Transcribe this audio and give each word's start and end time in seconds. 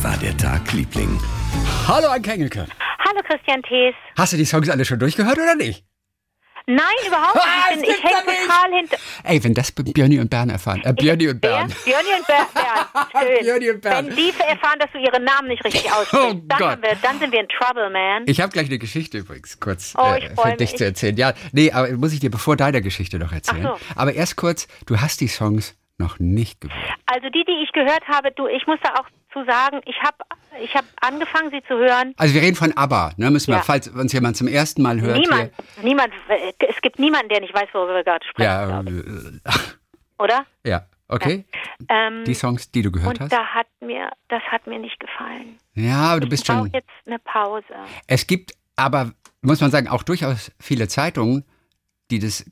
Wie 0.00 0.04
war 0.04 0.16
der 0.16 0.34
Tag, 0.36 0.72
Liebling? 0.72 1.20
Hallo, 1.86 2.08
ein 2.08 2.24
Engelke. 2.24 2.66
Hallo 3.04 3.20
Christian 3.26 3.62
Thees. 3.62 3.94
Hast 4.16 4.32
du 4.32 4.36
die 4.38 4.46
Songs 4.46 4.70
alle 4.70 4.84
schon 4.86 4.98
durchgehört 4.98 5.36
oder 5.38 5.54
nicht? 5.54 5.84
Nein, 6.66 6.78
überhaupt 7.06 7.36
Ah, 7.36 7.74
nicht. 7.74 7.82
Ich, 7.82 7.82
bin- 7.82 7.90
ich 7.96 8.00
gibt's 8.02 8.26
hänge 8.26 8.46
total 8.46 8.72
hinter. 8.78 8.96
Ey, 9.24 9.44
wenn 9.44 9.54
das 9.54 9.72
Björni 9.72 10.18
und 10.20 10.30
Bern 10.30 10.48
erfahren. 10.50 10.80
Äh, 10.84 10.92
Björni 10.94 11.28
und? 11.28 11.40
Bern. 11.40 11.70
Björni 11.84 12.08
und 12.18 12.26
Ber 12.26 12.46
Bernd. 12.54 13.10
Schön. 13.12 13.44
Björni 13.44 13.70
und 13.70 13.80
Bernd. 13.82 14.08
Wenn 14.08 14.16
die 14.16 14.28
erfahren, 14.38 14.78
dass 14.78 14.90
du 14.92 14.98
ihre 14.98 15.20
Namen 15.20 15.48
nicht 15.48 15.64
richtig 15.64 15.92
aussprichst, 15.92 16.14
Oh 16.14 16.32
dann, 16.46 16.58
Gott. 16.58 16.70
haben 16.70 16.82
wir, 16.82 16.96
dann 17.02 17.18
sind 17.18 17.32
wir 17.32 17.40
in 17.40 17.48
Trouble, 17.48 17.90
man. 17.90 18.22
Ich 18.26 18.40
habe 18.40 18.52
gleich 18.52 18.66
eine 18.68 18.78
Geschichte 18.78 19.18
übrigens 19.18 19.58
kurz 19.60 19.94
Oh, 19.98 20.14
äh, 20.14 20.30
für 20.34 20.56
dich 20.56 20.70
mich. 20.70 20.76
zu 20.78 20.84
erzählen. 20.84 21.16
Ja, 21.16 21.34
nee, 21.52 21.72
aber 21.72 21.90
muss 21.92 22.12
ich 22.12 22.20
dir 22.20 22.30
bevor 22.30 22.56
deiner 22.56 22.80
Geschichte 22.80 23.18
noch 23.18 23.32
erzählen. 23.32 23.66
Ach 23.66 23.78
so. 23.78 23.84
Aber 23.96 24.14
erst 24.14 24.36
kurz, 24.36 24.66
du 24.86 24.98
hast 25.00 25.20
die 25.20 25.28
Songs 25.28 25.74
noch 26.00 26.18
nicht 26.18 26.60
gehört. 26.60 26.78
Also 27.06 27.28
die, 27.28 27.44
die 27.44 27.62
ich 27.64 27.70
gehört 27.72 28.02
habe, 28.08 28.32
du, 28.32 28.48
ich 28.48 28.66
muss 28.66 28.78
da 28.82 28.94
auch 28.94 29.06
zu 29.32 29.44
sagen, 29.44 29.80
ich 29.86 29.96
habe 30.02 30.16
ich 30.60 30.74
hab 30.74 30.84
angefangen, 31.00 31.50
sie 31.52 31.62
zu 31.68 31.74
hören. 31.78 32.12
Also 32.16 32.34
wir 32.34 32.42
reden 32.42 32.56
von 32.56 32.76
ABBA, 32.76 33.12
ne? 33.16 33.30
Müssen 33.30 33.52
wir, 33.52 33.58
Ja. 33.58 33.62
falls 33.62 33.86
uns 33.86 34.12
jemand 34.12 34.36
zum 34.36 34.48
ersten 34.48 34.82
Mal 34.82 35.00
hört 35.00 35.18
niemand, 35.18 35.52
niemand, 35.82 36.12
äh, 36.28 36.52
es 36.68 36.80
gibt 36.82 36.98
niemanden, 36.98 37.28
der 37.28 37.40
nicht 37.40 37.54
weiß, 37.54 37.68
worüber 37.72 37.94
wir 37.94 38.02
gerade 38.04 38.24
hier. 38.24 38.30
sprechen, 38.30 38.50
Ja, 38.50 38.80
ich. 38.82 39.60
äh, 39.60 40.22
oder? 40.22 40.46
ja, 40.66 40.86
okay. 41.08 41.44
Ähm, 41.88 42.24
Die 42.24 42.34
Songs, 42.34 42.72
die 42.72 42.82
du 42.82 42.90
gehört 42.90 43.12
und 43.12 43.20
hast. 43.20 43.32
da 43.32 43.44
hat 43.46 43.68
mir, 43.80 44.10
das 44.28 44.42
hat 44.42 44.66
mir 44.66 44.78
nicht 44.80 44.98
gefallen. 44.98 45.58
Ja, 45.74 46.10
aber 46.12 46.20
du 46.20 46.28
bist 46.28 46.42
Ich 46.42 46.48
brauche 46.48 46.64
schon. 46.66 46.72
jetzt 46.72 46.90
eine 47.06 47.18
Pause. 47.20 47.64
Es 48.08 48.26
gibt 48.26 48.52
aber, 48.76 49.12
muss 49.42 49.60
man 49.60 49.70
sagen, 49.70 49.86
auch 49.88 50.02
durchaus 50.02 50.50
viele 50.58 50.88
Zeitungen, 50.88 51.44
die 52.10 52.18
das 52.18 52.44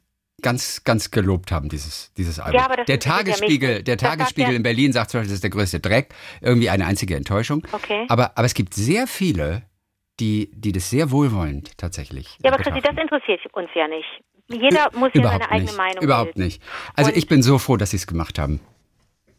ganz, 0.42 0.84
ganz 0.84 1.10
gelobt 1.10 1.50
haben, 1.52 1.68
dieses, 1.68 2.12
dieses 2.14 2.38
Album. 2.38 2.60
Ja, 2.60 2.68
der 2.76 2.84
ja 2.86 2.96
Tagesspiegel, 2.98 3.74
nicht. 3.76 3.88
der 3.88 3.96
Tagesspiegel 3.96 4.50
ja- 4.52 4.56
in 4.56 4.62
Berlin 4.62 4.92
sagt 4.92 5.10
zum 5.10 5.18
Beispiel, 5.20 5.30
das 5.30 5.36
ist 5.36 5.42
der 5.44 5.50
größte 5.50 5.80
Dreck. 5.80 6.14
Irgendwie 6.40 6.70
eine 6.70 6.86
einzige 6.86 7.16
Enttäuschung. 7.16 7.66
Okay. 7.72 8.04
Aber, 8.08 8.32
aber 8.36 8.46
es 8.46 8.54
gibt 8.54 8.74
sehr 8.74 9.06
viele, 9.06 9.62
die, 10.20 10.50
die 10.54 10.72
das 10.72 10.90
sehr 10.90 11.10
wohlwollend 11.10 11.76
tatsächlich. 11.78 12.36
Ja, 12.42 12.52
aber 12.52 12.62
Christi, 12.62 12.80
das 12.80 12.96
interessiert 12.96 13.40
uns 13.52 13.68
ja 13.74 13.88
nicht. 13.88 14.06
Jeder 14.50 14.88
muss 14.94 15.10
ja 15.14 15.22
seine 15.22 15.50
eigene 15.50 15.62
nicht. 15.70 15.76
Meinung 15.76 16.02
Überhaupt 16.02 16.34
bilden. 16.34 16.46
nicht. 16.46 16.62
Also 16.94 17.10
Und- 17.10 17.16
ich 17.16 17.26
bin 17.26 17.42
so 17.42 17.58
froh, 17.58 17.76
dass 17.76 17.90
sie 17.90 17.96
es 17.98 18.06
gemacht 18.06 18.38
haben. 18.38 18.60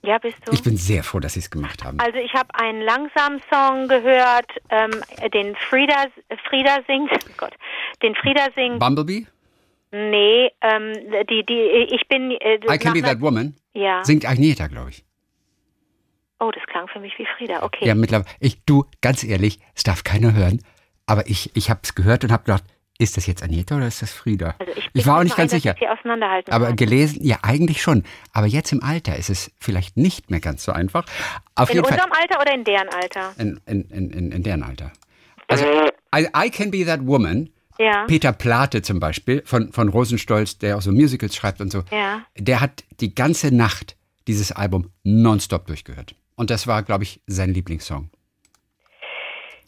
Ja, 0.01 0.17
bist 0.17 0.37
du? 0.45 0.53
Ich 0.53 0.63
bin 0.63 0.77
sehr 0.77 1.03
froh, 1.03 1.19
dass 1.19 1.33
sie 1.33 1.41
es 1.41 1.49
gemacht 1.49 1.83
haben. 1.83 1.99
also 1.99 2.17
ich 2.19 2.33
habe 2.33 2.47
einen 2.53 2.81
langsamen 2.81 3.41
Song 3.51 3.89
gehört, 3.89 4.49
ähm, 4.69 4.91
den 5.33 5.57
Frieda, 5.69 6.05
Frieda 6.49 6.77
singt, 6.87 7.11
oh 7.11 7.31
Gott, 7.37 7.53
den 8.01 8.15
Frieda 8.15 8.47
singt, 8.55 8.79
Bumblebee? 8.79 9.27
Nee, 9.91 10.51
ähm, 10.61 10.93
die, 11.29 11.45
die, 11.45 11.87
ich 11.95 12.07
bin, 12.07 12.31
äh, 12.31 12.59
I 12.69 12.77
Can 12.77 12.93
Be 12.93 13.01
That 13.01 13.21
Woman? 13.21 13.55
ja, 13.73 14.03
Singt 14.03 14.25
Agneta, 14.27 14.67
glaube 14.67 14.91
ich. 14.91 15.03
oh, 16.39 16.51
das 16.51 16.63
klang 16.67 16.87
für 16.87 16.99
mich 16.99 17.13
wie 17.17 17.27
Frieda, 17.37 17.63
okay. 17.63 17.85
Ja, 17.85 17.95
mittlerweile. 17.95 18.29
Ich, 18.39 18.63
du, 18.65 18.85
ganz 19.01 19.23
ehrlich, 19.23 19.59
es 19.75 19.83
darf 19.83 20.03
keiner 20.03 20.33
hören. 20.33 20.61
Aber 21.05 21.27
ich, 21.27 21.55
ich 21.55 21.69
habe 21.69 21.79
es 21.83 21.95
gehört 21.95 22.23
und 22.23 22.31
habe 22.31 22.43
gedacht, 22.43 22.63
ist 22.99 23.15
das 23.17 23.25
jetzt 23.25 23.41
Agneta 23.41 23.77
oder 23.77 23.87
ist 23.87 24.01
das 24.01 24.11
Frieda? 24.11 24.55
Also 24.59 24.73
ich, 24.75 24.89
ich 24.93 25.07
war 25.07 25.19
auch 25.19 25.23
nicht 25.23 25.37
ganz 25.37 25.53
ein, 25.53 25.61
sicher. 25.61 25.75
Aber 26.49 26.67
kann. 26.67 26.75
gelesen, 26.75 27.23
ja, 27.23 27.37
eigentlich 27.41 27.81
schon. 27.81 28.03
Aber 28.33 28.45
jetzt 28.45 28.71
im 28.73 28.83
Alter 28.83 29.15
ist 29.15 29.29
es 29.29 29.51
vielleicht 29.59 29.95
nicht 29.95 30.29
mehr 30.29 30.41
ganz 30.41 30.63
so 30.65 30.73
einfach. 30.73 31.05
Auf 31.55 31.69
in 31.69 31.77
jeden 31.77 31.87
Fall. 31.87 31.97
unserem 31.97 32.11
Alter 32.11 32.41
oder 32.41 32.53
in 32.53 32.63
deren 32.65 32.89
Alter? 32.89 33.33
In, 33.37 33.59
in, 33.65 33.81
in, 33.89 34.11
in, 34.11 34.31
in 34.33 34.43
deren 34.43 34.63
Alter. 34.63 34.91
Also, 35.47 35.65
I, 36.13 36.27
I 36.35 36.49
Can 36.51 36.71
Be 36.71 36.85
That 36.85 37.05
Woman. 37.07 37.49
Ja. 37.79 38.05
Peter 38.07 38.33
Plate 38.33 38.81
zum 38.81 38.99
Beispiel 38.99 39.41
von, 39.45 39.71
von 39.71 39.87
Rosenstolz, 39.87 40.57
der 40.57 40.77
auch 40.77 40.81
so 40.81 40.91
Musicals 40.91 41.35
schreibt 41.35 41.61
und 41.61 41.71
so. 41.71 41.83
Ja. 41.91 42.25
Der 42.37 42.59
hat 42.59 42.83
die 42.99 43.15
ganze 43.15 43.55
Nacht 43.55 43.95
dieses 44.27 44.51
Album 44.51 44.91
nonstop 45.03 45.65
durchgehört. 45.65 46.13
Und 46.35 46.49
das 46.49 46.67
war, 46.67 46.83
glaube 46.83 47.03
ich, 47.03 47.21
sein 47.25 47.53
Lieblingssong. 47.53 48.09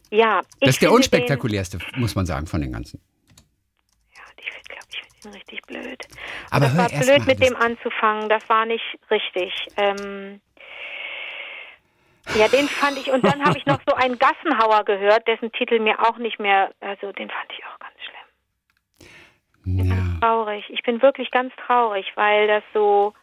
Ja, 0.10 0.42
Das 0.60 0.72
ist 0.72 0.82
der 0.82 0.92
unspektakulärste, 0.92 1.80
muss 1.96 2.16
man 2.16 2.26
sagen, 2.26 2.46
von 2.48 2.60
den 2.60 2.74
ganzen. 2.74 3.00
Ja, 4.14 4.22
ich 4.38 4.52
finde, 4.52 4.68
glaube 4.68 4.88
ich, 4.90 5.02
finde 5.02 5.28
ihn 5.30 5.34
richtig 5.34 5.62
blöd. 5.64 6.08
Aber 6.50 6.66
das 6.66 6.78
war 6.78 6.90
blöd, 6.90 7.20
mal, 7.20 7.26
mit 7.28 7.42
dem 7.42 7.56
anzufangen. 7.56 8.28
Das 8.28 8.48
war 8.50 8.66
nicht 8.66 8.84
richtig. 9.10 9.54
Ähm, 9.78 10.42
ja, 12.36 12.50
den 12.50 12.68
fand 12.68 12.98
ich. 12.98 13.10
Und 13.10 13.24
dann 13.24 13.42
habe 13.44 13.58
ich 13.58 13.66
noch 13.66 13.80
so 13.88 13.96
einen 13.96 14.20
Gassenhauer 14.20 14.84
gehört, 14.84 15.28
dessen 15.28 15.52
Titel 15.54 15.80
mir 15.80 16.00
auch 16.02 16.18
nicht 16.18 16.40
mehr. 16.40 16.74
Also 16.82 17.14
den 17.14 17.30
fand 17.30 17.52
ich 17.58 17.66
auch 17.66 17.80
schlimm. 19.64 19.90
Ja. 19.90 20.20
Traurig. 20.20 20.64
Ich 20.70 20.84
bin 20.84 21.02
wirklich 21.02 21.32
ganz 21.32 21.54
traurig, 21.66 22.06
weil 22.16 22.48
das 22.48 22.64
so, 22.74 23.14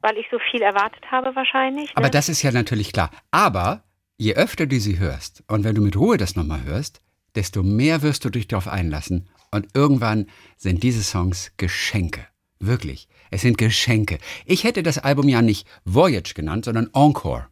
weil 0.00 0.16
ich 0.18 0.26
so 0.30 0.38
viel 0.50 0.62
erwartet 0.62 1.04
habe 1.10 1.34
wahrscheinlich. 1.34 1.86
Ne? 1.90 1.96
Aber 1.96 2.10
das 2.10 2.28
ist 2.28 2.42
ja 2.42 2.52
natürlich 2.52 2.92
klar. 2.92 3.10
Aber 3.30 3.82
je 4.16 4.34
öfter 4.34 4.66
du 4.66 4.78
sie 4.78 4.98
hörst 4.98 5.42
und 5.48 5.64
wenn 5.64 5.74
du 5.74 5.82
mit 5.82 5.96
Ruhe 5.96 6.16
das 6.16 6.36
nochmal 6.36 6.62
hörst, 6.64 7.00
desto 7.34 7.62
mehr 7.62 8.02
wirst 8.02 8.24
du 8.24 8.30
dich 8.30 8.48
darauf 8.48 8.68
einlassen. 8.68 9.28
Und 9.50 9.68
irgendwann 9.74 10.26
sind 10.56 10.82
diese 10.82 11.02
Songs 11.02 11.52
Geschenke. 11.56 12.26
Wirklich. 12.58 13.08
Es 13.30 13.42
sind 13.42 13.58
Geschenke. 13.58 14.18
Ich 14.46 14.64
hätte 14.64 14.82
das 14.82 14.98
Album 14.98 15.28
ja 15.28 15.42
nicht 15.42 15.66
Voyage 15.84 16.34
genannt, 16.34 16.64
sondern 16.64 16.90
Encore. 16.92 17.46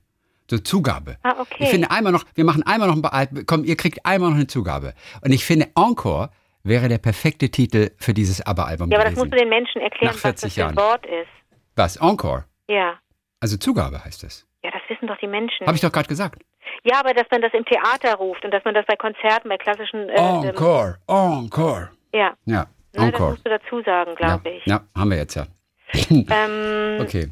So 0.51 0.59
Zugabe. 0.59 1.17
Ah, 1.23 1.37
okay. 1.39 1.65
Ich 1.65 1.69
finde 1.69 1.91
einmal 1.91 2.13
noch, 2.13 2.25
wir 2.35 2.45
machen 2.45 2.63
einmal 2.65 2.89
noch 2.89 2.97
ein 2.97 3.03
paar 3.03 3.15
Alben, 3.15 3.47
komm, 3.47 3.65
ihr 3.65 3.77
kriegt 3.77 4.05
einmal 4.05 4.31
noch 4.31 4.37
eine 4.37 4.47
Zugabe. 4.47 4.95
Und 5.23 5.33
ich 5.33 5.45
finde 5.45 5.71
Encore 5.75 6.31
wäre 6.65 6.89
der 6.89 6.99
perfekte 6.99 7.51
Titel 7.51 7.91
für 7.99 8.15
dieses 8.15 8.41
ABBA-Album 8.47 8.91
ja, 8.91 8.97
aber 8.99 9.05
das 9.05 9.15
gewesen. 9.15 9.29
musst 9.29 9.33
du 9.33 9.37
den 9.45 9.49
Menschen 9.49 9.81
erklären, 9.81 10.07
Nach 10.15 10.25
was 10.25 10.41
40 10.41 10.43
das 10.43 10.55
für 10.55 10.67
ein 10.71 10.77
Wort 10.77 11.07
ist. 11.07 11.29
Was? 11.77 11.97
Encore? 11.97 12.45
Ja. 12.69 12.99
Also 13.41 13.57
Zugabe 13.57 14.05
heißt 14.05 14.23
es. 14.25 14.47
Ja, 14.65 14.71
das 14.71 14.83
wissen 14.89 15.07
doch 15.09 15.19
die 15.19 15.27
Menschen. 15.27 15.67
Habe 15.67 15.75
ich 15.77 15.83
doch 15.83 15.91
gerade 15.93 16.09
gesagt. 16.09 16.43
Ja, 16.85 17.01
aber 17.01 17.13
dass 17.15 17.27
man 17.31 17.43
das 17.43 17.53
im 17.55 17.65
Theater 17.65 18.15
ruft 18.15 18.45
und 18.45 18.51
dass 18.53 18.65
man 18.65 18.75
das 18.75 18.87
bei 18.87 18.97
Konzerten, 18.97 19.49
bei 19.49 19.57
klassischen. 19.59 20.09
Äh, 20.09 20.15
ähm, 20.17 20.45
Encore, 20.51 20.99
Encore. 21.07 21.91
ja, 22.15 22.35
Ja, 22.45 22.67
das 22.93 23.05
Encore. 23.05 23.31
musst 23.31 23.45
du 23.47 23.51
dazu 23.51 23.83
sagen, 23.83 24.11
Ja, 24.13 24.17
glaube 24.37 24.51
ich. 24.51 24.67
ja, 24.67 24.81
haben 24.97 25.11
wir 25.11 25.17
jetzt 25.19 25.35
ja. 25.35 25.47
Ähm, 26.11 26.99
Okay. 27.01 27.29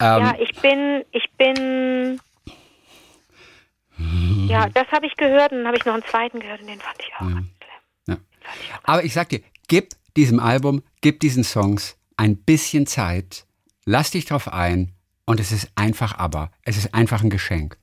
Ähm, 0.00 0.22
Ja, 0.22 0.34
ich 0.38 0.52
bin, 0.60 1.04
ich 1.12 1.30
bin. 1.36 2.20
Ja, 4.48 4.68
das 4.74 4.86
habe 4.92 5.06
ich 5.06 5.16
gehört 5.16 5.52
und 5.52 5.58
dann 5.58 5.66
habe 5.68 5.76
ich 5.76 5.84
noch 5.84 5.94
einen 5.94 6.02
zweiten 6.04 6.40
gehört 6.40 6.60
und 6.60 6.66
den 6.68 6.80
fand 6.80 6.96
ich 7.00 7.12
auch 7.16 7.28
ja. 7.30 7.42
Aber 8.82 9.04
ich 9.04 9.12
sag 9.12 9.28
dir, 9.28 9.40
gib 9.68 9.90
diesem 10.16 10.40
Album, 10.40 10.82
gib 11.00 11.20
diesen 11.20 11.44
Songs 11.44 11.98
ein 12.16 12.36
bisschen 12.36 12.86
Zeit, 12.86 13.46
lass 13.84 14.10
dich 14.10 14.24
drauf 14.26 14.52
ein 14.52 14.92
und 15.26 15.40
es 15.40 15.52
ist 15.52 15.70
einfach 15.74 16.18
aber. 16.18 16.50
Es 16.62 16.76
ist 16.76 16.94
einfach 16.94 17.22
ein 17.22 17.30
Geschenk. 17.30 17.76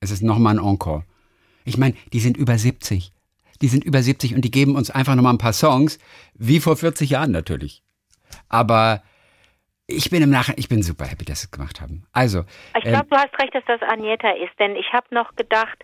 Es 0.00 0.10
ist 0.10 0.22
nochmal 0.22 0.58
ein 0.58 0.64
Encore. 0.64 1.04
Ich 1.64 1.76
meine, 1.76 1.94
die 2.12 2.20
sind 2.20 2.36
über 2.36 2.58
70. 2.58 3.12
Die 3.62 3.68
sind 3.68 3.84
über 3.84 4.02
70 4.02 4.34
und 4.34 4.42
die 4.42 4.50
geben 4.50 4.76
uns 4.76 4.90
einfach 4.90 5.14
nochmal 5.14 5.34
ein 5.34 5.38
paar 5.38 5.52
Songs, 5.52 5.98
wie 6.34 6.60
vor 6.60 6.76
40 6.76 7.10
Jahren 7.10 7.30
natürlich. 7.30 7.82
Aber 8.48 9.02
ich 9.86 10.08
bin 10.10 10.22
im 10.22 10.30
Nachhinein, 10.30 10.58
ich 10.58 10.68
bin 10.68 10.82
super 10.82 11.04
happy, 11.04 11.24
dass 11.24 11.40
sie 11.40 11.46
es 11.46 11.50
gemacht 11.50 11.80
haben. 11.80 12.04
Also, 12.12 12.44
Ich 12.76 12.84
glaube, 12.84 13.08
du 13.10 13.16
hast 13.16 13.38
recht, 13.38 13.54
dass 13.54 13.64
das 13.66 13.82
Agneta 13.82 14.30
ist, 14.30 14.58
denn 14.58 14.76
ich 14.76 14.92
habe 14.92 15.14
noch 15.14 15.34
gedacht, 15.36 15.76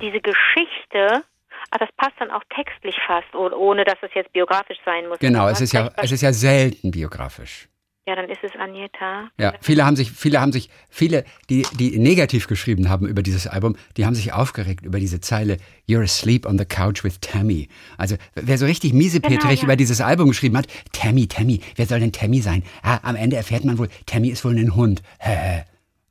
diese 0.00 0.20
Geschichte, 0.20 1.24
ah, 1.70 1.78
das 1.78 1.88
passt 1.96 2.14
dann 2.18 2.30
auch 2.30 2.42
textlich 2.54 2.96
fast, 3.06 3.32
oh- 3.34 3.50
ohne 3.56 3.84
dass 3.84 3.96
es 4.02 4.10
jetzt 4.14 4.32
biografisch 4.32 4.78
sein 4.84 5.08
muss. 5.08 5.18
genau, 5.18 5.48
es 5.48 5.60
ist 5.60 5.72
ja, 5.72 5.90
es 5.96 6.12
ist 6.12 6.22
ja 6.22 6.32
selten 6.32 6.90
biografisch. 6.90 7.68
ja, 8.06 8.16
dann 8.16 8.28
ist 8.28 8.42
es 8.42 8.50
Agneta. 8.58 9.28
Ja, 9.38 9.54
viele 9.60 9.84
haben 9.86 9.94
sich, 9.94 10.10
viele 10.10 10.40
haben 10.40 10.50
sich, 10.50 10.68
viele, 10.90 11.24
die, 11.48 11.64
die 11.78 11.98
negativ 12.00 12.48
geschrieben 12.48 12.88
haben 12.88 13.06
über 13.06 13.22
dieses 13.22 13.46
Album, 13.46 13.76
die 13.96 14.04
haben 14.06 14.14
sich 14.16 14.32
aufgeregt 14.32 14.84
über 14.84 14.98
diese 14.98 15.20
Zeile 15.20 15.56
You're 15.88 16.02
asleep 16.02 16.44
on 16.46 16.58
the 16.58 16.64
couch 16.64 17.04
with 17.04 17.20
Tammy. 17.20 17.68
Also, 17.98 18.16
wer 18.34 18.58
so 18.58 18.66
richtig 18.66 18.92
miesepetrig 18.92 19.38
Genau, 19.40 19.52
ja. 19.54 19.62
über 19.64 19.76
dieses 19.76 20.00
Album 20.00 20.28
geschrieben 20.28 20.56
hat, 20.56 20.66
Tammy, 20.92 21.28
Tammy, 21.28 21.60
wer 21.76 21.86
soll 21.86 22.00
denn 22.00 22.10
Tammy 22.12 22.40
sein? 22.40 22.64
Ah, 22.82 22.98
am 23.04 23.14
Ende 23.14 23.36
erfährt 23.36 23.64
man 23.64 23.78
wohl, 23.78 23.88
Tammy 24.06 24.30
ist 24.30 24.44
wohl 24.44 24.56
ein 24.58 24.74
Hund. 24.74 25.02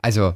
Also, 0.01 0.33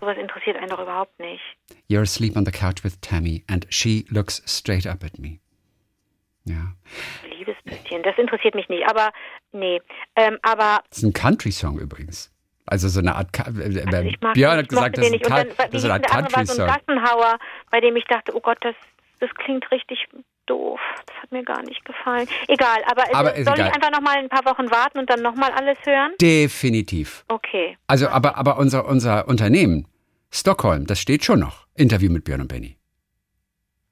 Sowas 0.00 0.16
interessiert 0.18 0.56
einen 0.56 0.68
doch 0.68 0.80
überhaupt 0.80 1.18
nicht. 1.18 1.42
You're 1.90 2.02
asleep 2.02 2.36
on 2.36 2.44
the 2.44 2.52
couch 2.52 2.84
with 2.84 3.00
Tammy 3.00 3.44
and 3.48 3.66
she 3.70 4.04
looks 4.10 4.42
straight 4.46 4.86
up 4.86 5.02
at 5.04 5.18
me. 5.18 5.38
Ja. 6.44 6.72
Liebesbündchen, 7.28 8.02
das 8.02 8.16
interessiert 8.16 8.54
mich 8.54 8.68
nicht, 8.68 8.88
aber 8.88 9.12
nee. 9.52 9.80
Ähm, 10.16 10.38
aber 10.42 10.80
Das 10.88 10.98
ist 10.98 11.04
ein 11.04 11.12
Country-Song 11.12 11.78
übrigens. 11.78 12.32
Also 12.66 12.88
so 12.88 13.00
eine 13.00 13.14
Art, 13.14 13.32
Ka- 13.32 13.44
äh, 13.50 13.82
also 13.86 14.08
ich 14.08 14.20
mag 14.20 14.34
Björn 14.34 14.58
hat 14.58 14.68
gesagt, 14.68 14.98
das 14.98 15.06
ist 15.06 15.12
ein, 15.14 15.20
dann, 15.20 15.48
das 15.56 15.74
ist 15.74 15.84
eine 15.84 15.94
Art 15.94 16.14
andere 16.14 16.36
war 16.36 16.46
so 16.46 16.62
ein 16.62 16.68
Country-Song. 16.68 16.96
Gassenhauer, 16.96 17.38
bei 17.70 17.80
dem 17.80 17.96
ich 17.96 18.04
dachte, 18.04 18.34
oh 18.36 18.40
Gott, 18.40 18.58
das, 18.60 18.74
das 19.20 19.30
klingt 19.34 19.70
richtig 19.70 20.06
doof. 20.48 20.80
Das 21.06 21.16
hat 21.22 21.32
mir 21.32 21.42
gar 21.44 21.62
nicht 21.62 21.84
gefallen. 21.84 22.28
Egal, 22.48 22.78
aber, 22.90 23.04
es- 23.08 23.14
Aber 23.14 23.30
soll 23.30 23.54
egal. 23.54 23.68
ich 23.68 23.74
einfach 23.74 23.90
nochmal 23.90 24.16
ein 24.18 24.28
paar 24.28 24.44
Wochen 24.44 24.70
warten 24.70 24.98
und 24.98 25.10
dann 25.10 25.22
nochmal 25.22 25.50
alles 25.52 25.78
hören? 25.84 26.12
Definitiv. 26.20 27.24
Okay. 27.28 27.76
Also, 27.86 28.08
aber, 28.08 28.36
aber 28.36 28.58
unser, 28.58 28.86
unser 28.86 29.28
Unternehmen, 29.28 29.86
Stockholm, 30.30 30.86
das 30.86 31.00
steht 31.00 31.24
schon 31.24 31.40
noch. 31.40 31.66
Interview 31.74 32.10
mit 32.10 32.24
Björn 32.24 32.40
und 32.42 32.48
Benny. 32.48 32.78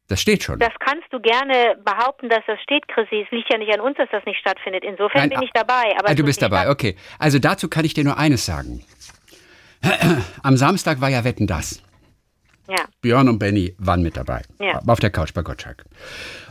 Das 0.09 0.21
steht 0.21 0.45
schon. 0.45 0.61
Das 0.61 0.73
kannst 0.79 1.07
du 1.11 1.19
gerne 1.19 1.77
behaupten, 1.85 2.29
dass 2.29 2.43
das 2.47 2.61
steht, 2.63 2.87
Chrissy. 2.87 3.25
Es 3.25 3.31
liegt 3.33 3.51
ja 3.53 3.59
nicht 3.59 3.73
an 3.73 3.81
uns, 3.81 3.97
dass 3.97 4.09
das 4.13 4.25
nicht 4.25 4.39
stattfindet. 4.39 4.85
Insofern 4.85 5.23
Nein, 5.23 5.31
bin 5.31 5.39
ah, 5.39 5.43
ich 5.43 5.51
dabei. 5.53 5.95
Aber 5.99 6.11
ah, 6.11 6.15
du 6.15 6.23
bist 6.23 6.41
dabei, 6.41 6.71
okay. 6.71 6.97
Also 7.19 7.39
dazu 7.41 7.69
kann 7.69 7.85
ich 7.85 7.95
dir 7.95 8.05
nur 8.05 8.17
eines 8.17 8.47
sagen. 8.47 8.85
Am 10.43 10.57
Samstag 10.57 11.01
war 11.01 11.09
ja 11.09 11.25
Wetten 11.25 11.47
das. 11.47 11.83
Ja. 12.69 12.85
Björn 13.01 13.29
und 13.29 13.39
Benny 13.39 13.75
waren 13.79 14.03
mit 14.03 14.17
dabei. 14.17 14.43
Ja. 14.61 14.81
Auf 14.87 15.01
der 15.01 15.11
Couch 15.11 15.33
bei 15.33 15.43
Gottschalk. 15.43 15.85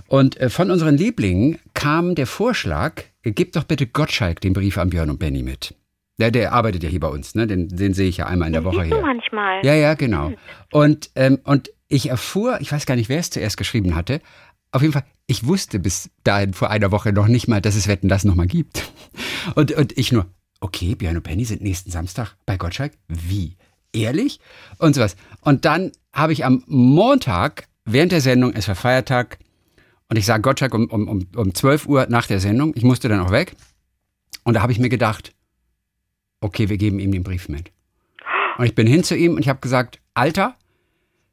Und 0.07 0.37
äh, 0.37 0.49
von 0.49 0.71
unseren 0.71 0.97
Lieblingen 0.97 1.59
kam 1.73 2.15
der 2.15 2.27
Vorschlag, 2.27 3.03
äh, 3.23 3.31
gebt 3.31 3.55
doch 3.55 3.63
bitte 3.63 3.87
Gottschalk 3.87 4.41
den 4.41 4.53
Brief 4.53 4.77
an 4.77 4.89
Björn 4.89 5.09
und 5.09 5.19
Benny 5.19 5.43
mit. 5.43 5.75
Der, 6.17 6.31
der 6.31 6.53
arbeitet 6.53 6.83
ja 6.83 6.89
hier 6.89 6.99
bei 7.01 7.09
uns, 7.09 7.35
ne? 7.35 7.45
Den, 7.45 7.67
den 7.67 7.93
sehe 7.93 8.07
ich 8.07 8.17
ja 8.17 8.27
einmal 8.27 8.47
in 8.47 8.53
der 8.53 8.61
Den 8.61 8.65
Woche 8.67 8.83
hier. 8.83 9.01
manchmal. 9.01 9.65
Ja, 9.65 9.73
ja, 9.73 9.95
genau. 9.95 10.31
Und, 10.71 11.09
ähm, 11.15 11.39
und 11.43 11.71
ich 11.89 12.09
erfuhr, 12.09 12.59
ich 12.61 12.71
weiß 12.71 12.85
gar 12.85 12.95
nicht, 12.95 13.09
wer 13.09 13.19
es 13.19 13.29
zuerst 13.29 13.57
geschrieben 13.57 13.95
hatte. 13.95 14.21
Auf 14.71 14.81
jeden 14.81 14.93
Fall, 14.93 15.03
ich 15.27 15.45
wusste 15.45 15.79
bis 15.79 16.09
dahin 16.23 16.53
vor 16.53 16.69
einer 16.69 16.91
Woche 16.91 17.11
noch 17.11 17.27
nicht 17.27 17.47
mal, 17.47 17.61
dass 17.61 17.75
es 17.75 17.87
Wetten 17.87 18.07
das 18.07 18.23
nochmal 18.23 18.47
gibt. 18.47 18.91
Und, 19.55 19.71
und 19.73 19.95
ich 19.97 20.11
nur, 20.11 20.25
okay, 20.59 20.95
Björn 20.95 21.17
und 21.17 21.21
Penny 21.23 21.45
sind 21.45 21.61
nächsten 21.61 21.91
Samstag 21.91 22.35
bei 22.47 22.57
Gottschalk. 22.57 22.93
Wie? 23.07 23.57
Ehrlich? 23.93 24.39
Und 24.79 24.95
sowas. 24.95 25.15
Und 25.41 25.65
dann 25.65 25.91
habe 26.11 26.33
ich 26.33 26.43
am 26.43 26.63
Montag 26.65 27.67
während 27.85 28.11
der 28.11 28.21
Sendung, 28.21 28.53
es 28.55 28.67
war 28.67 28.73
Feiertag, 28.75 29.37
und 30.09 30.17
ich 30.17 30.25
sah 30.25 30.37
Gottschalk 30.37 30.73
um, 30.73 30.85
um, 30.87 31.07
um, 31.07 31.27
um 31.35 31.53
12 31.53 31.87
Uhr 31.87 32.07
nach 32.09 32.27
der 32.27 32.39
Sendung. 32.39 32.73
Ich 32.75 32.83
musste 32.83 33.09
dann 33.09 33.19
auch 33.19 33.31
weg. 33.31 33.55
Und 34.43 34.53
da 34.53 34.61
habe 34.61 34.71
ich 34.71 34.79
mir 34.79 34.89
gedacht, 34.89 35.33
okay, 36.41 36.69
wir 36.69 36.77
geben 36.77 36.99
ihm 36.99 37.11
den 37.11 37.23
Brief 37.23 37.49
mit. 37.49 37.71
Und 38.57 38.65
ich 38.65 38.75
bin 38.75 38.87
hin 38.87 39.03
zu 39.03 39.17
ihm 39.17 39.33
und 39.33 39.39
ich 39.39 39.49
habe 39.49 39.59
gesagt, 39.59 39.99
Alter, 40.13 40.55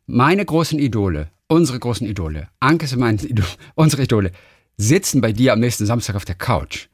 meine 0.07 0.45
großen 0.45 0.79
Idole, 0.79 1.31
unsere 1.49 1.79
großen 1.79 2.07
Idole, 2.07 2.49
Ankes 2.61 2.95
und 2.95 3.01
meine 3.01 3.23
Idole, 3.23 3.49
unsere 3.75 4.03
Idole, 4.03 4.33
sitzen 4.77 5.21
bei 5.21 5.33
dir 5.33 5.53
am 5.53 5.61
nächsten 5.61 5.87
Samstag 5.87 6.17
auf 6.17 6.25
der 6.25 6.35
Couch. 6.35 6.89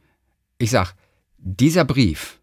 Ich 0.58 0.70
sag, 0.70 0.94
dieser 1.38 1.84
Brief 1.84 2.40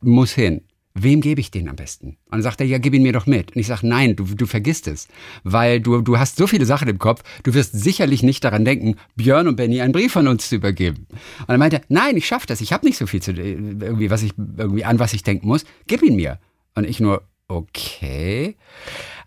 muss 0.00 0.32
hin. 0.32 0.62
Wem 0.94 1.20
gebe 1.20 1.40
ich 1.40 1.52
den 1.52 1.68
am 1.68 1.76
besten? 1.76 2.08
Und 2.08 2.32
dann 2.32 2.42
sagt 2.42 2.60
er, 2.60 2.66
ja, 2.66 2.78
gib 2.78 2.94
ihn 2.94 3.02
mir 3.02 3.12
doch 3.12 3.26
mit. 3.26 3.54
Und 3.54 3.60
ich 3.60 3.68
sage, 3.68 3.86
nein, 3.86 4.16
du, 4.16 4.24
du 4.24 4.46
vergisst 4.46 4.88
es. 4.88 5.06
Weil 5.44 5.80
du, 5.80 6.00
du 6.00 6.18
hast 6.18 6.36
so 6.36 6.48
viele 6.48 6.66
Sachen 6.66 6.88
im 6.88 6.98
Kopf, 6.98 7.22
du 7.44 7.54
wirst 7.54 7.72
sicherlich 7.72 8.24
nicht 8.24 8.42
daran 8.42 8.64
denken, 8.64 8.96
Björn 9.14 9.46
und 9.46 9.54
Benny 9.54 9.80
einen 9.80 9.92
Brief 9.92 10.12
von 10.12 10.26
uns 10.26 10.48
zu 10.48 10.56
übergeben. 10.56 11.06
Und 11.10 11.48
er 11.48 11.58
meinte, 11.58 11.80
nein, 11.88 12.16
ich 12.16 12.26
schaffe 12.26 12.48
das. 12.48 12.60
Ich 12.60 12.72
habe 12.72 12.84
nicht 12.86 12.98
so 12.98 13.06
viel 13.06 13.22
zu, 13.22 13.32
irgendwie, 13.32 14.10
was 14.10 14.24
ich, 14.24 14.32
irgendwie 14.36 14.84
an 14.84 14.98
was 14.98 15.12
ich 15.12 15.22
denken 15.22 15.46
muss. 15.46 15.64
Gib 15.86 16.02
ihn 16.02 16.16
mir. 16.16 16.40
Und 16.74 16.84
ich 16.84 16.98
nur, 16.98 17.22
okay. 17.46 18.56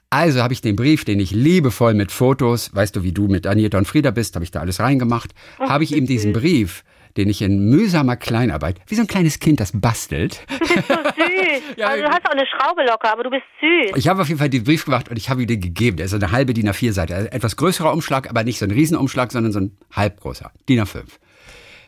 Also 0.10 0.44
habe 0.44 0.54
ich 0.54 0.62
den 0.62 0.76
Brief, 0.76 1.06
den 1.06 1.20
ich 1.20 1.32
liebevoll 1.32 1.94
mit 1.94 2.12
Fotos, 2.12 2.76
weißt 2.76 2.96
du, 2.96 3.04
wie 3.04 3.14
du 3.14 3.28
mit 3.28 3.48
Anita 3.48 3.78
und 3.78 3.88
Frieda 3.88 4.12
bist, 4.12 4.36
habe 4.36 4.44
ich 4.44 4.52
da 4.52 4.60
alles 4.60 4.80
reingemacht, 4.80 5.34
habe 5.60 5.84
ich 5.84 5.96
ihm 5.96 6.06
diesen 6.06 6.34
Brief, 6.34 6.84
den 7.18 7.30
ich 7.30 7.42
in 7.42 7.70
mühsamer 7.70 8.16
Kleinarbeit, 8.16 8.80
wie 8.88 8.96
so 8.96 9.02
ein 9.02 9.08
kleines 9.08 9.40
Kind, 9.40 9.60
das 9.60 9.72
bastelt, 9.74 10.46
Du 10.50 10.58
bist 10.60 10.88
so 10.88 10.94
süß. 10.94 11.62
Ja, 11.78 11.88
also 11.88 12.04
du 12.04 12.10
hast 12.10 12.26
auch 12.26 12.32
eine 12.32 12.46
Schraube 12.46 12.84
locker, 12.84 13.12
aber 13.12 13.24
du 13.24 13.30
bist 13.30 13.44
süß. 13.60 13.98
Ich 13.98 14.08
habe 14.08 14.22
auf 14.22 14.28
jeden 14.28 14.40
Fall 14.40 14.50
den 14.50 14.64
Brief 14.64 14.86
gemacht 14.86 15.10
und 15.10 15.18
ich 15.18 15.30
habe 15.30 15.42
ihm 15.42 15.48
den 15.48 15.60
gegeben. 15.60 15.98
Der 15.98 16.06
ist 16.06 16.12
so 16.12 16.18
eine 16.18 16.32
halbe 16.32 16.54
DIN 16.54 16.70
A4-Seite. 16.70 17.16
Also 17.16 17.28
etwas 17.30 17.56
größerer 17.56 17.92
Umschlag, 17.92 18.30
aber 18.30 18.44
nicht 18.44 18.60
so 18.60 18.66
ein 18.66 18.72
Riesenumschlag, 18.72 19.32
sondern 19.32 19.52
so 19.52 19.60
ein 19.60 19.78
halbgroßer. 19.92 20.52
DIN 20.70 20.82
A5. 20.82 21.04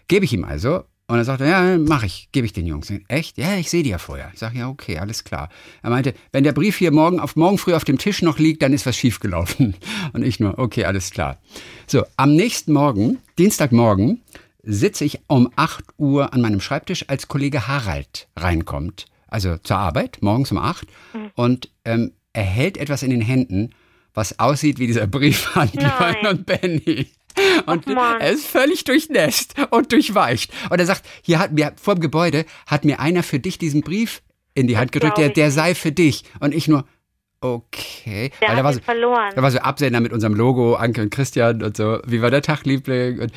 Gebe 0.07 0.25
ich 0.25 0.33
ihm 0.33 0.43
also. 0.43 0.83
Und 1.07 1.17
er 1.17 1.23
sagte, 1.23 1.45
ja, 1.45 1.77
mache 1.77 2.07
ich, 2.07 2.29
gebe 2.31 2.47
ich 2.47 2.53
den 2.53 2.65
Jungs. 2.65 2.91
Echt? 3.07 3.37
Ja, 3.37 3.55
ich 3.57 3.69
sehe 3.69 3.83
die 3.83 3.91
ja 3.91 3.99
vorher. 3.99 4.31
Ich 4.33 4.39
sage, 4.39 4.57
ja, 4.57 4.69
okay, 4.69 4.97
alles 4.97 5.23
klar. 5.23 5.49
Er 5.83 5.91
meinte, 5.91 6.15
wenn 6.31 6.43
der 6.43 6.51
Brief 6.51 6.77
hier 6.77 6.91
morgen 6.91 7.19
auf 7.19 7.35
morgen 7.35 7.59
früh 7.59 7.75
auf 7.75 7.83
dem 7.83 7.99
Tisch 7.99 8.23
noch 8.23 8.39
liegt, 8.39 8.63
dann 8.63 8.73
ist 8.73 8.87
was 8.87 8.97
schiefgelaufen. 8.97 9.75
Und 10.13 10.23
ich 10.23 10.39
nur, 10.39 10.57
okay, 10.57 10.85
alles 10.85 11.11
klar. 11.11 11.37
So, 11.85 12.05
am 12.17 12.35
nächsten 12.35 12.73
Morgen, 12.73 13.19
Dienstagmorgen, 13.37 14.23
sitze 14.65 15.05
ich 15.05 15.19
um 15.27 15.49
8 15.55 15.85
Uhr 15.97 16.33
an 16.33 16.41
meinem 16.41 16.61
Schreibtisch, 16.61 17.05
als 17.07 17.27
Kollege 17.27 17.67
Harald 17.67 18.27
reinkommt. 18.35 19.05
Also 19.27 19.57
zur 19.57 19.77
Arbeit, 19.77 20.17
morgens 20.21 20.51
um 20.51 20.57
8. 20.57 20.87
Und 21.35 21.69
ähm, 21.83 22.13
er 22.33 22.43
hält 22.43 22.77
etwas 22.77 23.03
in 23.03 23.09
den 23.11 23.21
Händen, 23.21 23.71
was 24.13 24.39
aussieht 24.39 24.79
wie 24.79 24.87
dieser 24.87 25.07
Brief 25.07 25.55
an 25.57 25.69
Björn 25.69 26.27
und 26.27 26.45
Benny. 26.45 27.07
Und 27.65 27.85
er 27.87 28.31
ist 28.31 28.47
völlig 28.47 28.85
durchnässt 28.85 29.55
und 29.69 29.91
durchweicht. 29.91 30.53
Und 30.69 30.79
er 30.79 30.85
sagt, 30.85 31.03
hier 31.21 31.39
hat 31.39 31.51
mir, 31.51 31.73
vor 31.75 31.95
dem 31.95 32.01
Gebäude 32.01 32.45
hat 32.65 32.85
mir 32.85 32.99
einer 32.99 33.23
für 33.23 33.39
dich 33.39 33.57
diesen 33.57 33.81
Brief 33.81 34.21
in 34.53 34.67
die 34.67 34.77
Hand 34.77 34.91
gedrückt, 34.93 35.15
glaub 35.15 35.33
der, 35.33 35.43
der 35.43 35.51
sei 35.51 35.75
für 35.75 35.91
dich. 35.91 36.23
Und 36.39 36.55
ich 36.55 36.67
nur, 36.69 36.85
okay. 37.41 38.31
Der 38.39 38.47
Weil 38.47 38.55
hat 38.55 38.59
da 38.59 38.63
war 38.63 38.73
so, 38.73 38.79
verloren. 38.79 39.31
da 39.35 39.41
war 39.41 39.51
so 39.51 39.59
Absender 39.59 39.99
mit 39.99 40.13
unserem 40.13 40.33
Logo, 40.33 40.75
Anke 40.75 41.01
und 41.01 41.09
Christian 41.09 41.61
und 41.61 41.75
so, 41.75 41.99
wie 42.05 42.21
war 42.21 42.31
der 42.31 42.41
Tag, 42.41 42.65
Liebling? 42.65 43.19
Und, 43.19 43.31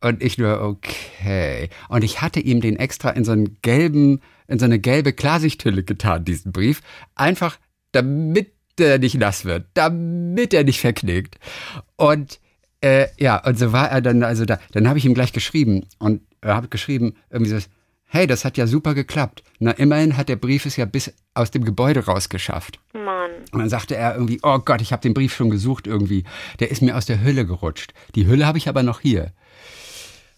und 0.00 0.22
ich 0.22 0.38
nur, 0.38 0.60
okay. 0.62 1.68
Und 1.88 2.04
ich 2.04 2.20
hatte 2.22 2.40
ihm 2.40 2.60
den 2.60 2.76
extra 2.76 3.10
in 3.10 3.24
so 3.24 3.32
einen 3.32 3.58
gelben, 3.62 4.20
in 4.48 4.58
so 4.58 4.64
eine 4.64 4.78
gelbe 4.78 5.12
Klarsichthülle 5.12 5.82
getan, 5.82 6.24
diesen 6.24 6.52
Brief. 6.52 6.80
Einfach, 7.14 7.58
damit 7.92 8.52
er 8.78 8.98
nicht 8.98 9.16
nass 9.16 9.44
wird, 9.44 9.66
damit 9.74 10.54
er 10.54 10.64
nicht 10.64 10.80
verknickt. 10.80 11.38
Und 11.96 12.40
äh, 12.80 13.08
ja, 13.18 13.44
und 13.44 13.58
so 13.58 13.72
war 13.72 13.90
er 13.90 14.00
dann, 14.00 14.22
also 14.22 14.46
da, 14.46 14.58
dann 14.72 14.88
habe 14.88 14.98
ich 14.98 15.04
ihm 15.04 15.14
gleich 15.14 15.32
geschrieben 15.32 15.86
und 15.98 16.22
er 16.40 16.54
habe 16.54 16.68
geschrieben, 16.68 17.14
irgendwie 17.28 17.50
so, 17.50 17.58
hey, 18.06 18.26
das 18.26 18.44
hat 18.44 18.56
ja 18.56 18.66
super 18.66 18.94
geklappt. 18.94 19.42
Na, 19.58 19.72
immerhin 19.72 20.16
hat 20.16 20.28
der 20.28 20.36
Brief 20.36 20.66
es 20.66 20.76
ja 20.76 20.84
bis 20.84 21.12
aus 21.34 21.50
dem 21.50 21.64
Gebäude 21.64 22.06
rausgeschafft. 22.06 22.80
Mann. 22.92 23.30
Und 23.52 23.60
dann 23.60 23.68
sagte 23.68 23.96
er 23.96 24.14
irgendwie, 24.14 24.40
oh 24.42 24.58
Gott, 24.58 24.80
ich 24.80 24.92
habe 24.92 25.02
den 25.02 25.14
Brief 25.14 25.34
schon 25.34 25.50
gesucht 25.50 25.86
irgendwie. 25.86 26.24
Der 26.58 26.70
ist 26.70 26.82
mir 26.82 26.96
aus 26.96 27.06
der 27.06 27.22
Hülle 27.22 27.46
gerutscht. 27.46 27.92
Die 28.14 28.26
Hülle 28.26 28.46
habe 28.46 28.58
ich 28.58 28.68
aber 28.68 28.82
noch 28.82 29.00
hier. 29.00 29.32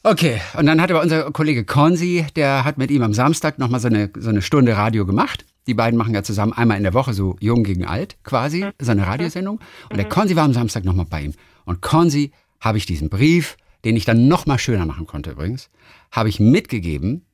Okay, 0.04 0.40
und 0.58 0.66
dann 0.66 0.80
hat 0.80 0.90
aber 0.90 1.00
unser 1.00 1.30
Kollege 1.30 1.64
Konzi, 1.64 2.26
der 2.34 2.64
hat 2.64 2.76
mit 2.76 2.90
ihm 2.90 3.02
am 3.02 3.14
Samstag 3.14 3.60
nochmal 3.60 3.78
so 3.78 3.86
eine, 3.86 4.10
so 4.18 4.30
eine 4.30 4.42
Stunde 4.42 4.76
Radio 4.76 5.06
gemacht. 5.06 5.44
Die 5.68 5.74
beiden 5.74 5.96
machen 5.96 6.12
ja 6.12 6.24
zusammen 6.24 6.52
einmal 6.52 6.76
in 6.76 6.82
der 6.82 6.92
Woche 6.92 7.14
so 7.14 7.36
jung 7.38 7.62
gegen 7.62 7.86
alt 7.86 8.16
quasi, 8.24 8.66
so 8.80 8.90
eine 8.90 9.06
Radiosendung. 9.06 9.60
Und 9.90 9.96
der 9.96 10.08
Konzi 10.08 10.34
war 10.34 10.44
am 10.44 10.54
Samstag 10.54 10.84
nochmal 10.84 11.06
bei 11.08 11.22
ihm. 11.22 11.34
Und 11.66 11.82
Konzi 11.82 12.32
habe 12.58 12.78
ich 12.78 12.86
diesen 12.86 13.10
Brief, 13.10 13.56
den 13.84 13.94
ich 13.94 14.04
dann 14.04 14.26
nochmal 14.26 14.58
schöner 14.58 14.86
machen 14.86 15.06
konnte 15.06 15.30
übrigens, 15.30 15.70
habe 16.10 16.28
ich 16.28 16.40
mitgegeben, 16.40 17.24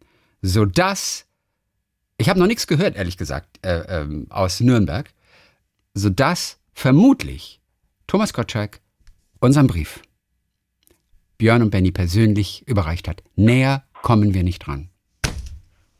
sodass, 0.43 1.25
ich 2.19 2.29
habe 2.29 2.38
noch 2.38 2.47
nichts 2.47 2.67
gehört, 2.67 2.97
ehrlich 2.97 3.17
gesagt, 3.17 3.64
äh, 3.64 4.03
ähm, 4.03 4.26
aus 4.29 4.61
Nürnberg, 4.61 5.11
sodass 5.94 6.59
vermutlich 6.75 7.62
Thomas 8.06 8.35
Gottschalk 8.35 8.81
unseren 9.41 9.69
Brief 9.69 10.03
Björn 11.38 11.62
und 11.62 11.70
Benny 11.70 11.93
persönlich 11.93 12.67
überreicht 12.67 13.08
hat. 13.08 13.23
Näher 13.37 13.85
kommen 14.02 14.35
wir 14.35 14.43
nicht 14.43 14.67
dran. 14.67 14.90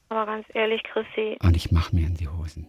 Aber 0.08 0.26
ganz 0.26 0.46
ehrlich, 0.55 0.82
Chrissy, 0.85 1.37
Und 1.40 1.56
ich 1.56 1.70
mache 1.70 1.94
mir 1.94 2.06
in 2.06 2.14
die 2.14 2.29
Hosen. 2.29 2.67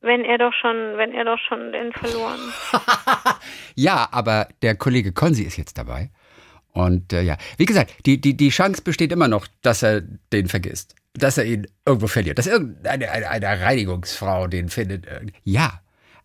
wenn 0.00 0.24
er 0.24 0.38
doch 0.38 0.52
schon, 0.60 0.76
wenn 0.98 1.12
er 1.12 1.24
doch 1.24 1.38
schon 1.48 1.72
den 1.72 1.92
verloren. 1.92 2.40
Ja, 3.76 4.08
aber 4.12 4.48
der 4.62 4.76
Kollege 4.76 5.12
Konzi 5.12 5.42
ist 5.42 5.56
jetzt 5.56 5.76
dabei. 5.78 6.10
Und 6.72 7.12
äh, 7.12 7.22
ja, 7.22 7.36
wie 7.56 7.64
gesagt, 7.66 7.94
die, 8.06 8.20
die, 8.20 8.36
die 8.36 8.48
Chance 8.50 8.82
besteht 8.82 9.12
immer 9.12 9.28
noch, 9.28 9.46
dass 9.62 9.82
er 9.82 10.00
den 10.00 10.48
vergisst. 10.48 10.94
Dass 11.14 11.38
er 11.38 11.44
ihn 11.44 11.66
irgendwo 11.86 12.06
verliert. 12.06 12.38
Dass 12.38 12.46
irgendeine 12.46 13.10
eine, 13.10 13.28
eine 13.30 13.60
Reinigungsfrau 13.60 14.46
den 14.48 14.68
findet. 14.68 15.06
Ja, 15.44 15.80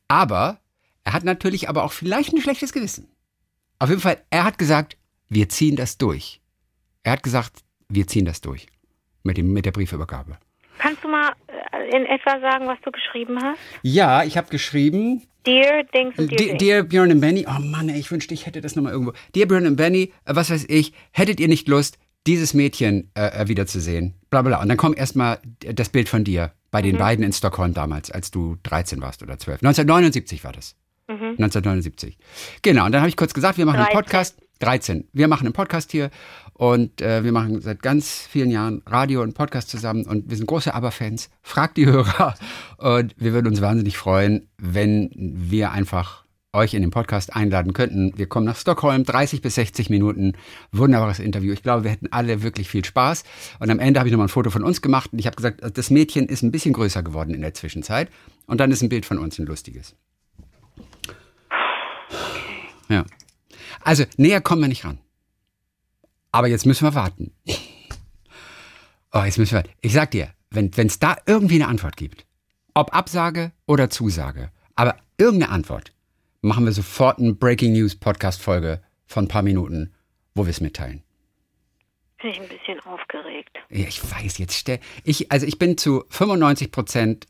aber 0.07 0.59
er 1.03 1.13
hat 1.13 1.23
natürlich 1.23 1.69
aber 1.69 1.83
auch 1.83 1.91
vielleicht 1.91 2.33
ein 2.33 2.41
schlechtes 2.41 2.71
Gewissen. 2.73 3.07
Auf 3.79 3.89
jeden 3.89 4.01
Fall, 4.01 4.17
er 4.29 4.43
hat 4.43 4.57
gesagt, 4.57 4.97
wir 5.29 5.47
ziehen 5.49 5.75
das 5.75 5.97
durch. 5.97 6.41
Er 7.03 7.13
hat 7.13 7.23
gesagt, 7.23 7.63
wir 7.87 8.07
ziehen 8.07 8.25
das 8.25 8.41
durch. 8.41 8.67
Mit, 9.23 9.37
dem, 9.37 9.53
mit 9.53 9.65
der 9.65 9.71
Briefübergabe. 9.71 10.37
Kannst 10.79 11.03
du 11.03 11.09
mal 11.09 11.33
äh, 11.47 11.95
in 11.95 12.05
etwa 12.05 12.39
sagen, 12.39 12.67
was 12.67 12.79
du 12.83 12.91
geschrieben 12.91 13.37
hast? 13.41 13.59
Ja, 13.83 14.23
ich 14.23 14.37
habe 14.37 14.49
geschrieben, 14.49 15.23
Dear 15.45 15.83
Dings 15.83 16.17
und 16.17 16.31
Dear 16.31 16.39
Dear. 16.39 16.57
Dear 16.57 16.83
Björn 16.83 17.11
und 17.11 17.19
Benny, 17.19 17.45
oh 17.47 17.59
Mann, 17.59 17.89
ey, 17.89 17.99
ich 17.99 18.11
wünschte, 18.11 18.33
ich 18.33 18.45
hätte 18.45 18.61
das 18.61 18.75
nochmal 18.75 18.93
irgendwo. 18.93 19.13
Dear 19.35 19.47
Björn 19.47 19.67
und 19.67 19.75
Benny, 19.75 20.13
äh, 20.25 20.35
was 20.35 20.49
weiß 20.49 20.65
ich, 20.69 20.93
hättet 21.11 21.39
ihr 21.39 21.47
nicht 21.47 21.67
Lust, 21.67 21.97
dieses 22.27 22.53
Mädchen 22.53 23.11
äh, 23.15 23.41
äh, 23.41 23.47
wiederzusehen? 23.47 24.15
Bla 24.29 24.41
bla. 24.41 24.61
Und 24.61 24.69
dann 24.69 24.77
kommt 24.77 24.97
erstmal 24.97 25.39
das 25.59 25.89
Bild 25.89 26.09
von 26.09 26.23
dir 26.23 26.53
bei 26.71 26.81
den 26.81 26.97
beiden 26.97 27.25
in 27.25 27.33
Stockholm 27.33 27.73
damals, 27.73 28.11
als 28.11 28.31
du 28.31 28.57
13 28.63 29.01
warst 29.01 29.23
oder 29.23 29.37
12. 29.37 29.63
1979 29.63 30.43
war 30.43 30.53
das. 30.53 30.75
1979. 31.07 32.17
Genau, 32.61 32.85
und 32.85 32.91
dann 32.91 33.01
habe 33.01 33.09
ich 33.09 33.17
kurz 33.17 33.33
gesagt, 33.33 33.57
wir 33.57 33.65
machen 33.65 33.77
einen 33.77 33.85
13. 33.85 33.99
Podcast. 33.99 34.37
13. 34.59 35.07
Wir 35.13 35.27
machen 35.27 35.45
einen 35.45 35.53
Podcast 35.53 35.91
hier 35.91 36.09
und 36.53 37.01
äh, 37.01 37.23
wir 37.23 37.31
machen 37.31 37.61
seit 37.61 37.81
ganz 37.81 38.27
vielen 38.29 38.51
Jahren 38.51 38.81
Radio 38.85 39.21
und 39.21 39.33
Podcast 39.33 39.69
zusammen 39.69 40.05
und 40.05 40.29
wir 40.29 40.37
sind 40.37 40.45
große 40.45 40.73
Aber-Fans. 40.73 41.29
Fragt 41.41 41.77
die 41.77 41.85
Hörer 41.85 42.35
und 42.77 43.15
wir 43.17 43.33
würden 43.33 43.47
uns 43.47 43.61
wahnsinnig 43.61 43.97
freuen, 43.97 44.49
wenn 44.57 45.09
wir 45.15 45.71
einfach 45.71 46.25
euch 46.51 46.73
in 46.73 46.81
den 46.81 46.91
Podcast 46.91 47.35
einladen 47.35 47.73
könnten. 47.73 48.17
Wir 48.17 48.27
kommen 48.27 48.45
nach 48.45 48.55
Stockholm, 48.55 49.03
30 49.03 49.41
bis 49.41 49.55
60 49.55 49.89
Minuten, 49.89 50.33
wunderbares 50.71 51.19
Interview. 51.19 51.53
Ich 51.53 51.61
glaube, 51.61 51.83
wir 51.83 51.91
hätten 51.91 52.11
alle 52.11 52.41
wirklich 52.41 52.69
viel 52.69 52.83
Spaß. 52.83 53.23
Und 53.59 53.69
am 53.69 53.79
Ende 53.79 53.99
habe 53.99 54.09
ich 54.09 54.11
nochmal 54.11 54.25
ein 54.25 54.29
Foto 54.29 54.49
von 54.49 54.63
uns 54.63 54.81
gemacht 54.81 55.13
und 55.13 55.19
ich 55.19 55.27
habe 55.27 55.35
gesagt, 55.35 55.61
das 55.77 55.89
Mädchen 55.89 56.27
ist 56.27 56.41
ein 56.41 56.51
bisschen 56.51 56.73
größer 56.73 57.03
geworden 57.03 57.33
in 57.33 57.41
der 57.41 57.53
Zwischenzeit. 57.53 58.09
Und 58.47 58.59
dann 58.59 58.71
ist 58.71 58.81
ein 58.81 58.89
Bild 58.89 59.05
von 59.05 59.19
uns 59.19 59.37
ein 59.37 59.45
lustiges. 59.45 59.95
Ja. 62.89 63.05
Also 63.83 64.03
näher 64.17 64.41
kommen 64.41 64.61
wir 64.61 64.67
nicht 64.67 64.85
ran. 64.85 64.99
Aber 66.31 66.47
jetzt 66.47 66.65
müssen 66.65 66.85
wir 66.85 66.93
warten. 66.95 67.31
Oh, 69.11 69.23
jetzt 69.23 69.37
müssen 69.37 69.55
wir. 69.55 69.63
Ich 69.81 69.93
sag 69.93 70.11
dir, 70.11 70.29
wenn 70.51 70.71
es 70.75 70.99
da 70.99 71.17
irgendwie 71.25 71.55
eine 71.55 71.67
Antwort 71.67 71.97
gibt, 71.97 72.25
ob 72.73 72.93
Absage 72.95 73.51
oder 73.65 73.89
Zusage, 73.89 74.51
Aber 74.75 74.95
irgendeine 75.17 75.51
Antwort 75.51 75.91
machen 76.41 76.63
wir 76.65 76.71
sofort 76.71 77.19
eine 77.19 77.33
Breaking 77.33 77.73
News 77.73 77.95
Podcast-Folge 77.95 78.81
von 79.05 79.25
ein 79.25 79.27
paar 79.27 79.41
Minuten, 79.41 79.93
wo 80.35 80.45
wir 80.45 80.51
es 80.51 80.61
mitteilen. 80.61 81.03
Bin 82.21 82.31
ich 82.31 82.39
ein 82.39 82.47
bisschen 82.47 82.79
aufgeregt. 82.81 83.57
Ja, 83.69 83.87
ich 83.87 84.01
weiß, 84.09 84.37
jetzt 84.37 84.53
stell. 84.55 84.79
Ich, 85.03 85.31
also 85.31 85.45
ich 85.47 85.57
bin 85.57 85.77
zu 85.77 86.05
95 86.09 86.71
Prozent, 86.71 87.25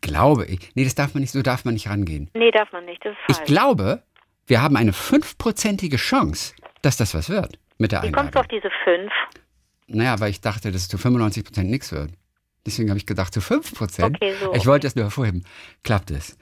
glaube 0.00 0.46
ich. 0.46 0.70
Nee, 0.74 0.84
das 0.84 0.94
darf 0.94 1.12
man 1.14 1.22
nicht, 1.22 1.32
so 1.32 1.42
darf 1.42 1.64
man 1.64 1.74
nicht 1.74 1.88
rangehen. 1.88 2.30
Nee, 2.34 2.50
darf 2.50 2.70
man 2.72 2.84
nicht. 2.84 3.04
Das 3.04 3.12
ist 3.12 3.18
Ich 3.28 3.36
falsch. 3.36 3.46
glaube, 3.48 4.02
wir 4.50 4.60
haben 4.60 4.76
eine 4.76 4.92
fünfprozentige 4.92 5.96
Chance, 5.96 6.54
dass 6.82 6.96
das 6.96 7.14
was 7.14 7.30
wird 7.30 7.58
mit 7.78 7.92
der 7.92 8.02
Wie 8.02 8.12
kommst 8.12 8.34
du 8.34 8.40
auf 8.40 8.48
diese 8.48 8.68
fünf? 8.84 9.12
Naja, 9.86 10.20
weil 10.20 10.30
ich 10.30 10.40
dachte, 10.40 10.70
dass 10.70 10.82
es 10.82 10.88
zu 10.88 10.98
95 10.98 11.44
Prozent 11.44 11.70
nichts 11.70 11.92
wird. 11.92 12.10
Deswegen 12.66 12.90
habe 12.90 12.98
ich 12.98 13.06
gedacht, 13.06 13.32
zu 13.32 13.40
5 13.40 13.74
Prozent. 13.74 14.16
Okay, 14.16 14.34
so, 14.38 14.52
Ich 14.52 14.66
wollte 14.66 14.86
es 14.86 14.94
nur 14.94 15.06
hervorheben. 15.06 15.44
Klappt 15.82 16.10
es. 16.10 16.36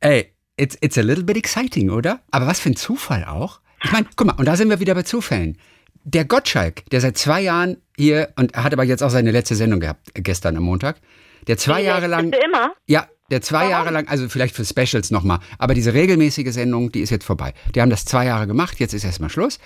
Ey, 0.00 0.34
it's, 0.56 0.76
it's 0.82 0.98
a 0.98 1.00
little 1.00 1.24
bit 1.24 1.36
exciting, 1.36 1.88
oder? 1.88 2.20
Aber 2.30 2.46
was 2.46 2.60
für 2.60 2.68
ein 2.70 2.76
Zufall 2.76 3.24
auch. 3.24 3.60
Ich 3.82 3.90
meine, 3.90 4.06
guck 4.16 4.26
mal, 4.26 4.34
und 4.34 4.46
da 4.46 4.56
sind 4.56 4.68
wir 4.68 4.80
wieder 4.80 4.94
bei 4.94 5.02
Zufällen. 5.02 5.56
Der 6.04 6.24
Gottschalk, 6.24 6.84
der 6.90 7.00
seit 7.00 7.16
zwei 7.16 7.40
Jahren 7.40 7.78
hier, 7.96 8.32
und 8.36 8.54
hat 8.56 8.72
aber 8.72 8.84
jetzt 8.84 9.02
auch 9.02 9.10
seine 9.10 9.30
letzte 9.30 9.54
Sendung 9.54 9.80
gehabt, 9.80 10.10
äh, 10.14 10.20
gestern 10.20 10.56
am 10.56 10.64
Montag, 10.64 11.00
der 11.46 11.56
zwei 11.56 11.80
Wie, 11.80 11.86
Jahre 11.86 12.06
lang, 12.06 12.32
immer? 12.32 12.74
ja, 12.86 13.08
der 13.30 13.42
zwei 13.42 13.60
Warum? 13.60 13.70
Jahre 13.70 13.90
lang, 13.90 14.08
also 14.08 14.28
vielleicht 14.28 14.54
für 14.54 14.64
Specials 14.64 15.10
nochmal, 15.10 15.40
aber 15.58 15.74
diese 15.74 15.94
regelmäßige 15.94 16.52
Sendung, 16.52 16.92
die 16.92 17.00
ist 17.00 17.10
jetzt 17.10 17.24
vorbei. 17.24 17.54
Die 17.74 17.80
haben 17.80 17.90
das 17.90 18.04
zwei 18.04 18.26
Jahre 18.26 18.46
gemacht, 18.46 18.78
jetzt 18.78 18.94
ist 18.94 19.04
erstmal 19.04 19.30
Schluss. 19.30 19.58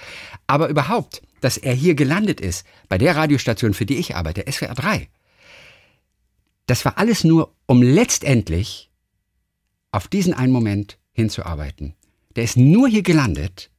Aber 0.47 0.69
überhaupt, 0.69 1.23
dass 1.41 1.57
er 1.57 1.75
hier 1.75 1.95
gelandet 1.95 2.41
ist, 2.41 2.67
bei 2.89 2.99
der 2.99 3.17
Radiostation, 3.17 3.75
für 3.75 3.87
die 3.87 3.97
ich 3.97 4.17
arbeite, 4.17 4.51
SWR 4.51 4.75
3, 4.75 5.09
das 6.67 6.85
war 6.85 6.99
alles 6.99 7.25
nur, 7.25 7.55
um 7.67 7.83
letztendlich 7.83 8.91
auf 9.93 10.09
diesen 10.09 10.35
einen 10.35 10.53
Moment 10.53 10.99
hinzuarbeiten. 11.13 11.95
Der 12.37 12.45
ist 12.45 12.57
nur 12.57 12.89
hier 12.89 13.03
gelandet, 13.03 13.71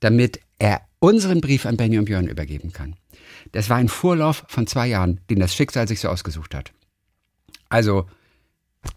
damit 0.00 0.40
er 0.58 0.80
unseren 0.98 1.40
Brief 1.40 1.66
an 1.66 1.76
Benny 1.76 1.98
und 1.98 2.06
Björn 2.06 2.28
übergeben 2.28 2.72
kann. 2.72 2.96
Das 3.52 3.68
war 3.68 3.76
ein 3.76 3.88
Vorlauf 3.88 4.44
von 4.48 4.66
zwei 4.66 4.86
Jahren, 4.86 5.20
den 5.28 5.40
das 5.40 5.54
Schicksal 5.54 5.86
sich 5.86 6.00
so 6.00 6.08
ausgesucht 6.08 6.54
hat. 6.54 6.72
Also, 7.68 8.06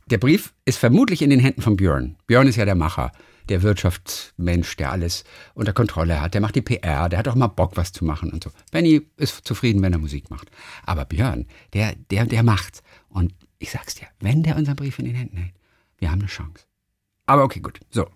der 0.08 0.18
Brief 0.18 0.54
ist 0.66 0.78
vermutlich 0.78 1.22
in 1.22 1.30
den 1.30 1.40
Händen 1.40 1.62
von 1.62 1.76
Björn. 1.78 2.18
Björn 2.28 2.48
ist 2.48 2.56
ja 2.56 2.66
der 2.66 2.76
Macher, 2.76 3.12
der 3.50 3.62
Wirtschaftsmensch, 3.62 4.76
der 4.78 4.92
alles 4.92 5.24
unter 5.54 5.74
Kontrolle 5.74 6.20
hat. 6.22 6.34
Der 6.34 6.42
macht 6.42 6.56
die 6.56 6.62
PR, 6.62 7.10
der 7.10 7.20
hat 7.20 7.28
auch 7.28 7.36
mal 7.36 7.48
Bock, 7.48 7.78
was 7.78 7.92
zu 7.92 8.04
machen 8.04 8.32
und 8.32 8.44
so. 8.44 8.52
Benny 8.72 9.02
ist 9.18 9.48
zufrieden, 9.48 9.82
wenn 9.84 9.94
er 9.94 10.00
Musik 10.00 10.30
macht. 10.32 10.50
Aber 10.86 11.06
Björn, 11.06 11.46
der, 11.74 11.96
der, 12.10 12.26
der 12.26 12.44
macht. 12.44 12.82
Und 13.10 13.34
ich 13.60 13.72
sag's 13.72 13.96
dir, 13.96 14.08
wenn 14.20 14.42
der 14.44 14.56
unseren 14.56 14.76
Brief 14.76 14.98
in 15.00 15.06
den 15.06 15.16
Händen 15.16 15.38
hält, 15.38 15.54
wir 16.00 16.12
haben 16.12 16.20
eine 16.20 16.28
Chance. 16.30 16.66
Aber 17.28 17.44
okay, 17.44 17.60
gut. 17.60 17.80
So. 17.92 18.08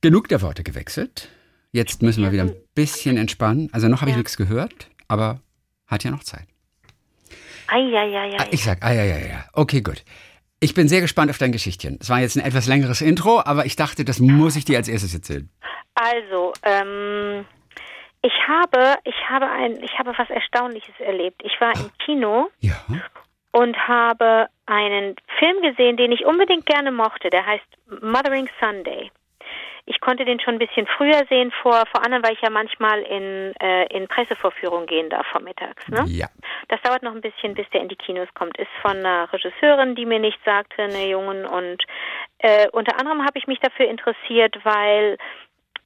Genug 0.00 0.28
der 0.28 0.40
Worte 0.42 0.62
gewechselt. 0.62 1.28
Jetzt 1.72 2.02
müssen 2.02 2.22
wir 2.22 2.32
wieder 2.32 2.44
ein 2.44 2.54
bisschen 2.74 3.16
entspannen. 3.16 3.68
Also 3.72 3.88
noch 3.88 4.00
habe 4.00 4.10
ich 4.10 4.14
Ja. 4.16 4.18
nichts 4.18 4.36
gehört, 4.36 4.90
aber 5.08 5.40
hat 5.86 6.04
ja 6.04 6.10
noch 6.10 6.24
Zeit. 6.24 6.46
Eieieiei. 7.70 8.36
Ah, 8.38 8.46
Ich 8.50 8.64
sag, 8.64 8.82
ah 8.84 8.92
ja. 8.92 9.44
Okay, 9.52 9.80
gut. 9.80 10.02
Ich 10.60 10.74
bin 10.74 10.88
sehr 10.88 11.00
gespannt 11.00 11.30
auf 11.30 11.38
dein 11.38 11.52
Geschichtchen. 11.52 11.96
Es 12.00 12.10
war 12.10 12.20
jetzt 12.20 12.36
ein 12.36 12.44
etwas 12.44 12.66
längeres 12.66 13.00
Intro, 13.00 13.40
aber 13.44 13.64
ich 13.64 13.76
dachte, 13.76 14.04
das 14.04 14.18
muss 14.20 14.56
ich 14.56 14.64
dir 14.66 14.76
als 14.76 14.88
erstes 14.88 15.14
erzählen. 15.14 15.48
Also, 15.94 16.52
ähm, 16.64 17.46
ich 18.22 18.32
habe, 18.46 18.96
ich 19.04 19.14
habe 19.30 19.48
ein, 19.50 19.82
ich 19.82 19.98
habe 19.98 20.12
was 20.16 20.28
Erstaunliches 20.28 20.94
erlebt. 20.98 21.40
Ich 21.44 21.58
war 21.60 21.74
im 21.74 21.90
Kino 22.04 22.50
Ja. 22.60 22.74
und 23.52 23.76
habe 23.88 24.48
einen 24.66 25.16
Film 25.38 25.62
gesehen, 25.62 25.96
den 25.96 26.12
ich 26.12 26.26
unbedingt 26.26 26.66
gerne 26.66 26.92
mochte. 26.92 27.30
Der 27.30 27.46
heißt 27.46 27.64
Mothering 28.02 28.48
Sunday. 28.60 29.10
Ich 29.86 30.00
konnte 30.00 30.24
den 30.24 30.40
schon 30.40 30.54
ein 30.54 30.58
bisschen 30.58 30.86
früher 30.86 31.24
sehen, 31.28 31.52
vor, 31.62 31.84
vor 31.92 32.04
allem, 32.04 32.22
weil 32.22 32.34
ich 32.34 32.40
ja 32.40 32.50
manchmal 32.50 33.00
in, 33.02 33.54
äh, 33.60 33.86
in 33.86 34.08
Pressevorführungen 34.08 34.86
gehen 34.86 35.10
darf 35.10 35.26
vormittags. 35.28 35.86
Ne? 35.88 36.04
Ja. 36.08 36.26
Das 36.68 36.80
dauert 36.82 37.02
noch 37.02 37.14
ein 37.14 37.20
bisschen, 37.20 37.54
bis 37.54 37.68
der 37.70 37.80
in 37.80 37.88
die 37.88 37.96
Kinos 37.96 38.28
kommt. 38.34 38.56
Ist 38.58 38.70
von 38.82 38.98
einer 38.98 39.32
Regisseurin, 39.32 39.94
die 39.94 40.06
mir 40.06 40.18
nichts 40.18 40.44
sagte, 40.44 40.82
eine 40.82 41.08
Jungen. 41.08 41.44
Und 41.44 41.82
äh, 42.38 42.68
unter 42.70 42.98
anderem 42.98 43.22
habe 43.22 43.38
ich 43.38 43.46
mich 43.46 43.60
dafür 43.60 43.88
interessiert, 43.88 44.56
weil 44.64 45.18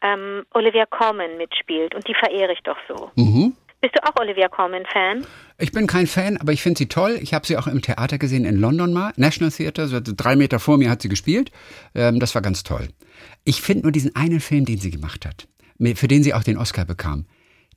ähm, 0.02 0.44
Olivia 0.52 0.86
Colman 0.86 1.36
mitspielt 1.36 1.94
und 1.94 2.06
die 2.06 2.14
verehre 2.14 2.52
ich 2.52 2.60
doch 2.62 2.78
so. 2.88 3.10
Mhm. 3.16 3.56
Bist 3.84 3.96
du 3.96 4.04
auch 4.08 4.18
Olivia 4.18 4.48
Colman-Fan? 4.48 5.26
Ich 5.58 5.70
bin 5.70 5.86
kein 5.86 6.06
Fan, 6.06 6.38
aber 6.38 6.52
ich 6.52 6.62
finde 6.62 6.78
sie 6.78 6.88
toll. 6.88 7.18
Ich 7.20 7.34
habe 7.34 7.46
sie 7.46 7.58
auch 7.58 7.66
im 7.66 7.82
Theater 7.82 8.16
gesehen 8.16 8.46
in 8.46 8.56
London 8.56 8.94
mal. 8.94 9.12
National 9.16 9.52
Theater, 9.52 9.88
so 9.88 10.00
drei 10.02 10.36
Meter 10.36 10.58
vor 10.58 10.78
mir 10.78 10.88
hat 10.88 11.02
sie 11.02 11.10
gespielt. 11.10 11.50
Ähm, 11.94 12.18
das 12.18 12.34
war 12.34 12.40
ganz 12.40 12.62
toll. 12.62 12.88
Ich 13.44 13.60
finde 13.60 13.82
nur 13.82 13.92
diesen 13.92 14.16
einen 14.16 14.40
Film, 14.40 14.64
den 14.64 14.78
sie 14.78 14.90
gemacht 14.90 15.26
hat, 15.26 15.48
für 15.96 16.08
den 16.08 16.22
sie 16.22 16.32
auch 16.32 16.42
den 16.42 16.56
Oscar 16.56 16.86
bekam, 16.86 17.26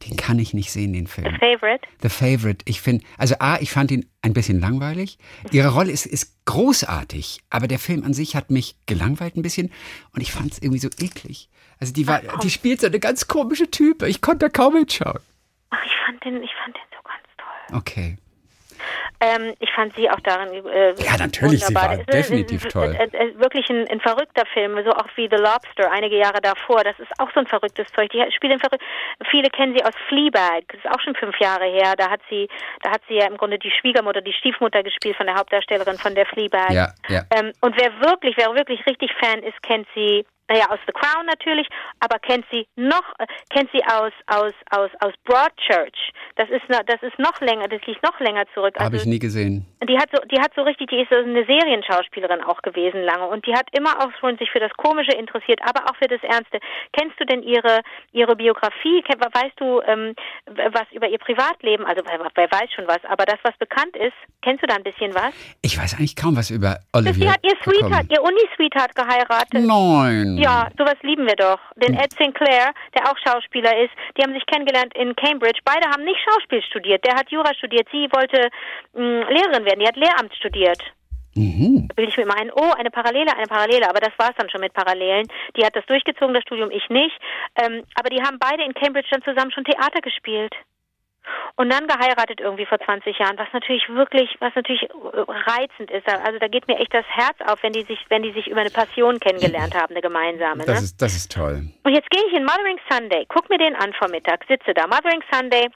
den 0.07 0.15
kann 0.15 0.39
ich 0.39 0.53
nicht 0.53 0.71
sehen, 0.71 0.93
den 0.93 1.07
The 1.07 1.11
Film. 1.11 1.37
Favorite? 1.41 1.85
The 2.01 2.07
Favorite. 2.07 2.63
Ich 2.63 2.79
finde, 2.79 3.03
also 3.17 3.35
A, 3.39 3.59
ich 3.59 3.71
fand 3.71 3.91
ihn 3.91 4.05
ein 4.21 4.31
bisschen 4.31 4.61
langweilig. 4.61 5.17
Ihre 5.51 5.73
Rolle 5.73 5.91
ist, 5.91 6.05
ist 6.05 6.37
großartig, 6.45 7.41
aber 7.49 7.67
der 7.67 7.79
Film 7.79 8.05
an 8.05 8.13
sich 8.13 8.37
hat 8.37 8.49
mich 8.49 8.77
gelangweilt 8.85 9.35
ein 9.35 9.41
bisschen 9.41 9.73
und 10.13 10.21
ich 10.21 10.31
fand 10.31 10.53
es 10.53 10.59
irgendwie 10.59 10.79
so 10.79 10.87
eklig. 10.87 11.49
Also 11.79 11.91
die 11.91 12.07
war, 12.07 12.21
die 12.41 12.49
spielt 12.49 12.79
so 12.79 12.87
eine 12.87 13.01
ganz 13.01 13.27
komische 13.27 13.69
Type. 13.69 14.07
Ich 14.07 14.21
konnte 14.21 14.45
da 14.45 14.49
kaum 14.49 14.77
hinschauen. 14.77 15.19
Ach, 15.69 15.86
ich 15.86 15.95
fand 16.05 16.24
den, 16.24 16.43
ich 16.43 16.53
fand 16.55 16.75
den 16.75 16.83
so 16.95 17.01
ganz 17.03 17.24
toll. 17.38 17.77
Okay. 17.77 18.17
Ähm, 19.19 19.53
ich 19.59 19.71
fand 19.74 19.95
sie 19.95 20.09
auch 20.09 20.19
darin 20.19 20.53
äh, 20.67 20.93
Ja, 21.01 21.17
natürlich, 21.17 21.65
sie 21.65 21.74
wunderbar. 21.74 21.97
war 21.97 22.03
Das 22.05 22.15
ist, 22.15 22.29
definitiv 22.29 22.65
äh, 22.65 22.67
toll. 22.67 22.93
Wirklich 23.36 23.69
ein, 23.69 23.88
ein 23.89 24.00
verrückter 24.00 24.45
Film, 24.53 24.75
so 24.86 24.91
auch 24.91 25.07
wie 25.15 25.27
The 25.29 25.38
Lobster 25.38 25.91
einige 25.91 26.17
Jahre 26.17 26.39
davor. 26.41 26.83
Das 26.83 26.97
ist 27.00 27.12
auch 27.17 27.29
so 27.33 27.39
ein 27.39 27.47
verrücktes 27.47 27.88
Zeug. 27.93 28.09
Die 28.12 28.24
spielt 28.36 28.53
ein 28.53 28.59
verrückt. 28.59 28.83
Viele 29.31 29.50
kennen 29.50 29.75
sie 29.75 29.83
aus 29.83 29.95
Fleabag. 30.07 30.63
Das 30.67 30.79
ist 30.79 30.89
auch 30.91 31.01
schon 31.01 31.15
fünf 31.15 31.39
Jahre 31.39 31.65
her. 31.65 31.95
Da 31.97 32.09
hat 32.09 32.21
sie, 32.29 32.47
da 32.83 32.91
hat 32.91 33.01
sie 33.07 33.15
ja 33.15 33.27
im 33.27 33.38
Grunde 33.38 33.57
die 33.57 33.71
Schwiegermutter, 33.71 34.21
die 34.21 34.33
Stiefmutter 34.33 34.83
gespielt 34.83 35.17
von 35.17 35.25
der 35.25 35.36
Hauptdarstellerin 35.36 35.97
von 35.97 36.13
der 36.13 36.25
Fleabag. 36.27 36.71
Ja, 36.71 36.93
ja. 37.07 37.24
Ähm, 37.36 37.51
und 37.62 37.75
wer 37.77 37.91
wirklich, 38.01 38.38
wer 38.38 38.53
wirklich 38.53 38.86
richtig 38.86 39.12
Fan 39.19 39.41
ist, 39.41 39.62
kennt 39.63 39.88
sie 39.95 40.25
naja, 40.49 40.65
aus 40.69 40.79
The 40.85 40.93
Crown 40.93 41.25
natürlich, 41.25 41.67
aber 41.99 42.19
kennt 42.19 42.45
sie 42.51 42.67
noch, 42.75 43.03
äh, 43.19 43.25
kennt 43.49 43.69
sie 43.73 43.83
aus, 43.85 44.13
aus, 44.27 44.53
aus, 44.71 44.89
aus 45.01 45.13
Broadchurch. 45.25 46.13
Das 46.35 46.49
ist, 46.49 46.67
noch, 46.69 46.81
das 46.85 47.01
ist 47.01 47.17
noch 47.19 47.39
länger, 47.41 47.67
das 47.67 47.81
liegt 47.85 48.03
noch 48.03 48.19
länger 48.19 48.45
zurück. 48.53 48.75
Habe 48.75 48.85
Also 48.85 48.97
ich 48.97 49.05
nie 49.05 49.19
gesehen. 49.19 49.65
die 49.87 49.97
hat 49.97 50.09
so, 50.13 50.21
die 50.27 50.39
hat 50.39 50.51
so 50.55 50.61
richtig, 50.61 50.89
die 50.89 51.01
ist 51.01 51.09
so 51.09 51.17
eine 51.17 51.45
Serienschauspielerin 51.45 52.41
auch 52.43 52.61
gewesen 52.61 53.01
lange 53.03 53.27
und 53.27 53.45
die 53.45 53.53
hat 53.53 53.67
immer 53.77 53.99
auch 53.99 54.11
schon 54.19 54.37
sich 54.37 54.49
für 54.51 54.59
das 54.59 54.71
Komische 54.77 55.11
interessiert, 55.11 55.59
aber 55.63 55.89
auch 55.89 55.95
für 55.97 56.07
das 56.07 56.21
Ernste. 56.23 56.59
Kennst 56.93 57.19
du 57.19 57.25
denn 57.25 57.43
ihre 57.43 57.81
ihre 58.11 58.35
Biografie? 58.35 59.03
Weißt 59.07 59.59
du 59.59 59.81
ähm, 59.81 60.13
was 60.45 60.85
über 60.91 61.07
ihr 61.07 61.17
Privatleben? 61.19 61.85
Also 61.85 62.01
wer, 62.05 62.19
wer 62.35 62.51
weiß 62.51 62.71
schon 62.75 62.87
was, 62.87 63.03
aber 63.05 63.25
das, 63.25 63.39
was 63.43 63.55
bekannt 63.57 63.95
ist, 63.97 64.13
kennst 64.41 64.63
du 64.63 64.67
da 64.67 64.75
ein 64.75 64.83
bisschen 64.83 65.13
was? 65.13 65.33
Ich 65.61 65.77
weiß 65.77 65.95
eigentlich 65.95 66.15
kaum 66.15 66.35
was 66.37 66.49
über 66.51 66.77
Olivia. 66.93 67.13
sie 67.13 67.29
hat 67.31 67.39
ihr 67.43 67.57
Sweetheart, 67.63 68.07
bekommen. 68.07 68.09
ihr 68.11 68.23
Uni-Sweetheart 68.23 68.95
geheiratet. 68.95 69.65
Nein. 69.65 70.37
Ja, 70.38 70.70
sowas 70.77 70.96
lieben 71.01 71.25
wir 71.25 71.36
doch. 71.36 71.60
Den 71.75 71.96
Ed 71.96 72.13
Sinclair, 72.13 72.74
der 72.96 73.10
auch 73.10 73.17
Schauspieler 73.17 73.77
ist, 73.77 73.91
die 74.17 74.24
haben 74.24 74.34
sich 74.34 74.46
kennengelernt 74.46 74.94
in 74.96 75.15
Cambridge. 75.15 75.60
Beide 75.65 75.88
haben 75.89 76.03
nicht 76.03 76.20
Schauspiel 76.22 76.62
studiert. 76.63 77.03
Der 77.06 77.15
hat 77.15 77.29
Jura 77.32 77.53
studiert. 77.56 77.88
Sie 77.91 78.08
wollte 78.12 78.50
mh, 78.94 79.29
Lehrerin 79.29 79.65
werden. 79.65 79.79
Die 79.79 79.88
hat 79.88 79.96
Lehramt 79.96 80.34
studiert. 80.36 80.82
Mhm. 81.36 81.88
Da 81.88 81.94
bilde 81.96 82.12
ich 82.12 82.17
mir 82.17 82.24
immer 82.24 82.38
ein, 82.38 82.51
oh, 82.51 82.74
eine 82.77 82.89
Parallele, 82.89 83.36
eine 83.36 83.46
Parallele. 83.48 83.89
Aber 83.89 84.00
das 84.00 84.13
war 84.17 84.29
es 84.29 84.36
dann 84.38 84.50
schon 84.50 84.62
mit 84.62 84.74
Parallelen. 84.74 85.27
Die 85.56 85.65
hat 85.65 85.75
das 85.75 85.86
durchgezogen, 85.86 86.34
das 86.34 86.44
Studium, 86.44 86.72
ich 86.72 86.89
nicht. 86.89 87.17
Ähm, 87.62 87.84
aber 87.96 88.10
die 88.10 88.22
haben 88.22 88.39
beide 88.39 88.63
in 88.63 88.74
Cambridge 88.74 89.10
dann 89.12 89.24
zusammen 89.24 89.51
schon 89.51 89.65
Theater 89.65 90.01
gespielt. 90.01 90.53
Und 91.55 91.72
dann 91.72 91.88
geheiratet 91.88 92.39
irgendwie 92.39 92.65
vor 92.65 92.79
20 92.79 93.17
Jahren, 93.17 93.38
was 93.38 93.48
natürlich 93.53 93.88
wirklich, 93.89 94.36
was 94.39 94.53
natürlich 94.55 94.84
äh, 94.84 94.88
reizend 95.27 95.91
ist. 95.91 96.07
Also 96.07 96.39
da 96.39 96.48
geht 96.48 96.67
mir 96.67 96.77
echt 96.77 96.93
das 96.93 97.05
Herz 97.07 97.36
auf, 97.46 97.62
wenn 97.63 97.74
die 97.74 97.84
sich, 97.84 98.00
wenn 98.10 98.24
die 98.24 98.31
sich 98.34 98.48
über 98.48 98.62
eine 98.62 98.69
Passion 98.69 99.19
kennengelernt 99.19 99.74
haben, 99.75 99.93
eine 99.93 100.01
gemeinsame. 100.01 100.65
Das 100.65 100.79
ne? 100.79 100.86
ist, 100.86 101.01
das 101.01 101.15
ist 101.15 101.31
toll. 101.31 101.63
Und 101.84 101.93
jetzt 101.93 102.10
gehe 102.10 102.24
ich 102.27 102.34
in 102.34 102.43
Mothering 102.43 102.79
Sunday, 102.89 103.25
guck 103.27 103.50
mir 103.50 103.57
den 103.57 103.75
an 103.75 103.93
vormittag, 103.93 104.46
sitze 104.48 104.74
da. 104.74 104.88
Mothering 104.88 105.24
Sunday, 105.31 105.67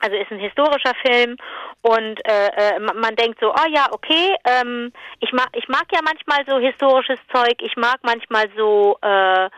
also 0.00 0.16
ist 0.16 0.30
ein 0.30 0.38
historischer 0.38 0.92
Film 1.04 1.36
und 1.82 2.20
äh, 2.28 2.48
äh, 2.48 2.78
ma- 2.80 2.94
man 2.94 3.16
denkt 3.16 3.38
so, 3.40 3.52
oh 3.52 3.68
ja, 3.68 3.86
okay, 3.92 4.34
ähm, 4.44 4.92
ich 5.20 5.32
mag, 5.32 5.48
ich 5.54 5.68
mag 5.68 5.84
ja 5.92 6.00
manchmal 6.02 6.44
so 6.46 6.58
historisches 6.58 7.18
Zeug, 7.32 7.54
ich 7.60 7.76
mag 7.76 7.98
manchmal 8.02 8.46
so 8.56 8.98
äh, 9.02 9.48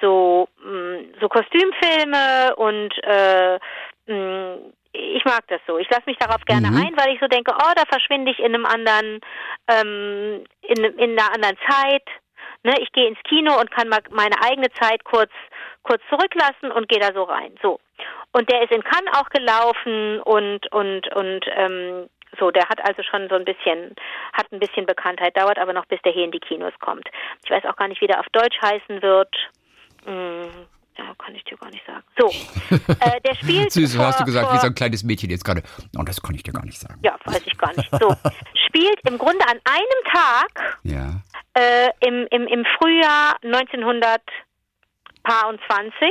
so 0.00 0.48
mh, 0.62 1.18
so 1.20 1.28
Kostümfilme 1.28 2.54
und 2.56 2.92
äh, 3.04 3.58
ich 4.06 5.24
mag 5.24 5.46
das 5.48 5.60
so. 5.66 5.78
Ich 5.78 5.88
lasse 5.90 6.04
mich 6.06 6.18
darauf 6.18 6.44
gerne 6.44 6.70
Mhm. 6.70 6.76
ein, 6.76 6.96
weil 6.96 7.14
ich 7.14 7.20
so 7.20 7.26
denke, 7.26 7.52
oh, 7.54 7.72
da 7.74 7.82
verschwinde 7.88 8.30
ich 8.30 8.38
in 8.38 8.54
einem 8.54 8.66
anderen, 8.66 9.20
ähm, 9.68 10.44
in, 10.62 10.84
in 10.84 11.18
einer 11.18 11.32
anderen 11.34 11.58
Zeit. 11.68 12.04
Ne, 12.62 12.74
ich 12.80 12.90
gehe 12.92 13.08
ins 13.08 13.18
Kino 13.24 13.58
und 13.60 13.70
kann 13.70 13.88
mal 13.88 14.00
meine 14.10 14.36
eigene 14.42 14.70
Zeit 14.72 15.04
kurz 15.04 15.32
kurz 15.82 16.02
zurücklassen 16.08 16.72
und 16.72 16.88
gehe 16.88 16.98
da 17.00 17.12
so 17.12 17.24
rein. 17.24 17.54
So. 17.62 17.78
Und 18.32 18.50
der 18.50 18.62
ist 18.62 18.72
in 18.72 18.82
Cannes 18.82 19.12
auch 19.14 19.28
gelaufen 19.28 20.20
und 20.20 20.72
und 20.72 21.14
und 21.14 21.44
ähm, 21.56 22.08
So, 22.38 22.50
der 22.50 22.68
hat 22.68 22.80
also 22.88 23.02
schon 23.02 23.28
so 23.28 23.36
ein 23.36 23.44
bisschen, 23.44 23.94
hat 24.32 24.50
ein 24.50 24.58
bisschen 24.58 24.86
Bekanntheit, 24.86 25.36
dauert 25.36 25.58
aber 25.58 25.72
noch, 25.72 25.86
bis 25.86 26.00
der 26.02 26.12
hier 26.12 26.24
in 26.24 26.32
die 26.32 26.40
Kinos 26.40 26.72
kommt. 26.80 27.08
Ich 27.44 27.50
weiß 27.50 27.64
auch 27.66 27.76
gar 27.76 27.86
nicht, 27.88 28.00
wie 28.00 28.08
der 28.08 28.18
auf 28.18 28.26
Deutsch 28.32 28.58
heißen 28.60 29.02
wird. 29.02 29.32
Hm, 30.04 30.66
ja, 30.96 31.12
kann 31.18 31.34
ich 31.34 31.42
dir 31.44 31.56
gar 31.56 31.70
nicht 31.70 31.84
sagen. 31.86 32.04
So, 32.18 32.28
äh, 33.00 33.20
der 33.20 33.34
spielt. 33.34 33.72
Süß, 33.72 33.96
vor, 33.96 34.06
hast 34.06 34.20
du 34.20 34.24
gesagt, 34.24 34.46
vor, 34.46 34.54
wie 34.54 34.60
so 34.60 34.66
ein 34.68 34.74
kleines 34.74 35.02
Mädchen 35.04 35.30
jetzt 35.30 35.44
gerade. 35.44 35.62
Oh, 35.98 36.02
das 36.04 36.20
kann 36.22 36.34
ich 36.34 36.42
dir 36.42 36.52
gar 36.52 36.64
nicht 36.64 36.78
sagen. 36.78 36.98
Ja, 37.02 37.16
weiß 37.24 37.42
ich 37.46 37.56
gar 37.58 37.74
nicht. 37.76 37.90
So, 38.00 38.14
spielt 38.66 38.98
im 39.08 39.18
Grunde 39.18 39.44
an 39.46 39.58
einem 39.64 40.04
Tag 40.12 40.78
Ja. 40.82 41.20
äh, 41.54 41.90
im, 42.06 42.26
im, 42.30 42.46
im 42.46 42.64
Frühjahr 42.78 43.36
1920 43.42 46.08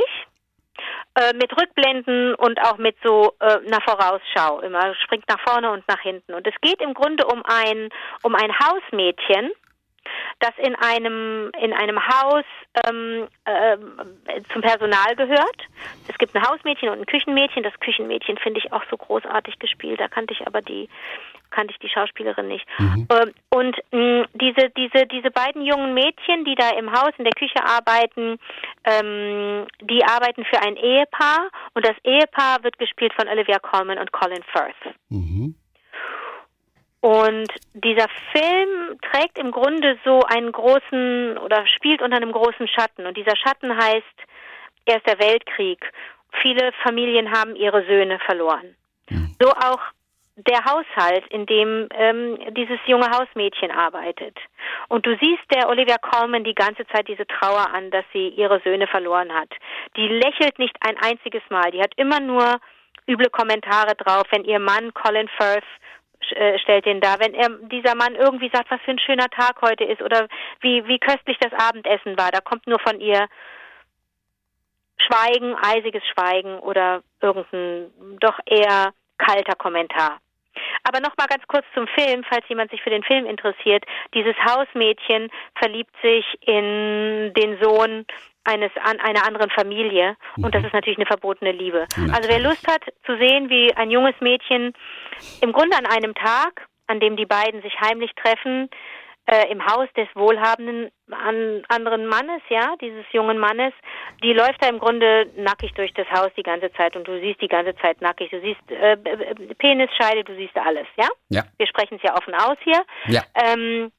äh, 1.16 1.32
mit 1.34 1.50
Rückblenden 1.58 2.34
und 2.34 2.60
auch 2.62 2.78
mit 2.78 2.96
so 3.02 3.34
äh, 3.40 3.58
einer 3.66 3.80
Vorausschau. 3.80 4.60
Immer 4.60 4.94
springt 5.04 5.28
nach 5.28 5.40
vorne 5.40 5.70
und 5.70 5.86
nach 5.88 6.00
hinten. 6.00 6.34
Und 6.34 6.46
es 6.46 6.54
geht 6.60 6.80
im 6.82 6.92
Grunde 6.94 7.24
um 7.26 7.42
ein, 7.44 7.88
um 8.22 8.34
ein 8.34 8.52
Hausmädchen, 8.58 9.50
das 10.40 10.52
in 10.58 10.74
einem 10.76 11.50
in 11.60 11.72
einem 11.72 11.98
Haus 12.06 12.44
ähm, 12.86 13.28
äh, 13.44 13.76
zum 14.52 14.62
Personal 14.62 15.16
gehört. 15.16 15.62
Es 16.08 16.18
gibt 16.18 16.34
ein 16.34 16.46
Hausmädchen 16.46 16.88
und 16.88 17.00
ein 17.00 17.06
Küchenmädchen. 17.06 17.62
Das 17.62 17.78
Küchenmädchen 17.80 18.38
finde 18.38 18.60
ich 18.60 18.72
auch 18.72 18.84
so 18.90 18.96
großartig 18.96 19.58
gespielt. 19.58 20.00
Da 20.00 20.08
kannte 20.08 20.34
ich 20.34 20.46
aber 20.46 20.60
die 20.60 20.88
kannte 21.50 21.72
ich 21.72 21.78
die 21.78 21.88
Schauspielerin 21.88 22.48
nicht. 22.48 22.66
Ähm, 23.10 23.32
und 23.50 23.76
mh, 23.92 24.26
diese 24.34 24.70
diese 24.76 25.06
diese 25.06 25.30
beiden 25.30 25.62
jungen 25.62 25.94
Mädchen, 25.94 26.44
die 26.44 26.56
da 26.56 26.70
im 26.70 26.90
Haus 26.92 27.12
in 27.16 27.24
der 27.24 27.32
Küche 27.32 27.62
arbeiten, 27.64 28.38
ähm, 28.84 29.66
die 29.80 30.04
arbeiten 30.04 30.44
für 30.44 30.60
ein 30.60 30.76
Ehepaar 30.76 31.48
und 31.74 31.86
das 31.86 31.96
Ehepaar 32.02 32.62
wird 32.62 32.78
gespielt 32.78 33.12
von 33.14 33.28
Olivia 33.28 33.58
Colman 33.58 33.98
und 33.98 34.12
Colin 34.12 34.42
Firth. 34.52 34.94
Mhm. 35.08 35.54
Und 37.04 37.48
dieser 37.74 38.08
Film 38.32 38.98
trägt 39.12 39.36
im 39.38 39.50
Grunde 39.50 39.98
so 40.06 40.22
einen 40.22 40.50
großen 40.50 41.36
oder 41.36 41.66
spielt 41.66 42.00
unter 42.00 42.16
einem 42.16 42.32
großen 42.32 42.66
Schatten. 42.66 43.04
Und 43.04 43.18
dieser 43.18 43.36
Schatten 43.36 43.76
heißt 43.76 44.16
Erster 44.86 45.18
Weltkrieg. 45.18 45.84
Viele 46.40 46.72
Familien 46.82 47.30
haben 47.30 47.56
ihre 47.56 47.84
Söhne 47.84 48.18
verloren. 48.20 48.74
So 49.38 49.50
auch 49.50 49.80
der 50.36 50.64
Haushalt, 50.64 51.26
in 51.28 51.44
dem 51.44 51.88
ähm, 51.90 52.38
dieses 52.54 52.80
junge 52.86 53.10
Hausmädchen 53.10 53.70
arbeitet. 53.70 54.38
Und 54.88 55.04
du 55.04 55.14
siehst 55.20 55.44
der 55.54 55.68
Olivia 55.68 55.98
Colman 55.98 56.44
die 56.44 56.54
ganze 56.54 56.86
Zeit 56.86 57.06
diese 57.06 57.26
Trauer 57.26 57.68
an, 57.70 57.90
dass 57.90 58.06
sie 58.14 58.28
ihre 58.28 58.60
Söhne 58.60 58.86
verloren 58.86 59.30
hat. 59.34 59.50
Die 59.98 60.08
lächelt 60.08 60.58
nicht 60.58 60.76
ein 60.80 60.96
einziges 60.96 61.42
Mal. 61.50 61.70
Die 61.70 61.82
hat 61.82 61.92
immer 61.96 62.20
nur 62.20 62.60
üble 63.06 63.28
Kommentare 63.28 63.94
drauf, 63.94 64.24
wenn 64.30 64.44
ihr 64.44 64.58
Mann 64.58 64.94
Colin 64.94 65.28
Firth 65.38 65.64
äh, 66.32 66.58
stellt 66.58 66.86
den 66.86 67.00
dar. 67.00 67.20
Wenn 67.20 67.34
er, 67.34 67.48
dieser 67.68 67.94
Mann 67.94 68.14
irgendwie 68.14 68.50
sagt, 68.52 68.70
was 68.70 68.80
für 68.82 68.92
ein 68.92 68.98
schöner 68.98 69.28
Tag 69.28 69.60
heute 69.62 69.84
ist 69.84 70.02
oder 70.02 70.28
wie, 70.60 70.86
wie 70.86 70.98
köstlich 70.98 71.38
das 71.40 71.52
Abendessen 71.52 72.18
war, 72.18 72.30
da 72.30 72.40
kommt 72.40 72.66
nur 72.66 72.78
von 72.80 73.00
ihr 73.00 73.28
Schweigen, 74.98 75.54
eisiges 75.56 76.02
Schweigen 76.06 76.58
oder 76.60 77.02
irgendein 77.20 77.90
doch 78.20 78.38
eher 78.46 78.92
kalter 79.18 79.56
Kommentar. 79.56 80.18
Aber 80.84 81.00
noch 81.00 81.16
mal 81.16 81.26
ganz 81.26 81.44
kurz 81.48 81.64
zum 81.74 81.86
Film, 81.88 82.24
falls 82.28 82.48
jemand 82.48 82.70
sich 82.70 82.82
für 82.82 82.90
den 82.90 83.02
Film 83.02 83.26
interessiert. 83.26 83.84
Dieses 84.14 84.36
Hausmädchen 84.44 85.30
verliebt 85.56 85.94
sich 86.02 86.24
in 86.42 87.32
den 87.34 87.58
Sohn 87.60 88.06
eines 88.44 88.70
an 88.82 89.00
einer 89.00 89.26
anderen 89.26 89.50
Familie 89.50 90.16
und 90.36 90.54
das 90.54 90.64
ist 90.64 90.72
natürlich 90.72 90.98
eine 90.98 91.06
verbotene 91.06 91.52
Liebe. 91.52 91.86
Also 92.12 92.28
wer 92.28 92.38
Lust 92.40 92.66
hat 92.68 92.82
zu 93.06 93.16
sehen, 93.16 93.48
wie 93.50 93.72
ein 93.74 93.90
junges 93.90 94.14
Mädchen 94.20 94.72
im 95.40 95.52
Grunde 95.52 95.76
an 95.76 95.86
einem 95.86 96.14
Tag, 96.14 96.66
an 96.86 97.00
dem 97.00 97.16
die 97.16 97.26
beiden 97.26 97.62
sich 97.62 97.74
heimlich 97.80 98.10
treffen, 98.14 98.68
äh, 99.26 99.50
im 99.50 99.64
Haus 99.64 99.88
des 99.96 100.06
wohlhabenden 100.14 100.90
an, 101.10 101.62
anderen 101.68 102.06
Mannes, 102.06 102.42
ja, 102.50 102.74
dieses 102.82 103.06
jungen 103.12 103.38
Mannes, 103.38 103.72
die 104.22 104.34
läuft 104.34 104.62
da 104.62 104.68
im 104.68 104.78
Grunde 104.78 105.30
nackig 105.36 105.72
durch 105.72 105.94
das 105.94 106.06
Haus 106.10 106.30
die 106.36 106.42
ganze 106.42 106.70
Zeit 106.74 106.94
und 106.94 107.08
du 107.08 107.18
siehst 107.20 107.40
die 107.40 107.48
ganze 107.48 107.74
Zeit 107.76 108.02
nackig. 108.02 108.28
Du 108.30 108.40
siehst 108.42 108.60
äh, 108.70 108.96
b- 108.96 109.54
Penisscheide, 109.54 110.24
du 110.24 110.36
siehst 110.36 110.54
alles, 110.58 110.86
ja? 110.96 111.08
Ja. 111.30 111.42
Wir 111.56 111.66
sprechen 111.66 111.96
es 111.96 112.02
ja 112.02 112.14
offen 112.14 112.34
aus 112.34 112.58
hier. 112.64 112.82
Ja. 113.06 113.22
Ähm, 113.34 113.90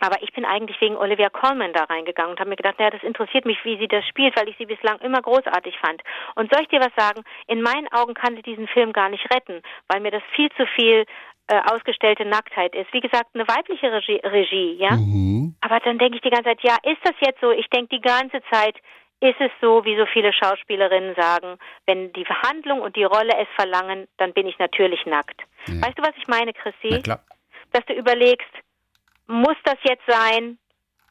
aber 0.00 0.22
ich 0.22 0.32
bin 0.32 0.44
eigentlich 0.44 0.80
wegen 0.80 0.96
Olivia 0.96 1.30
Colman 1.30 1.72
da 1.72 1.84
reingegangen 1.84 2.32
und 2.32 2.40
habe 2.40 2.50
mir 2.50 2.56
gedacht, 2.56 2.78
naja, 2.78 2.90
das 2.90 3.02
interessiert 3.02 3.46
mich, 3.46 3.58
wie 3.64 3.78
sie 3.78 3.88
das 3.88 4.06
spielt, 4.06 4.36
weil 4.38 4.48
ich 4.48 4.56
sie 4.58 4.66
bislang 4.66 4.98
immer 5.00 5.22
großartig 5.22 5.78
fand. 5.78 6.02
Und 6.34 6.52
soll 6.52 6.62
ich 6.62 6.68
dir 6.68 6.80
was 6.80 6.94
sagen? 6.96 7.22
In 7.46 7.62
meinen 7.62 7.88
Augen 7.92 8.14
kann 8.14 8.36
sie 8.36 8.42
diesen 8.42 8.68
Film 8.68 8.92
gar 8.92 9.08
nicht 9.08 9.24
retten, 9.32 9.62
weil 9.88 10.00
mir 10.00 10.10
das 10.10 10.22
viel 10.34 10.50
zu 10.52 10.66
viel 10.66 11.06
äh, 11.48 11.60
ausgestellte 11.70 12.24
Nacktheit 12.24 12.74
ist. 12.74 12.92
Wie 12.92 13.00
gesagt, 13.00 13.30
eine 13.34 13.46
weibliche 13.48 13.90
Regie, 13.90 14.20
Regie 14.22 14.76
ja? 14.78 14.92
Mhm. 14.92 15.54
Aber 15.60 15.80
dann 15.80 15.98
denke 15.98 16.16
ich 16.16 16.22
die 16.22 16.30
ganze 16.30 16.50
Zeit, 16.50 16.60
ja, 16.62 16.76
ist 16.82 17.00
das 17.04 17.14
jetzt 17.20 17.40
so? 17.40 17.50
Ich 17.50 17.68
denke 17.70 17.96
die 17.96 18.02
ganze 18.02 18.42
Zeit, 18.50 18.76
ist 19.20 19.40
es 19.40 19.50
so, 19.62 19.84
wie 19.84 19.96
so 19.96 20.04
viele 20.06 20.32
Schauspielerinnen 20.32 21.14
sagen, 21.14 21.56
wenn 21.86 22.12
die 22.12 22.24
Verhandlung 22.24 22.80
und 22.82 22.96
die 22.96 23.04
Rolle 23.04 23.32
es 23.38 23.48
verlangen, 23.54 24.06
dann 24.18 24.34
bin 24.34 24.46
ich 24.46 24.58
natürlich 24.58 25.06
nackt. 25.06 25.40
Ja. 25.68 25.86
Weißt 25.86 25.98
du, 25.98 26.02
was 26.02 26.12
ich 26.18 26.26
meine, 26.26 26.52
Chrissy? 26.52 26.90
Na 26.90 26.98
klar. 26.98 27.20
Dass 27.72 27.84
du 27.86 27.94
überlegst, 27.94 28.50
muss 29.26 29.56
das 29.64 29.76
jetzt 29.82 30.04
sein? 30.06 30.58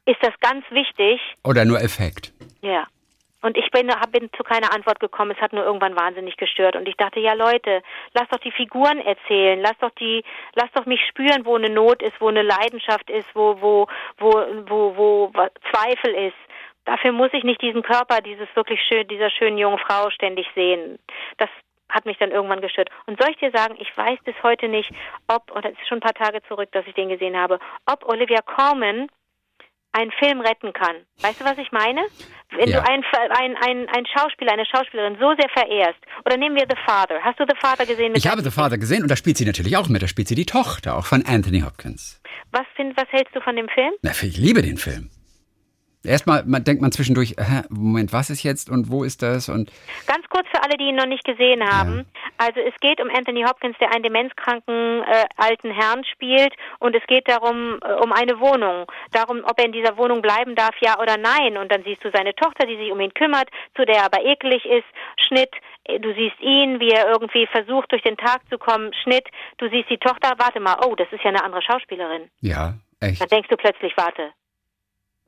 Ist 0.06 0.22
das 0.22 0.32
ganz 0.40 0.64
wichtig? 0.70 1.20
Oder 1.44 1.64
nur 1.64 1.80
Effekt. 1.80 2.32
Ja. 2.62 2.86
Und 3.42 3.56
ich 3.56 3.70
bin, 3.70 3.90
hab, 3.90 4.10
bin 4.12 4.30
zu 4.36 4.42
keiner 4.42 4.72
Antwort 4.72 4.98
gekommen. 4.98 5.30
Es 5.30 5.40
hat 5.40 5.52
nur 5.52 5.64
irgendwann 5.64 5.96
wahnsinnig 5.96 6.36
gestört. 6.36 6.74
Und 6.74 6.88
ich 6.88 6.96
dachte, 6.96 7.20
ja 7.20 7.34
Leute, 7.34 7.82
lass 8.12 8.28
doch 8.28 8.38
die 8.38 8.50
Figuren 8.50 8.98
erzählen. 8.98 9.60
Lass 9.60 9.78
doch 9.80 9.90
die, 10.00 10.24
lass 10.54 10.70
doch 10.74 10.86
mich 10.86 11.00
spüren, 11.08 11.44
wo 11.44 11.54
eine 11.54 11.68
Not 11.68 12.02
ist, 12.02 12.20
wo 12.20 12.28
eine 12.28 12.42
Leidenschaft 12.42 13.08
ist, 13.10 13.28
wo, 13.34 13.60
wo, 13.60 13.86
wo, 14.18 14.46
wo, 14.66 14.96
wo 14.96 15.32
Zweifel 15.70 16.14
ist. 16.14 16.36
Dafür 16.86 17.12
muss 17.12 17.30
ich 17.32 17.44
nicht 17.44 17.60
diesen 17.62 17.82
Körper, 17.82 18.20
dieses 18.20 18.48
wirklich 18.54 18.80
schön, 18.88 19.06
dieser 19.08 19.30
schönen 19.30 19.58
jungen 19.58 19.78
Frau 19.78 20.10
ständig 20.10 20.46
sehen. 20.54 20.98
Das 21.36 21.50
hat 21.88 22.04
mich 22.06 22.18
dann 22.18 22.30
irgendwann 22.30 22.60
gestört. 22.60 22.90
Und 23.06 23.20
soll 23.20 23.30
ich 23.30 23.38
dir 23.38 23.50
sagen, 23.54 23.76
ich 23.78 23.96
weiß 23.96 24.18
bis 24.24 24.34
heute 24.42 24.68
nicht, 24.68 24.90
ob, 25.28 25.50
und 25.52 25.64
das 25.64 25.72
ist 25.72 25.88
schon 25.88 25.98
ein 25.98 26.00
paar 26.00 26.14
Tage 26.14 26.42
zurück, 26.48 26.68
dass 26.72 26.86
ich 26.86 26.94
den 26.94 27.08
gesehen 27.08 27.36
habe, 27.36 27.58
ob 27.86 28.04
Olivia 28.08 28.40
Colman 28.42 29.08
einen 29.92 30.10
Film 30.12 30.40
retten 30.42 30.72
kann. 30.74 30.96
Weißt 31.22 31.40
du, 31.40 31.44
was 31.44 31.56
ich 31.56 31.72
meine? 31.72 32.02
Wenn 32.50 32.68
Ja. 32.68 32.80
du 32.82 32.88
einen, 32.88 33.02
ein, 33.30 33.56
ein, 33.56 33.88
ein 33.88 34.04
Schauspieler, 34.06 34.52
eine 34.52 34.66
Schauspielerin 34.66 35.16
so 35.18 35.34
sehr 35.38 35.48
verehrst, 35.48 35.98
oder 36.26 36.36
nehmen 36.36 36.54
wir 36.54 36.66
The 36.68 36.76
Father. 36.86 37.18
Hast 37.22 37.40
du 37.40 37.44
The 37.48 37.56
Father 37.58 37.86
gesehen? 37.86 38.12
Ich 38.14 38.28
habe 38.28 38.42
The 38.42 38.50
Father 38.50 38.76
gesehen 38.76 39.02
und 39.02 39.10
da 39.10 39.16
spielt 39.16 39.38
sie 39.38 39.46
natürlich 39.46 39.76
auch 39.76 39.88
mit. 39.88 40.02
Da 40.02 40.06
spielt 40.08 40.28
sie 40.28 40.34
die 40.34 40.44
Tochter, 40.44 40.96
auch 40.98 41.06
von 41.06 41.24
Anthony 41.26 41.60
Hopkins. 41.62 42.20
was, 42.52 42.66
find, 42.76 42.94
was 42.96 43.06
hältst 43.10 43.34
du 43.34 43.40
von 43.40 43.56
dem 43.56 43.68
Film? 43.70 43.92
Na, 44.02 44.10
ich 44.10 44.36
liebe 44.36 44.60
den 44.60 44.76
Film. 44.76 45.10
Erstmal 46.06 46.44
man, 46.46 46.64
denkt 46.64 46.82
man 46.82 46.92
zwischendurch, 46.92 47.34
hä, 47.38 47.62
Moment, 47.68 48.12
was 48.12 48.30
ist 48.30 48.42
jetzt 48.42 48.70
und 48.70 48.90
wo 48.90 49.04
ist 49.04 49.22
das? 49.22 49.48
Und 49.48 49.70
Ganz 50.06 50.26
kurz 50.28 50.46
für 50.48 50.62
alle, 50.62 50.76
die 50.76 50.84
ihn 50.84 50.96
noch 50.96 51.06
nicht 51.06 51.24
gesehen 51.24 51.62
haben. 51.64 52.06
Also 52.38 52.60
es 52.60 52.74
geht 52.80 53.00
um 53.00 53.08
Anthony 53.10 53.42
Hopkins, 53.42 53.76
der 53.78 53.92
einen 53.92 54.02
demenzkranken 54.02 55.02
äh, 55.02 55.24
alten 55.36 55.70
Herrn 55.70 56.04
spielt 56.04 56.54
und 56.78 56.94
es 56.94 57.02
geht 57.06 57.28
darum, 57.28 57.78
äh, 57.82 57.94
um 57.94 58.12
eine 58.12 58.38
Wohnung. 58.40 58.86
Darum, 59.12 59.42
ob 59.44 59.58
er 59.58 59.66
in 59.66 59.72
dieser 59.72 59.96
Wohnung 59.96 60.22
bleiben 60.22 60.54
darf, 60.54 60.74
ja 60.80 60.98
oder 61.00 61.16
nein. 61.16 61.56
Und 61.56 61.72
dann 61.72 61.82
siehst 61.84 62.04
du 62.04 62.10
seine 62.12 62.34
Tochter, 62.34 62.66
die 62.66 62.76
sich 62.76 62.90
um 62.90 63.00
ihn 63.00 63.14
kümmert, 63.14 63.48
zu 63.74 63.84
der 63.84 63.96
er 63.96 64.04
aber 64.04 64.24
eklig 64.24 64.64
ist. 64.64 64.86
Schnitt, 65.26 65.54
äh, 65.84 65.98
du 65.98 66.12
siehst 66.14 66.40
ihn, 66.40 66.80
wie 66.80 66.90
er 66.90 67.08
irgendwie 67.08 67.46
versucht, 67.46 67.92
durch 67.92 68.02
den 68.02 68.16
Tag 68.16 68.42
zu 68.50 68.58
kommen. 68.58 68.92
Schnitt, 69.02 69.26
du 69.58 69.68
siehst 69.68 69.90
die 69.90 69.98
Tochter, 69.98 70.34
warte 70.38 70.60
mal, 70.60 70.76
oh, 70.84 70.94
das 70.94 71.08
ist 71.12 71.22
ja 71.22 71.30
eine 71.30 71.42
andere 71.42 71.62
Schauspielerin. 71.62 72.30
ja, 72.40 72.74
echt. 73.00 73.20
Dann 73.20 73.28
denkst 73.28 73.48
du 73.48 73.56
plötzlich, 73.56 73.92
warte, 73.96 74.32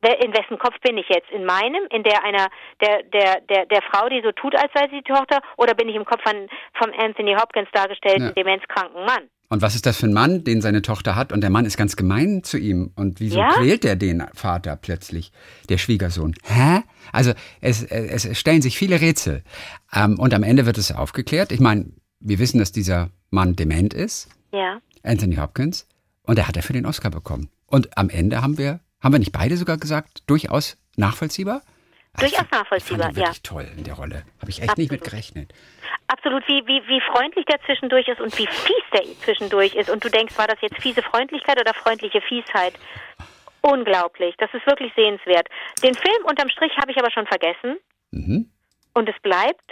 in 0.02 0.32
wessen 0.32 0.58
Kopf 0.58 0.74
bin 0.82 0.96
ich 0.98 1.06
jetzt? 1.08 1.30
In 1.30 1.44
meinem, 1.44 1.82
in 1.90 2.02
der 2.04 2.22
einer, 2.24 2.48
der, 2.80 3.02
der, 3.12 3.40
der, 3.48 3.66
der 3.66 3.82
Frau, 3.90 4.08
die 4.08 4.20
so 4.22 4.32
tut, 4.32 4.54
als 4.54 4.70
sei 4.74 4.88
sie 4.90 5.02
die 5.02 5.12
Tochter, 5.12 5.40
oder 5.56 5.74
bin 5.74 5.88
ich 5.88 5.96
im 5.96 6.04
Kopf 6.04 6.22
von, 6.22 6.48
vom 6.74 6.90
Anthony 6.98 7.34
Hopkins 7.34 7.68
dargestellten 7.72 8.26
Ja. 8.26 8.32
demenzkranken 8.32 9.04
Mann? 9.04 9.24
Und 9.50 9.62
was 9.62 9.74
ist 9.74 9.86
das 9.86 9.98
für 9.98 10.06
ein 10.06 10.12
Mann, 10.12 10.44
den 10.44 10.60
seine 10.60 10.82
Tochter 10.82 11.16
hat? 11.16 11.32
Und 11.32 11.40
der 11.40 11.48
Mann 11.48 11.64
ist 11.64 11.78
ganz 11.78 11.96
gemein 11.96 12.44
zu 12.44 12.58
ihm. 12.58 12.92
Und 12.96 13.18
wieso 13.18 13.38
Ja? 13.38 13.48
quält 13.48 13.84
er 13.86 13.96
den 13.96 14.22
Vater 14.34 14.76
plötzlich, 14.76 15.32
der 15.70 15.78
Schwiegersohn? 15.78 16.34
Hä? 16.44 16.82
Also 17.12 17.32
es, 17.62 17.82
es, 17.82 18.38
stellen 18.38 18.60
sich 18.60 18.76
viele 18.76 19.00
Rätsel. 19.00 19.42
Ähm, 19.94 20.18
und 20.18 20.34
am 20.34 20.42
Ende 20.42 20.66
wird 20.66 20.76
es 20.76 20.94
aufgeklärt. 20.94 21.50
Ich 21.50 21.60
meine, 21.60 21.86
wir 22.20 22.38
wissen, 22.38 22.58
dass 22.58 22.72
dieser 22.72 23.08
Mann 23.30 23.56
dement 23.56 23.94
ist, 23.94 24.28
Ja. 24.52 24.80
Anthony 25.02 25.36
Hopkins. 25.36 25.88
Und 26.24 26.38
er 26.38 26.46
hat 26.46 26.56
dafür 26.56 26.74
den 26.74 26.84
Oscar 26.84 27.10
bekommen. 27.10 27.48
Und 27.66 27.96
am 27.96 28.10
Ende 28.10 28.42
haben 28.42 28.58
wir, 28.58 28.80
haben 29.02 29.12
wir 29.12 29.18
nicht 29.18 29.32
beide 29.32 29.56
sogar 29.56 29.76
gesagt, 29.76 30.22
durchaus 30.26 30.76
nachvollziehbar? 30.96 31.62
Also 32.14 32.26
Durchaus 32.26 32.38
fand- 32.48 32.52
nachvollziehbar, 32.52 33.14
wirklich 33.14 33.42
toll 33.42 33.66
in 33.76 33.84
der 33.84 33.94
Rolle. 33.94 34.24
Habe 34.40 34.50
ich 34.50 34.60
echt 34.62 34.76
nicht 34.76 34.90
mit 34.90 35.04
gerechnet. 35.04 35.52
Absolut, 36.08 36.42
wie, 36.48 36.66
wie, 36.66 36.82
wie 36.88 37.00
freundlich 37.12 37.44
der 37.44 37.60
zwischendurch 37.66 38.08
ist 38.08 38.20
und 38.20 38.36
wie 38.38 38.46
fies 38.46 38.84
der 38.92 39.02
zwischendurch 39.24 39.74
ist. 39.74 39.88
Und 39.90 40.02
du 40.04 40.08
denkst, 40.08 40.36
war 40.38 40.46
das 40.46 40.60
jetzt 40.62 40.80
fiese 40.80 41.02
Freundlichkeit 41.02 41.60
oder 41.60 41.74
freundliche 41.74 42.20
Fiesheit? 42.22 42.74
Unglaublich, 43.60 44.34
das 44.38 44.52
ist 44.54 44.66
wirklich 44.66 44.92
sehenswert. 44.94 45.48
Den 45.82 45.94
Film 45.94 46.24
unterm 46.24 46.48
Strich 46.48 46.72
habe 46.78 46.90
ich 46.92 46.98
aber 46.98 47.10
schon 47.10 47.26
vergessen. 47.26 47.76
Mhm. 48.10 48.50
Und 48.94 49.08
es 49.08 49.16
bleibt 49.22 49.70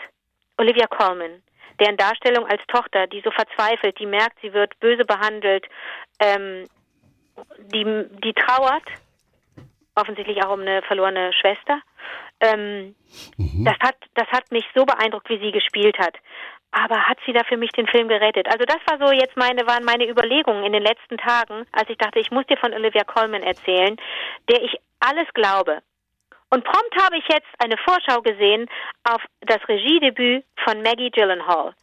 Olivia 0.58 0.86
Colman. 0.86 1.42
deren 1.80 1.96
Darstellung 1.96 2.46
als 2.46 2.60
Tochter, 2.68 3.06
die 3.06 3.20
so 3.22 3.30
verzweifelt, 3.30 3.98
die 3.98 4.06
merkt, 4.06 4.38
sie 4.42 4.52
wird 4.52 4.78
böse 4.80 5.04
behandelt, 5.04 5.66
ähm, 6.20 6.66
die, 7.72 7.84
die 8.24 8.32
trauert, 8.34 8.84
offensichtlich 9.96 10.44
auch 10.44 10.52
um 10.52 10.60
eine 10.60 10.82
verlorene 10.82 11.32
Schwester. 11.32 11.80
Ähm, 12.40 12.94
mhm. 13.38 13.64
das, 13.64 13.76
hat, 13.80 13.96
das 14.14 14.28
hat 14.28 14.50
mich 14.52 14.64
so 14.74 14.84
beeindruckt, 14.84 15.28
wie 15.28 15.38
sie 15.38 15.52
gespielt 15.52 15.98
hat. 15.98 16.14
Aber 16.70 17.08
hat 17.08 17.18
sie 17.24 17.32
da 17.32 17.42
für 17.44 17.56
mich 17.56 17.72
den 17.72 17.86
Film 17.86 18.08
gerettet? 18.08 18.46
Also 18.48 18.64
das 18.66 18.78
war 18.86 19.06
so 19.06 19.12
jetzt 19.12 19.36
meine, 19.36 19.66
waren 19.66 19.84
meine 19.84 20.08
Überlegungen 20.08 20.64
in 20.64 20.72
den 20.72 20.82
letzten 20.82 21.16
Tagen, 21.16 21.66
als 21.72 21.88
ich 21.88 21.96
dachte, 21.96 22.18
ich 22.18 22.30
muss 22.30 22.46
dir 22.46 22.58
von 22.58 22.74
Olivia 22.74 23.04
Colman 23.04 23.42
erzählen, 23.42 23.96
der 24.50 24.62
ich 24.62 24.76
alles 25.00 25.26
glaube. 25.32 25.82
Und 26.50 26.64
prompt 26.64 27.02
habe 27.02 27.16
ich 27.16 27.24
jetzt 27.28 27.48
eine 27.58 27.76
Vorschau 27.78 28.20
gesehen 28.20 28.68
auf 29.04 29.22
das 29.40 29.66
Regiedebüt 29.68 30.44
von 30.64 30.82
Maggie 30.82 31.10
Gyllenhaal, 31.10 31.74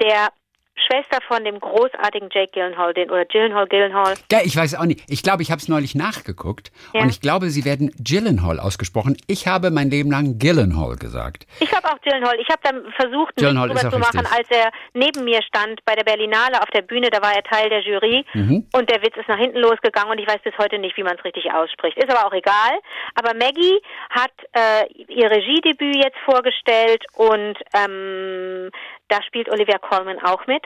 der 0.00 0.28
Schwester 0.74 1.18
von 1.28 1.44
dem 1.44 1.60
großartigen 1.60 2.28
Jake 2.32 2.52
Gyllenhaal, 2.52 2.94
den, 2.94 3.10
oder 3.10 3.24
Gyllenhaal, 3.24 3.66
Gyllenhaal. 3.66 4.14
Ja, 4.30 4.40
ich 4.42 4.56
weiß 4.56 4.74
auch 4.74 4.84
nicht. 4.84 5.04
Ich 5.08 5.22
glaube, 5.22 5.42
ich 5.42 5.50
habe 5.50 5.60
es 5.60 5.68
neulich 5.68 5.94
nachgeguckt 5.94 6.72
ja. 6.94 7.02
und 7.02 7.10
ich 7.10 7.20
glaube, 7.20 7.50
sie 7.50 7.64
werden 7.64 7.90
Gyllenhaal 7.98 8.58
ausgesprochen. 8.58 9.16
Ich 9.26 9.46
habe 9.46 9.70
mein 9.70 9.90
Leben 9.90 10.10
lang 10.10 10.38
Gyllenhaal 10.38 10.96
gesagt. 10.96 11.46
Ich 11.60 11.72
habe 11.72 11.88
auch 11.88 12.00
Gyllenhaal. 12.00 12.36
Ich 12.40 12.48
habe 12.48 12.60
dann 12.62 12.92
versucht, 12.92 13.36
Gyllenhaal 13.36 13.68
drüber 13.68 13.90
zu 13.90 13.98
machen, 13.98 14.26
als 14.26 14.48
er 14.50 14.70
neben 14.94 15.24
mir 15.24 15.42
stand 15.42 15.84
bei 15.84 15.94
der 15.94 16.04
Berlinale 16.04 16.60
auf 16.60 16.70
der 16.70 16.82
Bühne. 16.82 17.10
Da 17.10 17.22
war 17.22 17.34
er 17.34 17.42
Teil 17.42 17.68
der 17.68 17.82
Jury 17.82 18.24
mhm. 18.32 18.66
und 18.72 18.90
der 18.90 19.02
Witz 19.02 19.16
ist 19.16 19.28
nach 19.28 19.38
hinten 19.38 19.58
losgegangen 19.58 20.10
und 20.10 20.18
ich 20.18 20.26
weiß 20.26 20.40
bis 20.42 20.56
heute 20.58 20.78
nicht, 20.78 20.96
wie 20.96 21.02
man 21.02 21.16
es 21.16 21.24
richtig 21.24 21.52
ausspricht. 21.52 21.96
Ist 21.98 22.10
aber 22.10 22.26
auch 22.26 22.32
egal. 22.32 22.72
Aber 23.14 23.34
Maggie 23.34 23.80
hat 24.10 24.32
äh, 24.52 24.86
ihr 25.08 25.30
Regiedebüt 25.30 25.96
jetzt 25.96 26.18
vorgestellt 26.24 27.04
und 27.14 27.56
ähm, 27.74 28.70
da 29.12 29.22
spielt 29.22 29.50
Olivia 29.50 29.78
Colman 29.78 30.18
auch 30.20 30.46
mit. 30.46 30.62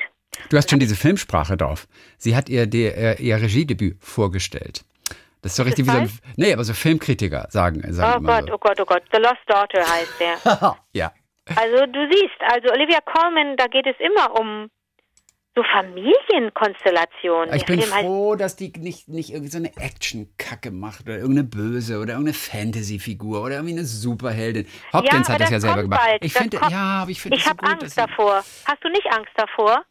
Du 0.51 0.57
hast 0.57 0.71
schon 0.71 0.79
diese 0.79 0.95
Filmsprache 0.95 1.57
drauf. 1.57 1.89
Sie 2.17 2.37
hat 2.37 2.49
ihr, 2.49 2.73
ihr, 2.73 3.19
ihr 3.19 3.37
Regiedebüt 3.37 3.97
vorgestellt. 4.01 4.85
Das 5.43 5.53
ist 5.53 5.57
so 5.57 5.63
richtig 5.65 5.87
wie 5.87 5.91
so 5.91 5.99
ein, 5.99 6.11
nee, 6.37 6.53
aber 6.53 6.65
so 6.65 6.73
Filmkritiker 6.73 7.47
sagen. 7.51 7.83
sagen 7.93 8.25
oh 8.25 8.27
Gott, 8.27 8.45
so. 8.49 8.55
oh 8.55 8.59
Gott, 8.59 8.81
oh 8.81 8.85
Gott. 8.85 9.03
The 9.13 9.19
Lost 9.19 9.43
Daughter 9.47 9.81
heißt 9.81 10.21
der. 10.21 10.77
ja. 10.93 11.13
Also 11.57 11.87
du 11.87 12.09
siehst, 12.11 12.41
also 12.53 12.73
Olivia 12.73 12.99
Colman, 13.01 13.57
da 13.57 13.67
geht 13.67 13.87
es 13.87 13.97
immer 13.99 14.39
um 14.39 14.69
so 15.57 15.63
Familienkonstellationen. 15.63 17.55
Ich 17.55 17.65
bin 17.65 17.81
froh, 17.81 18.31
halt 18.31 18.41
dass 18.43 18.57
die 18.57 18.73
nicht, 18.77 19.09
nicht 19.09 19.31
irgendwie 19.31 19.51
so 19.51 19.57
eine 19.57 19.75
Action-Kacke 19.75 20.71
macht 20.71 21.03
oder 21.03 21.17
irgendeine 21.17 21.45
Böse 21.45 21.99
oder 21.99 22.13
irgendeine 22.13 22.35
Fantasy-Figur 22.35 23.43
oder 23.43 23.55
irgendwie 23.55 23.73
eine 23.73 23.87
Superheldin. 23.87 24.69
Hopkins 24.93 25.29
ja, 25.29 25.35
hat 25.35 25.41
das, 25.41 25.51
ja 25.51 25.61
selber 25.61 25.83
gemacht. 25.83 26.03
Bald. 26.05 26.25
Ich 26.25 26.35
finde, 26.35 26.59
ja, 26.71 27.01
aber 27.03 27.11
ich 27.11 27.23
finde 27.23 27.39
Ich 27.39 27.47
habe 27.47 27.59
so 27.65 27.73
Angst 27.73 27.99
davor. 27.99 28.45
Hast 28.67 28.85
du 28.85 28.89
nicht 28.91 29.11
Angst 29.11 29.33
davor, 29.35 29.83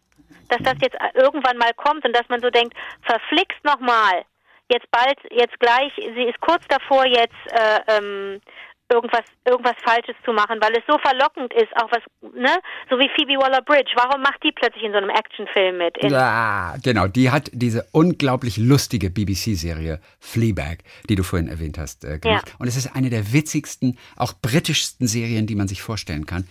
dass 0.50 0.60
das 0.62 0.76
jetzt 0.82 0.98
irgendwann 1.16 1.58
mal 1.58 1.74
kommt 1.74 2.06
und 2.06 2.16
dass 2.16 2.30
man 2.30 2.42
so 2.42 2.52
denkt, 2.52 2.76
verflixt 3.02 3.64
nochmal. 3.64 4.24
Jetzt 4.70 4.90
bald, 4.92 5.18
jetzt 5.32 5.60
gleich, 5.60 5.92
sie 5.96 6.24
ist 6.24 6.40
kurz 6.42 6.64
davor, 6.70 7.06
jetzt 7.06 7.36
äh, 7.52 7.80
ähm, 7.88 8.42
irgendwas 8.92 9.24
irgendwas 9.46 9.76
Falsches 9.84 10.16
zu 10.24 10.34
machen, 10.34 10.60
weil 10.62 10.74
es 10.74 10.84
so 10.88 10.98
verlockend 11.00 11.54
ist, 11.54 11.76
auch 11.78 11.90
was, 11.92 12.02
ne? 12.34 12.56
So 12.90 12.98
wie 12.98 13.10
Phoebe 13.16 13.40
Waller-Bridge. 13.40 13.92
Warum 13.96 14.22
macht 14.22 14.44
die 14.44 14.52
plötzlich 14.52 14.84
in 14.84 14.92
so 14.92 14.98
einem 14.98 15.10
Actionfilm 15.10 15.78
mit? 15.78 15.96
ja, 16.04 16.76
genau. 16.84 17.08
Die 17.08 17.32
hat 17.32 17.50
diese 17.54 17.88
unglaublich 17.92 18.58
lustige 18.58 19.10
BBC-Serie 19.10 20.00
Fleabag, 20.20 20.80
die 21.10 21.16
du 21.16 21.24
vorhin 21.24 21.48
erwähnt 21.48 21.78
hast, 21.78 22.04
äh, 22.06 22.20
gemacht. 22.20 22.50
Ja. 22.50 22.56
Und 22.60 22.68
es 22.68 22.76
ist 22.76 22.96
eine 22.96 23.10
der 23.10 23.34
witzigsten, 23.34 23.98
auch 24.16 24.34
britischsten 24.34 25.08
Serien, 25.08 25.48
die 25.48 25.56
man 25.56 25.68
sich 25.68 25.82
vorstellen 25.82 26.26
kann. 26.26 26.48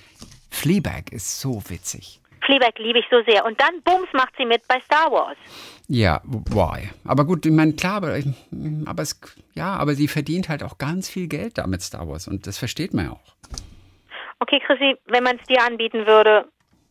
Fleabag 0.51 1.11
ist 1.11 1.41
so 1.41 1.63
witzig. 1.69 2.21
Fleabag 2.45 2.79
liebe 2.79 2.99
ich 2.99 3.07
so 3.11 3.23
sehr. 3.27 3.45
Und 3.45 3.61
dann, 3.61 3.83
bums, 3.83 4.09
macht 4.13 4.35
sie 4.37 4.45
mit 4.45 4.67
bei 4.69 4.81
Star 4.81 5.11
Wars. 5.11 5.37
Ja, 5.89 6.21
why? 6.25 6.91
Aber 7.05 7.25
gut, 7.25 7.45
ich 7.47 7.53
meine, 7.53 7.75
klar, 7.75 7.97
aber, 7.97 8.19
aber, 8.87 9.03
es, 9.03 9.21
ja, 9.55 9.77
aber 9.77 9.95
sie 9.95 10.09
verdient 10.09 10.49
halt 10.49 10.63
auch 10.63 10.79
ganz 10.79 11.09
viel 11.09 11.27
Geld 11.29 11.59
damit, 11.59 11.83
Star 11.83 12.09
Wars. 12.09 12.29
Und 12.29 12.47
das 12.47 12.59
versteht 12.59 12.95
man 12.95 13.07
ja 13.07 13.13
auch. 13.13 13.35
Okay, 14.41 14.61
Chrissy, 14.67 14.97
wenn 15.07 15.25
man 15.25 15.37
es 15.37 15.47
dir 15.47 15.63
anbieten 15.63 16.07
würde, 16.07 16.49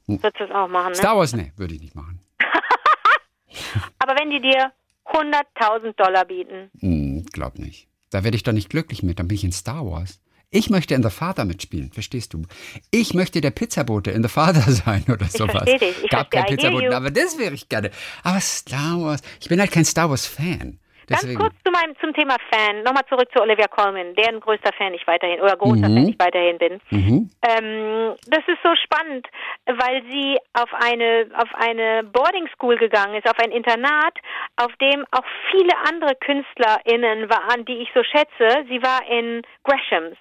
hm. 0.08 0.22
würdest 0.22 0.39
du 0.39 0.44
es 0.46 0.52
auch 0.52 0.68
machen, 0.68 0.89
ne? 0.89 0.96
Star 0.96 1.18
Wars, 1.18 1.34
ne, 1.34 1.52
würde 1.58 1.76
ich 1.76 1.82
nicht 1.82 1.96
machen. 1.96 2.20
aber 4.00 4.20
wenn 4.20 4.30
die 4.30 4.42
dir 4.42 4.72
100.000 5.06 5.96
Dollar 5.96 6.26
bieten? 6.26 6.72
Hm, 6.80 7.26
glaub 7.32 7.60
nicht. 7.60 7.88
Da 8.10 8.24
werde 8.24 8.38
ich 8.38 8.44
doch 8.44 8.54
nicht 8.54 8.70
glücklich 8.70 9.04
mit, 9.04 9.20
dann 9.20 9.28
bin 9.28 9.36
ich 9.36 9.44
in 9.44 9.52
Star 9.52 9.86
Wars. 9.86 10.23
Ich 10.56 10.70
möchte 10.70 10.94
in 10.94 11.02
The 11.02 11.10
Father 11.10 11.46
mitspielen, 11.46 11.92
verstehst 11.92 12.36
du? 12.36 12.44
Ich 12.92 13.16
möchte 13.16 13.42
der 13.42 13.50
Pizzabote 13.50 14.12
in 14.12 14.22
The 14.22 14.30
Father 14.30 14.62
sein 14.72 15.04
oder 15.12 15.26
sowas. 15.26 15.63
Ich 15.66 15.80
dich. 15.80 16.04
Ich 16.04 16.10
Gab 16.12 16.30
keinen 16.30 16.46
Pizzaboten, 16.46 16.94
aber 16.94 17.10
das 17.10 17.39
wäre 17.39 17.56
ich 17.56 17.68
gerne. 17.68 17.89
Aber 18.24 18.39
Star 18.39 19.02
Wars, 19.02 19.22
ich 19.42 19.50
bin 19.50 19.60
halt 19.60 19.72
kein 19.72 19.84
Star 19.84 20.12
Wars-Fan. 20.12 20.78
Deswegen. 21.10 21.39
Ganz 21.39 21.52
kurz 21.52 21.63
zu 21.66 21.72
meinem, 21.72 21.96
zum 22.00 22.13
Thema 22.13 22.38
Fan. 22.52 22.84
Nochmal 22.84 23.04
zurück 23.10 23.28
zu 23.34 23.42
Olivia 23.42 23.68
Colman, 23.68 24.13
deren 24.13 24.39
größter 24.39 24.72
Fan 24.78 24.94
ich 24.94 25.06
weiterhin 25.08 25.42
oder 25.42 25.58
großer 25.58 25.89
mhm. 25.89 25.96
Fan 25.96 26.08
ich 26.08 26.20
weiterhin 26.20 26.58
bin. 26.60 26.80
Mhm. 26.92 27.30
Ähm, 27.42 28.16
das 28.28 28.44
ist 28.48 28.62
so 28.63 28.76
spannend, 28.76 29.28
weil 29.66 30.04
sie 30.12 30.38
auf 30.54 30.72
eine 30.72 31.28
auf 31.36 31.50
eine 31.56 32.04
Boarding 32.04 32.48
School 32.54 32.78
gegangen 32.78 33.16
ist, 33.16 33.28
auf 33.28 33.39
ein 33.39 33.52
Internat, 33.52 34.16
auf 34.58 34.72
dem 34.80 35.04
auch 35.12 35.26
viele 35.52 35.74
andere 35.89 36.16
KünstlerInnen 36.16 37.30
waren, 37.30 37.66
die 37.66 37.82
ich 37.82 37.89
so 37.94 38.04
schätze. 38.04 38.63
Sie 38.70 38.82
war 38.82 39.02
in 39.10 39.42
Greshams 39.63 40.16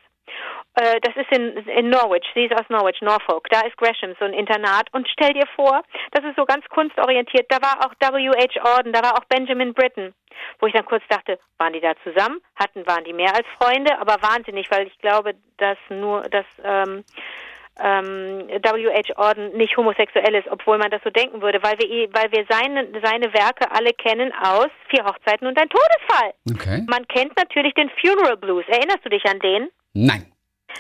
das 0.75 1.17
ist 1.17 1.31
in, 1.37 1.57
in 1.69 1.91
Norwich, 1.91 2.25
sie 2.35 2.45
ist 2.45 2.55
aus 2.55 2.69
Norwich, 2.69 3.01
Norfolk, 3.03 3.47
da 3.51 3.61
ist 3.61 3.77
Gresham, 3.77 4.15
so 4.19 4.25
ein 4.25 4.33
Internat. 4.33 4.89
Und 4.93 5.07
stell 5.09 5.35
dir 5.35 5.47
vor, 5.55 5.83
das 6.13 6.25
ist 6.25 6.37
so 6.37 6.45
ganz 6.45 6.65
kunstorientiert, 6.69 7.47
da 7.51 7.59
war 7.61 7.85
auch 7.85 7.95
W.H. 8.01 8.61
Auden, 8.63 8.93
da 8.93 9.03
war 9.03 9.15
auch 9.15 9.25
Benjamin 9.27 9.75
Britten. 9.75 10.15
Wo 10.59 10.67
ich 10.67 10.73
dann 10.73 10.87
kurz 10.87 11.05
dachte, 11.09 11.39
waren 11.59 11.75
die 11.75 11.81
da 11.81 11.93
zusammen? 12.03 12.41
Hatten, 12.57 12.87
waren 12.87 13.05
die 13.05 13.13
mehr 13.13 13.35
als 13.35 13.47
Freunde? 13.61 13.99
Aber 13.99 14.17
wahnsinnig, 14.23 14.71
weil 14.71 14.87
ich 14.87 14.99
glaube, 14.99 15.35
dass 15.59 15.77
nur, 15.91 16.23
dass, 16.23 16.47
ähm, 16.65 17.05
ähm, 17.81 18.49
W.H. 18.49 19.15
Auden 19.17 19.57
nicht 19.57 19.77
homosexuell 19.77 20.35
ist, 20.35 20.49
obwohl 20.51 20.79
man 20.79 20.91
das 20.91 21.03
so 21.05 21.11
denken 21.11 21.41
würde, 21.41 21.63
weil 21.63 21.79
wir, 21.79 22.09
weil 22.13 22.31
wir 22.33 22.45
seine, 22.49 22.89
seine 23.03 23.33
Werke 23.33 23.71
alle 23.71 23.93
kennen 23.93 24.33
aus 24.43 24.69
Vier 24.89 25.05
Hochzeiten 25.05 25.47
und 25.47 25.59
ein 25.59 25.69
Todesfall. 25.69 26.35
Okay. 26.51 26.85
Man 26.89 27.07
kennt 27.09 27.37
natürlich 27.37 27.75
den 27.75 27.91
Funeral 28.01 28.37
Blues. 28.37 28.65
Erinnerst 28.69 29.05
du 29.05 29.09
dich 29.09 29.25
an 29.25 29.39
den? 29.39 29.69
Nein. 29.95 30.27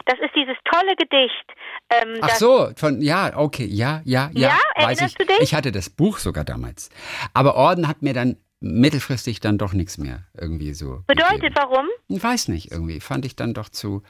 Das 0.06 0.18
ist 0.18 0.34
dieses 0.34 0.56
tolle 0.64 0.96
Gedicht. 0.96 1.44
Ähm, 1.90 2.18
Ach 2.22 2.30
so, 2.36 2.70
von 2.76 3.00
ja, 3.02 3.36
okay, 3.36 3.66
ja, 3.66 4.00
ja, 4.04 4.30
ja. 4.32 4.48
Ja, 4.48 4.58
erinnerst 4.74 5.02
ich. 5.02 5.14
du 5.14 5.26
dich? 5.26 5.40
Ich 5.40 5.54
hatte 5.54 5.70
das 5.70 5.90
Buch 5.90 6.18
sogar 6.18 6.44
damals. 6.44 6.88
Aber 7.34 7.54
Orden 7.54 7.88
hat 7.88 8.02
mir 8.02 8.14
dann 8.14 8.36
mittelfristig 8.60 9.40
dann 9.40 9.58
doch 9.58 9.72
nichts 9.72 9.98
mehr 9.98 10.24
irgendwie 10.38 10.72
so. 10.72 11.02
Bedeutet 11.06 11.40
gegeben. 11.40 11.54
warum? 11.56 11.86
Ich 12.08 12.22
weiß 12.22 12.48
nicht, 12.48 12.70
irgendwie. 12.72 13.00
Fand 13.00 13.24
ich 13.26 13.36
dann 13.36 13.54
doch 13.54 13.68
zu. 13.68 14.02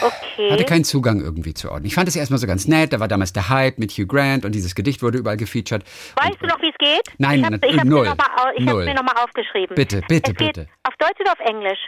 Okay. 0.00 0.50
Hatte 0.52 0.64
keinen 0.64 0.84
Zugang 0.84 1.20
irgendwie 1.20 1.52
zu 1.52 1.70
Orden. 1.70 1.84
Ich 1.84 1.94
fand 1.94 2.08
es 2.08 2.14
erstmal 2.14 2.38
so 2.38 2.46
ganz 2.46 2.68
nett. 2.68 2.92
Da 2.92 3.00
war 3.00 3.08
damals 3.08 3.32
der 3.32 3.48
Hype 3.48 3.78
mit 3.78 3.90
Hugh 3.92 4.06
Grant 4.06 4.44
und 4.44 4.54
dieses 4.54 4.74
Gedicht 4.74 5.02
wurde 5.02 5.18
überall 5.18 5.36
gefeatured. 5.36 5.82
Weißt 6.16 6.32
und, 6.32 6.42
du 6.42 6.46
noch, 6.46 6.60
wie 6.62 6.68
es 6.68 6.78
geht? 6.78 7.02
Nein, 7.18 7.40
ich 7.40 7.44
habe 7.44 7.56
es 7.56 7.74
mir 7.74 8.94
nochmal 8.94 9.24
aufgeschrieben. 9.24 9.74
Bitte, 9.74 10.02
bitte, 10.08 10.30
es 10.30 10.36
bitte. 10.36 10.68
Auf 10.84 10.94
Deutsch 10.96 11.20
oder 11.20 11.32
auf 11.32 11.40
Englisch? 11.40 11.78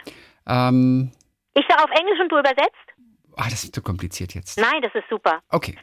Ähm, 0.47 1.11
ich 1.53 1.65
sage 1.67 1.83
auf 1.83 1.91
Englisch 1.91 2.19
und 2.19 2.31
du 2.31 2.39
übersetzt? 2.39 2.87
Ah, 3.35 3.49
das 3.49 3.63
ist 3.63 3.75
zu 3.75 3.81
kompliziert 3.81 4.33
jetzt. 4.33 4.59
Nein, 4.59 4.81
das 4.81 4.93
ist 4.93 5.09
super. 5.09 5.41
Okay. 5.49 5.75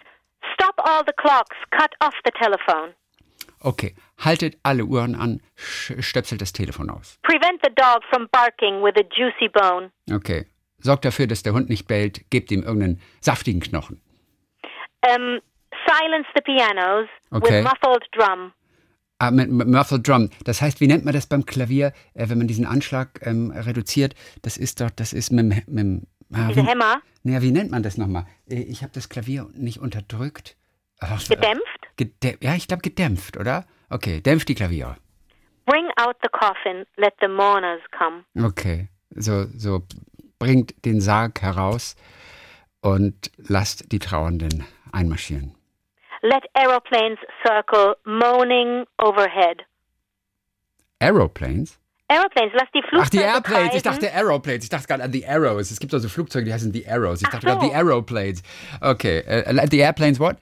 Stop 0.55 0.75
all 0.79 1.03
the 1.07 1.13
clocks, 1.17 1.57
cut 1.71 1.93
off 2.01 2.15
the 2.25 2.31
telephone. 2.33 2.95
Okay, 3.63 3.95
haltet 4.19 4.59
alle 4.63 4.85
Uhren 4.85 5.15
an, 5.15 5.43
stöpselt 5.57 6.41
das 6.41 6.53
Telefon 6.53 6.89
aus. 6.89 7.19
Prevent 7.23 7.61
the 7.63 7.71
dog 7.75 8.03
from 8.11 8.27
barking 8.33 8.83
with 8.83 8.95
a 8.97 9.05
juicy 9.15 9.49
bone. 9.49 9.91
Okay, 10.11 10.47
sorgt 10.79 11.05
dafür, 11.05 11.27
dass 11.27 11.43
der 11.43 11.53
Hund 11.53 11.69
nicht 11.69 11.87
bellt, 11.87 12.31
gebt 12.31 12.51
ihm 12.51 12.63
irgendeinen 12.63 13.03
saftigen 13.21 13.61
Knochen. 13.61 14.01
Um, 15.07 15.41
silence 15.87 16.29
the 16.35 16.43
pianos 16.43 17.09
okay. 17.31 17.63
with 17.63 17.65
muffled 17.65 18.05
drum. 18.13 18.53
Ah, 19.21 19.31
mit, 19.31 19.51
mit 19.51 19.69
Muffled 19.69 20.09
Drum. 20.09 20.31
Das 20.45 20.63
heißt, 20.63 20.81
wie 20.81 20.87
nennt 20.87 21.05
man 21.05 21.13
das 21.13 21.27
beim 21.27 21.45
Klavier, 21.45 21.93
äh, 22.15 22.31
wenn 22.31 22.39
man 22.39 22.47
diesen 22.47 22.65
Anschlag 22.65 23.21
ähm, 23.23 23.51
reduziert? 23.51 24.15
Das 24.41 24.57
ist 24.57 24.81
doch, 24.81 24.89
das 24.89 25.13
ist 25.13 25.31
mit, 25.31 25.69
mit, 25.69 26.03
Ah, 26.33 26.49
Diese 26.49 26.65
Hämmer? 26.65 27.03
Naja, 27.23 27.43
wie 27.43 27.51
nennt 27.51 27.71
man 27.71 27.83
das 27.83 27.99
nochmal? 27.99 28.27
Äh, 28.49 28.63
ich 28.63 28.83
habe 28.83 28.93
das 28.95 29.09
Klavier 29.09 29.49
nicht 29.53 29.79
unterdrückt. 29.79 30.57
Ach, 31.01 31.23
gedämpft? 31.29 31.89
Gedä 31.97 32.39
ja, 32.41 32.55
ich 32.55 32.69
glaube 32.69 32.83
gedämpft, 32.83 33.37
oder? 33.37 33.67
Okay, 33.89 34.21
dämpft 34.21 34.49
die 34.49 34.55
Klavier. 34.55 34.97
Bring 35.67 35.87
out 35.97 36.17
the 36.23 36.29
coffin, 36.33 36.85
let 36.97 37.15
the 37.21 37.29
mourners 37.29 37.81
come. 37.97 38.25
Okay, 38.47 38.89
so, 39.11 39.47
so 39.57 39.87
bringt 40.39 40.85
den 40.85 41.01
Sarg 41.01 41.43
heraus 41.43 41.97
und 42.81 43.31
lasst 43.37 43.93
die 43.93 43.99
Trauernden 43.99 44.65
einmarschieren. 44.93 45.55
Let 46.23 46.45
aeroplanes 46.55 47.19
circle, 47.47 47.95
moaning 48.05 48.85
overhead. 48.99 49.65
Aeroplanes? 51.01 51.79
Aeroplanes, 52.09 52.53
lass 52.55 52.69
die 52.75 52.83
Flugzeuge 52.83 53.03
Ach, 53.03 53.09
die 53.09 53.19
Airplanes. 53.19 53.75
Ich 53.75 53.83
dachte 53.83 54.13
Aeroplanes. 54.13 54.65
Ich 54.65 54.71
dachte 54.71 54.89
gerade 54.89 55.05
an 55.05 55.13
die 55.13 55.27
Arrows. 55.27 55.71
Es 55.71 55.79
gibt 55.79 55.95
also 55.95 56.09
Flugzeuge, 56.09 56.45
die 56.45 56.53
heißen 56.53 56.73
die 56.73 56.87
Arrows. 56.87 57.23
Ich 57.23 57.29
dachte 57.29 57.49
so. 57.49 57.55
gerade 57.55 57.69
die 57.69 57.75
Aeroplanes. 57.75 58.43
Okay. 58.81 59.23
Uh, 59.27 59.67
the 59.71 59.79
Airplanes 59.79 60.19
what? 60.19 60.37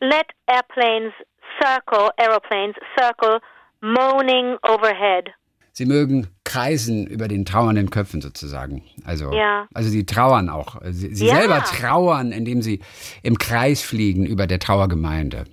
Let 0.00 0.26
airplanes 0.48 1.14
circle, 1.62 2.10
aeroplanes 2.18 2.74
circle, 2.98 3.40
moaning 3.80 4.56
overhead. 4.68 5.32
Sie 5.74 5.86
mögen 5.86 6.28
kreisen 6.44 7.06
über 7.06 7.28
den 7.28 7.44
trauernden 7.46 7.88
Köpfen 7.90 8.20
sozusagen. 8.20 8.82
Also, 9.04 9.32
Ja. 9.32 9.66
also 9.72 9.88
sie 9.88 10.04
trauern 10.04 10.50
auch. 10.50 10.76
Sie, 10.90 11.14
sie 11.14 11.26
Ja. 11.26 11.36
selber 11.36 11.60
trauern, 11.64 12.30
indem 12.30 12.60
sie 12.60 12.80
im 13.22 13.38
Kreis 13.38 13.82
fliegen 13.82 14.26
über 14.26 14.46
der 14.46 14.58
Trauergemeinde. 14.58 15.44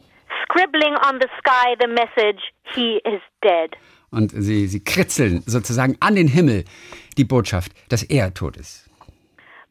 Scribbling 0.43 0.93
on 1.09 1.19
the 1.21 1.27
sky 1.39 1.75
the 1.79 1.87
message, 1.87 2.41
he 2.75 2.97
is 3.05 3.21
dead. 3.41 3.77
Und 4.11 4.31
sie, 4.31 4.67
sie 4.67 4.83
kritzeln 4.83 5.43
sozusagen 5.45 5.95
an 6.01 6.15
den 6.15 6.27
Himmel 6.27 6.65
die 7.17 7.23
Botschaft, 7.25 7.71
dass 7.89 8.03
er 8.03 8.33
tot 8.33 8.57
ist. 8.57 8.89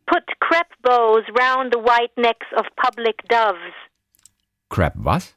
Put 0.06 0.22
crepe 0.40 0.74
bows 0.82 1.24
round 1.38 1.74
the 1.74 1.80
white 1.80 2.18
necks 2.18 2.46
of 2.56 2.64
public 2.76 3.16
doves. 3.28 3.74
Crap, 4.70 4.94
was? 4.96 5.34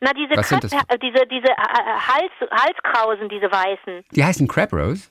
Na, 0.00 0.12
diese, 0.14 0.36
Was 0.36 0.48
das? 0.48 0.72
äh, 0.72 0.98
diese, 0.98 1.26
diese 1.26 1.48
äh, 1.48 1.52
äh, 1.52 1.98
Hals, 2.08 2.32
Halskrausen, 2.50 3.28
diese 3.28 3.50
weißen. 3.52 4.04
Die 4.12 4.24
heißen 4.24 4.48
Crab 4.48 4.72
Rose. 4.72 5.10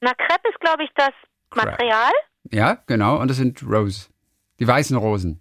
Na, 0.00 0.12
Crepe 0.14 0.48
ist, 0.48 0.60
glaube 0.60 0.84
ich, 0.84 0.90
das 0.94 1.10
Crepe. 1.50 1.70
Material. 1.72 2.12
Ja, 2.52 2.78
genau. 2.86 3.16
Und 3.18 3.28
das 3.28 3.38
sind 3.38 3.60
Rose. 3.64 4.08
Die 4.60 4.66
weißen 4.68 4.96
Rosen. 4.96 5.40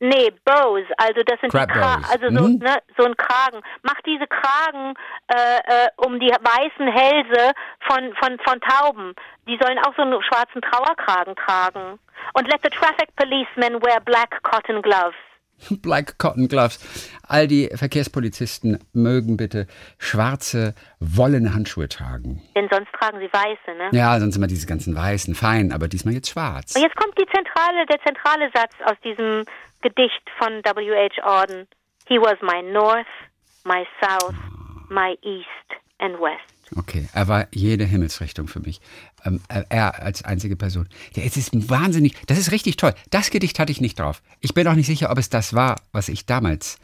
Nee, 0.00 0.30
Bows, 0.44 0.84
also 0.98 1.22
das 1.24 1.40
sind 1.40 1.50
Crab 1.50 1.68
die 1.72 1.78
Kra 1.78 1.96
bows. 1.96 2.10
also 2.10 2.26
so, 2.28 2.48
Mhm. 2.48 2.58
ne, 2.58 2.76
so 2.98 3.04
ein 3.04 3.16
Kragen. 3.16 3.62
Mach 3.82 3.98
diese 4.04 4.26
Kragen 4.26 4.94
äh, 5.28 5.58
äh, 5.86 5.88
um 5.96 6.20
die 6.20 6.28
weißen 6.28 6.88
Hälse 6.88 7.52
von, 7.88 8.12
von, 8.16 8.38
von 8.44 8.60
Tauben. 8.60 9.14
Die 9.48 9.58
sollen 9.62 9.78
auch 9.78 9.94
so 9.96 10.02
einen 10.02 10.20
schwarzen 10.22 10.60
Trauerkragen 10.60 11.34
tragen. 11.36 11.98
Und 12.34 12.48
let 12.48 12.60
the 12.62 12.68
traffic 12.70 13.14
policemen 13.16 13.80
wear 13.82 14.00
black 14.00 14.42
cotton 14.42 14.82
gloves. 14.82 15.14
Black 15.82 16.18
Cotton 16.18 16.48
Gloves. 16.48 16.78
All 17.26 17.46
die 17.46 17.68
Verkehrspolizisten 17.74 18.78
mögen 18.92 19.36
bitte 19.36 19.66
schwarze, 19.98 20.74
wollene 21.00 21.54
Handschuhe 21.54 21.88
tragen. 21.88 22.42
Denn 22.54 22.68
sonst 22.70 22.92
tragen 22.98 23.18
sie 23.18 23.32
weiße, 23.32 23.78
ne? 23.78 23.90
Ja, 23.92 24.18
sonst 24.20 24.36
immer 24.36 24.46
diese 24.46 24.66
ganzen 24.66 24.94
weißen, 24.94 25.34
fein, 25.34 25.72
aber 25.72 25.88
diesmal 25.88 26.14
jetzt 26.14 26.30
schwarz. 26.30 26.74
Und 26.76 26.82
jetzt 26.82 26.96
kommt 26.96 27.16
die 27.18 27.26
zentrale, 27.26 27.86
der 27.86 28.00
zentrale 28.04 28.50
Satz 28.54 28.72
aus 28.84 28.96
diesem 29.02 29.44
Gedicht 29.82 30.22
von 30.38 30.62
W.H. 30.64 31.22
Auden. 31.22 31.66
He 32.06 32.18
was 32.18 32.36
my 32.42 32.62
north, 32.72 33.06
my 33.64 33.86
south, 34.00 34.34
my 34.90 35.16
east 35.22 35.83
and 35.98 36.14
west. 36.20 36.40
Okay, 36.76 37.08
er 37.12 37.28
war 37.28 37.46
jede 37.52 37.84
Himmelsrichtung 37.84 38.48
für 38.48 38.60
mich. 38.60 38.80
Ähm, 39.24 39.40
er- 39.48 39.66
er 39.70 40.02
als 40.02 40.24
einzige 40.24 40.56
Person. 40.56 40.88
Ja, 41.14 41.22
es 41.22 41.36
ist 41.36 41.68
wahnsinnig, 41.70 42.14
das 42.26 42.38
ist 42.38 42.52
richtig 42.52 42.76
toll. 42.76 42.94
Das 43.10 43.30
Gedicht 43.30 43.58
hatte 43.58 43.70
ich 43.72 43.80
nicht 43.80 43.98
drauf. 43.98 44.22
Ich 44.40 44.54
bin 44.54 44.66
auch 44.66 44.74
nicht 44.74 44.86
sicher, 44.86 45.10
ob 45.10 45.18
es 45.18 45.28
das 45.30 45.54
war, 45.54 45.76
was 45.92 46.08
ich 46.08 46.26
damals 46.26 46.78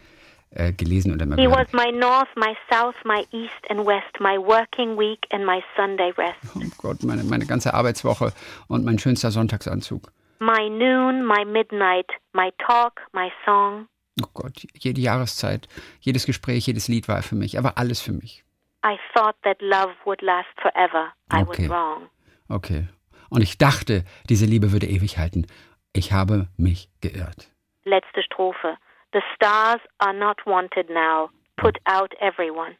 äh, 0.50 0.72
gelesen 0.72 1.12
oder 1.14 1.26
mal 1.26 1.38
He 1.38 1.44
gehört 1.46 1.72
was 1.72 1.84
my 1.84 1.92
north, 1.96 2.28
my 2.36 2.54
south, 2.70 2.94
my 3.04 3.24
east 3.32 3.54
and 3.70 3.86
west, 3.86 4.20
my 4.20 4.36
working 4.36 4.98
week 4.98 5.20
and 5.32 5.44
my 5.46 5.62
Sunday 5.76 6.10
rest. 6.16 6.36
Oh 6.56 6.60
Gott, 6.78 7.02
meine, 7.02 7.24
meine 7.24 7.46
ganze 7.46 7.72
Arbeitswoche 7.72 8.32
und 8.68 8.84
mein 8.84 8.98
schönster 8.98 9.30
Sonntagsanzug. 9.30 10.12
My 10.40 10.68
noon, 10.70 11.26
my 11.26 11.44
midnight, 11.44 12.06
my 12.32 12.50
talk, 12.66 13.00
my 13.12 13.30
song. 13.44 13.86
Oh 14.22 14.26
Gott, 14.34 14.66
jede 14.78 15.00
Jahreszeit, 15.00 15.68
jedes 16.00 16.26
Gespräch, 16.26 16.66
jedes 16.66 16.88
Lied 16.88 17.08
war 17.08 17.22
für 17.22 17.36
mich. 17.36 17.54
Er 17.54 17.64
war 17.64 17.78
alles 17.78 18.00
für 18.00 18.12
mich. 18.12 18.44
I 18.84 18.96
thought 19.14 19.36
that 19.44 19.60
love 19.60 19.90
would 20.06 20.22
last 20.22 20.48
forever. 20.60 21.12
I 21.30 21.42
Okay. 21.42 21.64
was 21.64 21.70
wrong. 21.70 22.08
Okay. 22.48 22.88
Und 23.28 23.42
ich 23.42 23.58
dachte, 23.58 24.04
diese 24.28 24.46
Liebe 24.46 24.72
würde 24.72 24.86
ewig 24.86 25.18
halten. 25.18 25.46
Ich 25.92 26.12
habe 26.12 26.48
mich 26.56 26.88
geirrt. 27.00 27.48
Letzte 27.84 28.22
Strophe. 28.22 28.76
The 29.12 29.20
stars 29.34 29.80
are 29.98 30.14
not 30.14 30.38
wanted 30.46 30.88
now. 30.88 31.30
Put 31.56 31.78
out 31.84 32.12
everyone. 32.20 32.76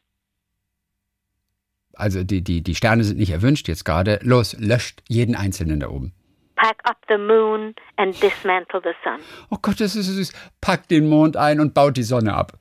Also 1.95 2.23
die, 2.25 2.43
die, 2.43 2.63
die 2.63 2.75
Sterne 2.75 3.05
sind 3.05 3.19
nicht 3.19 3.31
erwünscht 3.31 3.69
jetzt 3.69 3.85
gerade. 3.85 4.19
Los, 4.23 4.57
löscht 4.59 5.03
jeden 5.09 5.35
Einzelnen 5.35 5.81
da 5.81 5.89
oben. 5.89 6.13
Pack 6.57 6.79
up 6.85 6.99
the 7.09 7.17
moon 7.17 7.75
and 7.97 8.15
dismantle 8.23 8.81
the 8.83 8.93
sun. 9.03 9.21
Oh 9.51 9.57
Gott, 9.61 9.81
das 9.81 9.97
ist 9.97 10.07
so 10.07 10.13
süß. 10.13 10.33
Packt 10.61 10.91
den 10.91 11.09
Mond 11.09 11.37
ein 11.37 11.59
und 11.61 11.75
baut 11.75 11.97
die 11.97 12.03
Sonne 12.03 12.35
ab. 12.35 12.53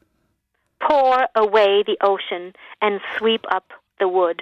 Pour 0.89 1.17
away 1.35 1.83
the 1.85 1.97
ocean 2.01 2.51
and 2.81 2.99
sweep 3.17 3.41
up 3.53 3.63
the 3.99 4.05
wood. 4.05 4.41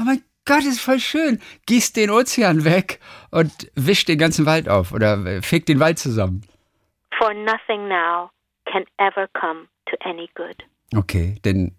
Oh 0.00 0.04
mein 0.04 0.22
Gott, 0.46 0.64
ist 0.64 0.80
voll 0.80 0.98
schön. 0.98 1.40
Gießt 1.66 1.96
den 1.96 2.10
Ozean 2.10 2.64
weg 2.64 2.98
und 3.30 3.52
wischt 3.74 4.08
den 4.08 4.18
ganzen 4.18 4.46
Wald 4.46 4.68
auf 4.68 4.92
oder 4.92 5.24
äh, 5.26 5.42
fegt 5.42 5.68
den 5.68 5.80
Wald 5.80 5.98
zusammen. 5.98 6.46
For 7.18 7.34
nothing 7.34 7.88
now 7.88 8.30
can 8.64 8.84
ever 8.96 9.28
come 9.38 9.66
to 9.90 9.96
any 10.00 10.28
good. 10.34 10.56
Okay, 10.96 11.36
denn 11.44 11.76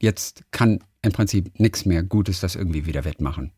jetzt 0.00 0.42
kann 0.52 0.82
im 1.02 1.12
Prinzip 1.12 1.58
nichts 1.60 1.84
mehr 1.84 2.02
Gutes 2.02 2.40
das 2.40 2.56
irgendwie 2.56 2.86
wieder 2.86 3.04
wettmachen. 3.04 3.52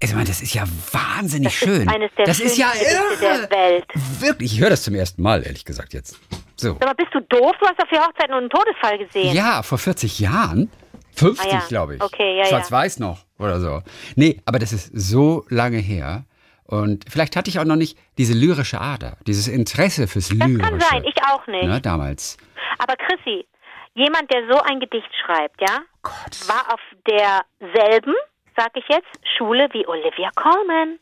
Ich 0.00 0.12
meine, 0.14 0.26
das 0.26 0.42
ist 0.42 0.54
ja 0.54 0.64
wahnsinnig 0.92 1.48
Das 1.48 1.54
schön. 1.54 1.82
ist 1.82 1.88
eines 1.88 2.10
der 2.16 2.26
das 2.26 2.40
ist 2.40 2.56
ja 2.58 2.72
irre. 2.74 3.18
der 3.48 3.50
Welt. 3.50 3.86
Wirklich, 4.20 4.52
ich 4.54 4.60
höre 4.60 4.70
das 4.70 4.82
zum 4.82 4.94
ersten 4.94 5.22
Mal, 5.22 5.44
ehrlich 5.46 5.64
gesagt 5.64 5.92
jetzt. 5.94 6.18
So. 6.60 6.74
Mal, 6.74 6.94
bist 6.94 7.14
du 7.14 7.20
doof? 7.20 7.52
Du 7.60 7.66
hast 7.66 7.80
doch 7.80 7.88
vier 7.88 8.00
Hochzeiten 8.00 8.34
und 8.34 8.40
einen 8.40 8.50
Todesfall 8.50 8.98
gesehen. 8.98 9.34
Ja, 9.34 9.62
vor 9.62 9.78
40 9.78 10.18
Jahren. 10.18 10.70
50, 11.14 11.46
Ah 11.46 11.54
ja. 11.54 11.62
glaube 11.68 11.96
ich. 11.96 12.02
Okay, 12.02 12.36
ja, 12.36 12.42
ja. 12.42 12.46
Schwarz-Weiß 12.46 12.98
noch 13.00 13.18
oder 13.38 13.60
so. 13.60 13.82
Nee, 14.16 14.40
aber 14.44 14.58
das 14.58 14.72
ist 14.72 14.90
so 14.92 15.44
lange 15.48 15.78
her. 15.78 16.24
Und 16.64 17.04
vielleicht 17.08 17.34
hatte 17.36 17.48
ich 17.48 17.58
auch 17.58 17.64
noch 17.64 17.76
nicht 17.76 17.96
diese 18.18 18.34
lyrische 18.34 18.80
Ader, 18.80 19.16
dieses 19.26 19.48
Interesse 19.48 20.06
fürs 20.06 20.28
das 20.28 20.36
Lyrische. 20.38 20.58
kann 20.70 20.80
sein, 20.80 21.04
ich 21.04 21.14
auch 21.24 21.46
nicht. 21.46 21.64
Ne, 21.64 21.80
damals. 21.80 22.36
Aber 22.78 22.94
Chrissy, 22.96 23.46
jemand, 23.94 24.30
der 24.32 24.42
so 24.52 24.60
ein 24.60 24.78
Gedicht 24.80 25.08
schreibt, 25.24 25.60
ja, 25.60 25.78
Gott. 26.02 26.46
war 26.48 26.74
auf 26.74 26.80
derselben, 27.08 28.14
sag 28.56 28.70
ich 28.74 28.84
jetzt, 28.88 29.08
Schule 29.36 29.68
wie 29.72 29.86
Olivia 29.86 30.30
Colman. 30.36 30.98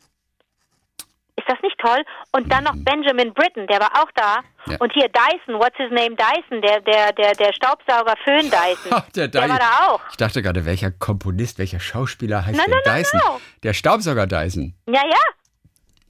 Ist 1.47 1.53
das 1.53 1.61
nicht 1.61 1.77
toll? 1.79 2.03
Und 2.33 2.51
dann 2.51 2.65
noch 2.65 2.73
Benjamin 2.75 3.33
Britten, 3.33 3.67
der 3.67 3.79
war 3.79 3.91
auch 4.01 4.11
da. 4.15 4.39
Mhm. 4.65 4.71
Ja. 4.73 4.77
Und 4.79 4.91
hier 4.93 5.07
Dyson, 5.07 5.59
what's 5.59 5.77
his 5.77 5.89
name 5.91 6.15
Dyson, 6.15 6.61
der, 6.61 6.81
der, 6.81 7.13
der, 7.13 7.33
der 7.33 7.53
Staubsauger 7.53 8.15
Föhn 8.23 8.51
Dyson. 8.51 9.01
Der 9.15 9.27
der 9.29 9.49
war 9.49 9.57
da 9.59 9.87
auch. 9.87 10.01
Ich 10.11 10.17
dachte 10.17 10.41
gerade, 10.41 10.65
welcher 10.65 10.91
Komponist, 10.91 11.57
welcher 11.57 11.79
Schauspieler 11.79 12.45
heißt 12.45 12.57
der 12.57 12.67
nein, 12.67 12.81
nein, 12.85 13.03
Dyson? 13.03 13.21
Der 13.63 13.73
Staubsauger 13.73 14.27
Dyson. 14.27 14.73
Ja, 14.87 15.01
ja. 15.05 15.36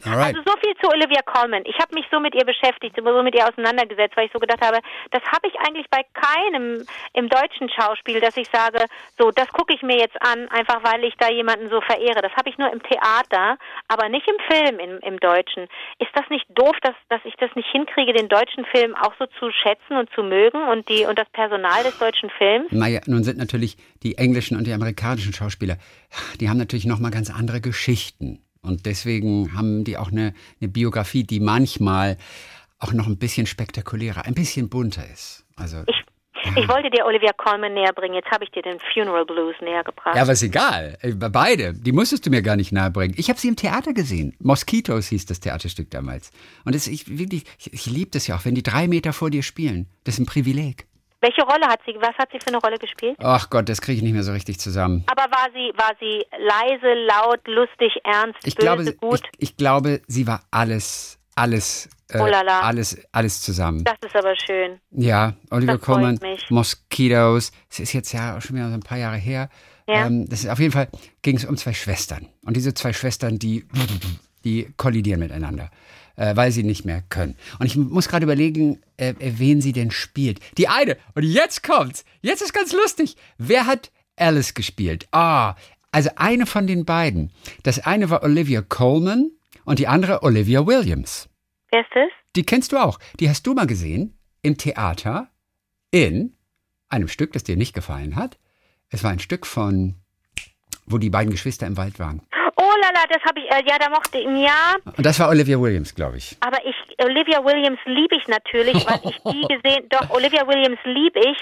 Alright. 0.06 0.36
Also 0.36 0.42
so 0.46 0.56
viel 0.62 0.76
zu 0.78 0.90
Olivia 0.90 1.22
Colman. 1.26 1.64
Ich 1.66 1.78
habe 1.80 1.96
mich 1.96 2.06
so 2.12 2.20
mit 2.20 2.36
ihr 2.36 2.46
beschäftigt, 2.46 2.96
so 2.96 3.24
mit 3.24 3.34
ihr 3.36 3.48
auseinandergesetzt, 3.48 4.16
weil 4.16 4.28
ich 4.28 4.32
so 4.32 4.40
gedacht 4.40 4.62
habe, 4.62 4.78
das 5.12 5.24
habe 5.24 5.48
ich 5.48 5.56
eigentlich 5.66 5.90
bei 5.90 6.02
keinem 6.14 6.86
im 7.14 7.30
deutschen 7.30 7.70
Schauspiel, 7.70 8.20
dass 8.20 8.38
ich 8.38 8.48
sage, 8.52 8.86
so, 9.18 9.32
das 9.32 9.48
gucke 9.50 9.74
ich 9.74 9.82
mir 9.82 9.98
jetzt 9.98 10.22
an, 10.22 10.48
einfach 10.50 10.84
weil 10.84 11.04
ich 11.04 11.16
da 11.18 11.30
jemanden 11.30 11.70
so 11.70 11.82
verehre. 11.82 12.22
Das 12.22 12.32
habe 12.34 12.50
ich 12.50 12.58
nur 12.58 12.72
im 12.72 12.82
Theater, 12.84 13.58
aber 13.88 14.10
nicht 14.10 14.28
im 14.28 14.38
Film 14.46 14.80
im, 14.80 15.00
im 15.00 15.20
Deutschen. 15.20 15.64
Ist 15.98 16.12
das 16.14 16.30
nicht 16.30 16.46
doof, 16.50 16.76
dass, 16.84 16.96
dass 17.10 17.22
ich 17.26 17.34
das 17.38 17.50
nicht 17.56 17.70
hinkriege, 17.72 18.14
den 18.14 18.30
deutschen 18.30 18.66
Film 18.66 18.96
auch 18.96 19.14
so 19.18 19.26
zu 19.40 19.52
schätzen 19.52 19.98
und 19.98 20.10
zu 20.14 20.22
mögen 20.22 20.62
und 20.70 20.88
die 20.90 21.06
und 21.06 21.18
das 21.18 21.30
Personal 21.32 21.84
des 21.84 21.98
deutschen 21.98 22.30
Films? 22.38 22.72
Naja, 22.72 23.02
nun 23.08 23.24
sind 23.24 23.38
natürlich 23.38 23.78
die 24.04 24.18
englischen 24.18 24.58
und 24.58 24.68
die 24.68 24.74
amerikanischen 24.74 25.34
Schauspieler, 25.34 25.78
die 26.40 26.50
haben 26.50 26.58
natürlich 26.58 26.86
nochmal 26.86 27.12
ganz 27.12 27.32
andere 27.32 27.62
Geschichten. 27.62 28.44
Und 28.68 28.86
deswegen 28.86 29.54
haben 29.56 29.84
die 29.84 29.98
auch 29.98 30.12
eine, 30.12 30.34
eine 30.62 30.70
Biografie, 30.70 31.24
die 31.24 31.40
manchmal 31.40 32.18
auch 32.80 32.94
noch 32.94 33.08
ein 33.08 33.18
bisschen 33.18 33.48
spektakulärer, 33.48 34.26
ein 34.26 34.34
bisschen 34.36 34.70
bunter 34.70 35.04
ist. 35.12 35.46
Also, 35.56 35.78
Ich, 35.88 36.56
ich 36.56 36.68
wollte 36.70 36.92
dir 36.92 37.06
Olivia 37.06 37.32
Colman 37.36 37.74
näher 37.74 37.92
bringen, 37.94 38.14
jetzt 38.14 38.30
habe 38.30 38.44
ich 38.44 38.52
dir 38.52 38.62
den 38.62 38.78
Funeral 38.94 39.26
Blues 39.26 39.56
näher 39.62 39.84
gebracht. 39.84 40.16
ja, 40.16 40.22
aber 40.22 40.34
ist 40.34 40.44
egal. 40.44 40.96
Äh, 41.02 41.14
Beide, 41.14 41.74
die 41.74 41.92
musstest 41.92 42.26
du 42.26 42.30
mir 42.30 42.44
gar 42.44 42.56
nicht 42.56 42.72
nahebringen. 42.72 43.16
Ich 43.18 43.30
habe 43.30 43.40
sie 43.40 43.48
im 43.48 43.56
Theater 43.56 43.94
gesehen. 43.94 44.36
Mosquitos 44.40 45.08
hieß 45.08 45.26
das 45.26 45.40
Theaterstück 45.40 45.90
damals. 45.90 46.32
Und 46.64 46.76
das, 46.76 46.88
ich, 46.88 47.18
wirklich, 47.18 47.44
ich, 47.58 47.74
ich 47.74 47.86
liebe 47.88 48.12
das 48.12 48.28
ja 48.28 48.36
auch, 48.38 48.46
wenn 48.46 48.54
die 48.54 48.64
drei 48.64 48.88
Meter 48.88 49.14
vor 49.14 49.32
dir 49.32 49.42
spielen. 49.42 49.88
Das 50.04 50.16
ist 50.16 50.20
ein 50.20 50.26
Privileg. 50.28 50.86
Welche 51.22 51.42
Rolle 51.42 51.68
hat 51.68 51.80
sie, 51.86 51.96
was 52.00 52.16
hat 52.18 52.30
sie 52.32 52.40
für 52.40 52.48
eine 52.50 52.58
Rolle 52.58 52.78
gespielt? 52.78 53.18
Ach 53.20 53.50
Gott, 53.50 53.68
das 53.70 53.82
kriege 53.82 53.98
ich 53.98 54.04
nicht 54.04 54.14
mehr 54.14 54.24
so 54.24 54.32
richtig 54.34 54.60
zusammen. 54.60 55.04
Aber 55.08 55.24
war 55.32 55.48
sie, 55.54 55.72
war 55.76 55.94
sie 56.00 56.24
leise, 56.38 56.94
laut, 57.06 57.40
lustig, 57.48 57.92
ernst, 58.04 58.38
Ich 58.44 58.56
böse, 58.56 58.66
glaube, 58.66 58.84
sie- 58.84 58.94
gut? 58.94 59.22
ich, 59.38 59.50
ich 59.50 59.58
glaube, 59.58 60.02
sie 60.08 60.28
war 60.28 60.42
alles, 60.52 61.18
alles, 61.36 61.90
äh, 62.10 62.20
Oh 62.20 62.24
alles, 62.26 62.98
alles 63.12 63.42
zusammen. 63.42 63.84
Das 63.84 63.96
ist 64.06 64.16
aber 64.16 64.36
schön. 64.36 64.80
Ja, 64.92 65.34
Oliver 65.50 65.78
Coleman, 65.80 66.20
mich. 66.22 66.50
Mosquitoes. 66.52 67.52
Es 67.70 67.80
ist 67.80 67.94
jetzt 67.94 68.14
ja 68.14 68.38
auch 68.38 68.42
schon 68.42 68.56
wieder 68.56 68.68
so 68.70 68.76
ein 68.76 68.80
paar 68.82 68.98
Jahre 68.98 69.18
her. 69.18 69.50
Ja. 69.88 70.06
Ähm, 70.06 70.28
das 70.30 70.44
ist 70.44 70.50
auf 70.50 70.60
jeden 70.60 70.72
Fall 70.74 70.88
ging 71.22 71.38
es 71.38 71.46
um 71.46 71.58
zwei 71.58 71.74
Schwestern. 71.74 72.28
Und 72.46 72.56
diese 72.58 72.74
zwei 72.74 72.94
Schwestern, 72.94 73.40
die, 73.40 73.66
die 74.44 74.72
kollidieren 74.78 75.20
miteinander, 75.20 75.70
äh, 76.18 76.36
weil 76.36 76.52
sie 76.52 76.64
nicht 76.64 76.84
mehr 76.84 77.02
können. 77.10 77.38
Und 77.60 77.68
ich 77.68 77.78
muss 77.78 78.10
gerade 78.10 78.26
überlegen, 78.26 78.82
äh, 78.98 79.14
wen 79.20 79.62
sie 79.62 79.72
denn 79.72 79.92
spielt. 79.92 80.40
Die 80.58 80.68
eine. 80.68 80.98
Und 81.16 81.24
jetzt 81.24 81.64
kommt's. 81.64 82.04
Jetzt 82.22 82.42
ist 82.42 82.54
ganz 82.54 82.74
lustig. 82.74 83.16
Wer 83.38 83.66
hat 83.66 83.92
Alice 84.18 84.54
gespielt? 84.54 85.08
Ah, 85.12 85.56
also 85.92 86.10
eine 86.16 86.46
von 86.46 86.68
den 86.68 86.84
beiden. 86.84 87.32
Das 87.64 87.80
eine 87.80 88.10
war 88.10 88.24
Olivia 88.24 88.62
Coleman 88.62 89.32
und 89.64 89.80
die 89.80 89.88
andere 89.88 90.24
Olivia 90.24 90.68
Williams. 90.68 91.30
Wer 91.72 91.82
ist 91.82 91.92
das? 91.94 92.10
Die 92.36 92.44
kennst 92.44 92.72
du 92.72 92.78
auch. 92.78 93.00
Die 93.20 93.30
hast 93.30 93.48
du 93.48 93.54
mal 93.54 93.68
gesehen 93.68 94.18
im 94.42 94.58
Theater 94.58 95.30
in 95.92 96.36
einem 96.90 97.08
Stück, 97.08 97.34
das 97.34 97.44
dir 97.44 97.58
nicht 97.58 97.74
gefallen 97.74 98.16
hat. 98.16 98.38
Es 98.90 99.04
war 99.04 99.12
ein 99.12 99.20
Stück 99.20 99.46
von, 99.46 99.96
wo 100.86 100.98
die 100.98 101.10
beiden 101.10 101.32
Geschwister 101.32 101.68
im 101.68 101.78
Wald 101.78 102.00
waren. 102.00 102.22
Oh 102.88 102.94
lala, 102.94 103.06
das 103.10 103.22
habe 103.24 103.40
ich, 103.40 103.46
äh, 103.52 103.64
ja, 103.70 103.78
da 103.80 103.90
mochte 103.90 104.18
ich, 104.20 104.26
ja. 104.26 104.76
Und 104.96 105.06
das 105.06 105.20
war 105.20 105.30
Olivia 105.30 105.60
Williams, 105.60 105.94
glaube 105.94 106.18
ich. 106.18 106.38
Aber 106.42 106.58
ich, 106.66 106.76
Olivia 107.04 107.44
Williams 107.44 107.80
liebe 107.86 108.16
ich 108.16 108.28
natürlich, 108.28 108.76
weil 108.88 109.00
ich 109.04 109.18
die 109.24 109.42
gesehen, 109.62 109.88
doch, 109.90 110.10
Olivia 110.12 110.48
Williams 110.48 110.80
liebe 110.86 111.20
ich, 111.20 111.38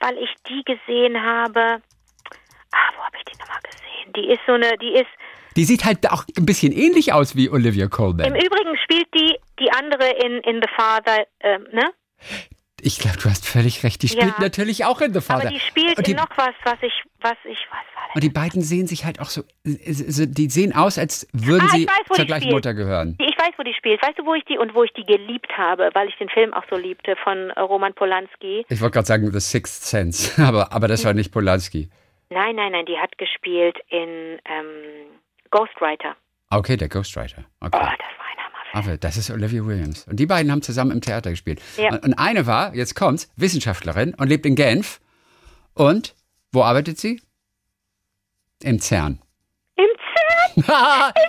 weil 0.00 0.16
ich 0.18 0.30
die 0.48 0.62
gesehen 0.64 1.20
habe. 1.22 1.80
Ah, 2.72 2.90
wo 2.96 3.02
habe 3.04 3.16
ich 3.18 3.24
die 3.24 3.38
nochmal 3.38 3.60
gesehen? 3.62 4.12
Die 4.16 4.32
ist 4.32 4.40
so 4.46 4.52
eine, 4.52 4.76
die 4.78 4.92
ist, 4.94 5.08
Die 5.56 5.64
sieht 5.64 5.84
halt 5.84 6.10
auch 6.10 6.24
ein 6.36 6.46
bisschen 6.46 6.72
ähnlich 6.72 7.12
aus 7.12 7.34
wie 7.36 7.50
Olivia 7.50 7.84
im 7.84 7.90
Colman. 7.90 8.34
Übrigen 8.34 8.76
spielt 8.84 9.08
die, 9.14 9.36
die 9.58 9.70
andere 9.72 10.08
in, 10.24 10.38
in 10.42 10.60
The 10.62 10.68
Father, 10.76 11.26
ähm, 11.40 11.66
ne? 11.72 11.90
Ich 12.82 12.98
glaube, 12.98 13.18
du 13.18 13.28
hast 13.28 13.46
völlig 13.46 13.82
recht. 13.84 14.02
Die 14.02 14.08
spielt 14.08 14.24
Ja. 14.38 14.40
natürlich 14.40 14.84
auch 14.84 15.00
in 15.00 15.12
The 15.12 15.20
Father. 15.20 15.42
Aber 15.42 15.50
die 15.50 15.60
spielt 15.60 16.06
die, 16.06 16.14
noch 16.14 16.30
was, 16.36 16.54
was 16.64 16.78
ich, 16.82 16.92
was 17.20 17.36
ich, 17.44 17.58
was 17.70 17.84
war 17.94 17.99
und 18.14 18.24
die 18.24 18.28
beiden 18.30 18.62
sehen 18.62 18.86
sich 18.86 19.04
halt 19.04 19.20
auch 19.20 19.30
so, 19.30 19.42
die 19.64 20.50
sehen 20.50 20.74
aus, 20.74 20.98
als 20.98 21.26
würden 21.32 21.66
Ah, 21.70 21.74
sie 21.76 21.86
weiß, 21.86 22.16
zur 22.16 22.24
gleichen 22.24 22.42
spielt. 22.44 22.54
Mutter 22.54 22.74
gehören. 22.74 23.16
Ich 23.20 23.36
weiß, 23.38 23.52
wo 23.56 23.62
die 23.62 23.74
spielt. 23.74 24.02
Weißt 24.02 24.18
du, 24.18 24.24
wo 24.26 24.34
ich 24.34 24.44
die 24.44 24.58
und 24.58 24.74
wo 24.74 24.82
ich 24.84 24.92
die 24.92 25.04
geliebt 25.04 25.50
habe, 25.56 25.90
weil 25.94 26.08
ich 26.08 26.16
den 26.16 26.28
Film 26.28 26.52
auch 26.54 26.64
so 26.70 26.76
liebte 26.76 27.16
von 27.22 27.50
äh, 27.50 27.60
Roman 27.60 27.94
Polanski. 27.94 28.64
Ich 28.68 28.80
wollte 28.80 28.94
gerade 28.94 29.06
sagen 29.06 29.30
The 29.32 29.40
Sixth 29.40 29.84
Sense, 29.84 30.42
aber, 30.46 30.72
aber 30.72 30.88
das 30.88 31.04
war 31.04 31.14
nicht 31.14 31.32
Polanski. 31.32 31.88
Nein, 32.30 32.56
nein, 32.56 32.72
nein, 32.72 32.86
die 32.86 32.96
hat 32.98 33.16
gespielt 33.18 33.76
in 33.88 34.38
ähm, 34.44 35.06
Ghostwriter. 35.50 36.16
Okay, 36.50 36.76
der 36.76 36.88
Ghostwriter. 36.88 37.44
Oh, 37.60 37.66
Okay. 37.66 37.78
das 37.78 37.82
war 37.82 37.90
ein. 37.92 37.96
Aber 38.72 38.96
das 38.96 39.16
ist 39.16 39.30
Olivia 39.32 39.64
Williams. 39.66 40.06
Und 40.06 40.20
die 40.20 40.26
beiden 40.26 40.52
haben 40.52 40.62
zusammen 40.62 40.92
im 40.92 41.00
Theater 41.00 41.30
gespielt. 41.30 41.60
Ja. 41.76 41.92
Und 41.96 42.14
eine 42.14 42.46
war, 42.46 42.72
jetzt 42.74 42.94
kommt's, 42.94 43.28
Wissenschaftlerin 43.36 44.14
und 44.14 44.28
lebt 44.28 44.46
in 44.46 44.54
Genf. 44.54 45.00
Und 45.74 46.14
wo 46.52 46.62
arbeitet 46.62 46.98
sie? 46.98 47.20
Im 48.62 48.78
CERN. 48.78 49.18
Im 49.76 50.64
CERN? 50.64 51.12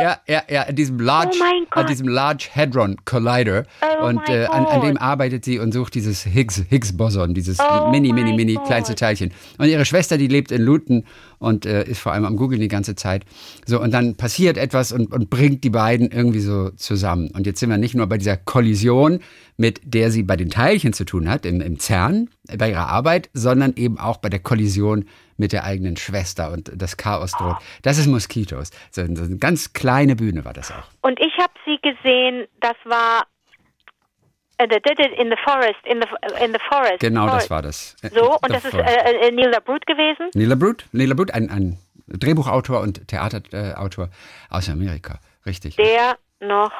Ja, 0.00 0.18
ja, 0.26 0.42
ja, 0.48 0.62
in 0.62 0.76
diesem 0.76 0.98
Large, 0.98 1.36
Oh 1.40 1.44
an 1.44 1.66
Gott. 1.68 1.88
diesem 1.90 2.08
Large 2.08 2.48
Hadron 2.54 2.96
Collider. 3.04 3.64
Oh 3.82 4.06
und 4.06 4.26
äh, 4.30 4.46
an, 4.46 4.64
an 4.64 4.80
dem 4.80 4.96
arbeitet 4.96 5.44
sie 5.44 5.58
und 5.58 5.72
sucht 5.72 5.94
dieses 5.94 6.22
Higgs, 6.24 6.62
Higgs-Boson, 6.70 7.34
dieses 7.34 7.58
Oh 7.60 7.90
mini, 7.90 8.12
mini, 8.12 8.32
mini 8.32 8.54
Gott. 8.54 8.66
kleinste 8.66 8.94
Teilchen. 8.94 9.32
Und 9.58 9.68
ihre 9.68 9.84
Schwester, 9.84 10.16
die 10.16 10.28
lebt 10.28 10.52
in 10.52 10.62
Luton 10.62 11.04
und 11.38 11.66
äh, 11.66 11.84
ist 11.84 11.98
vor 12.00 12.12
allem 12.12 12.24
am 12.24 12.36
Googeln 12.36 12.60
die 12.62 12.68
ganze 12.68 12.94
Zeit. 12.94 13.24
So, 13.66 13.78
und 13.80 13.92
dann 13.92 14.14
passiert 14.16 14.56
etwas 14.56 14.92
und, 14.92 15.12
und 15.12 15.28
bringt 15.28 15.64
die 15.64 15.70
beiden 15.70 16.10
irgendwie 16.10 16.40
so 16.40 16.70
zusammen. 16.70 17.30
Und 17.34 17.46
jetzt 17.46 17.60
sind 17.60 17.68
wir 17.68 17.76
nicht 17.76 17.94
nur 17.94 18.06
bei 18.06 18.16
dieser 18.16 18.38
Kollision, 18.38 19.18
mit 19.58 19.80
der 19.84 20.10
sie 20.10 20.22
bei 20.22 20.36
den 20.36 20.48
Teilchen 20.48 20.94
zu 20.94 21.04
tun 21.04 21.28
hat, 21.28 21.44
im, 21.44 21.60
im 21.60 21.78
CERN, 21.78 22.30
bei 22.56 22.70
ihrer 22.70 22.88
Arbeit, 22.88 23.28
sondern 23.34 23.74
eben 23.76 23.98
auch 23.98 24.16
bei 24.16 24.30
der 24.30 24.40
Kollision 24.40 25.04
mit 25.40 25.52
der 25.52 25.64
eigenen 25.64 25.96
Schwester 25.96 26.52
und 26.52 26.70
das 26.74 26.96
Chaos 26.96 27.32
droht. 27.32 27.56
Das 27.82 27.98
ist 27.98 28.06
Moskitos. 28.06 28.70
So, 28.90 29.00
eine 29.00 29.38
ganz 29.38 29.72
kleine 29.72 30.14
Bühne 30.14 30.44
war 30.44 30.52
das 30.52 30.70
auch. 30.70 30.84
Und 31.00 31.18
ich 31.18 31.36
habe 31.38 31.52
sie 31.64 31.78
gesehen, 31.82 32.46
das 32.60 32.76
war 32.84 33.26
äh, 34.58 34.68
the 34.70 34.78
Did 34.86 35.00
It 35.00 35.18
in 35.18 35.30
the 35.30 35.36
Forest, 35.42 35.80
in 35.84 36.00
the, 36.00 36.44
in 36.44 36.52
the 36.52 36.60
Forest. 36.68 37.00
Genau, 37.00 37.26
das 37.26 37.46
Forest. 37.46 37.50
war 37.50 37.62
das. 37.62 37.96
So, 38.14 38.36
und 38.36 38.50
das 38.50 38.64
ist 38.64 38.74
Davor. 38.74 38.86
äh, 38.86 39.28
äh, 39.28 39.32
Neil 39.32 39.50
LaBrute 39.50 39.86
gewesen. 39.86 40.28
Neil 40.34 40.48
LaBrute, 40.48 40.84
Neil 40.92 41.08
LaBrute, 41.08 41.34
ein, 41.34 41.50
ein 41.50 41.78
Drehbuchautor 42.06 42.80
und 42.80 43.08
Theaterautor 43.08 44.10
aus 44.50 44.68
Amerika. 44.68 45.18
Richtig. 45.46 45.76
Der 45.76 46.18
noch 46.40 46.72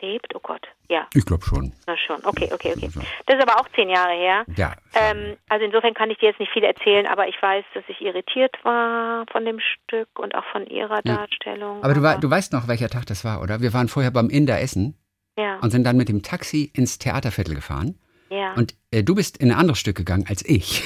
lebt, 0.00 0.34
oh 0.34 0.40
Gott. 0.42 0.66
Ja, 0.88 1.06
Ich 1.14 1.24
glaube 1.26 1.44
schon. 1.44 1.72
na 1.86 1.96
schon. 1.96 2.24
Okay, 2.24 2.48
okay, 2.52 2.72
okay. 2.76 2.90
Ja. 2.94 3.02
Das 3.26 3.36
ist 3.36 3.42
aber 3.42 3.60
auch 3.60 3.68
zehn 3.74 3.88
Jahre 3.88 4.12
her. 4.12 4.44
Ja. 4.56 4.74
Ähm, 4.94 5.36
also 5.48 5.64
insofern 5.64 5.94
kann 5.94 6.10
ich 6.10 6.18
dir 6.18 6.28
jetzt 6.30 6.38
nicht 6.40 6.52
viel 6.52 6.64
erzählen, 6.64 7.06
aber 7.06 7.28
ich 7.28 7.34
weiß, 7.40 7.64
dass 7.74 7.84
ich 7.88 8.00
irritiert 8.00 8.54
war 8.62 9.24
von 9.32 9.44
dem 9.44 9.58
Stück 9.60 10.08
und 10.18 10.34
auch 10.34 10.44
von 10.52 10.66
ihrer 10.66 11.02
Darstellung. 11.02 11.82
Aber 11.82 11.94
du, 11.94 12.20
du 12.20 12.30
weißt 12.30 12.52
noch, 12.52 12.68
welcher 12.68 12.88
Tag 12.88 13.06
das 13.06 13.24
war, 13.24 13.40
oder? 13.42 13.60
Wir 13.60 13.72
waren 13.72 13.88
vorher 13.88 14.10
beim 14.10 14.30
Inder 14.30 14.60
essen 14.60 14.96
ja, 15.38 15.58
und 15.60 15.70
sind 15.70 15.84
dann 15.84 15.96
mit 15.96 16.08
dem 16.08 16.22
Taxi 16.22 16.70
ins 16.74 16.98
Theaterviertel 16.98 17.54
gefahren. 17.54 17.98
ja. 18.30 18.52
Und 18.54 18.74
äh, 18.90 19.02
du 19.02 19.14
bist 19.14 19.36
in 19.38 19.50
ein 19.50 19.58
anderes 19.58 19.78
Stück 19.78 19.96
gegangen 19.96 20.24
als 20.28 20.44
ich. 20.46 20.82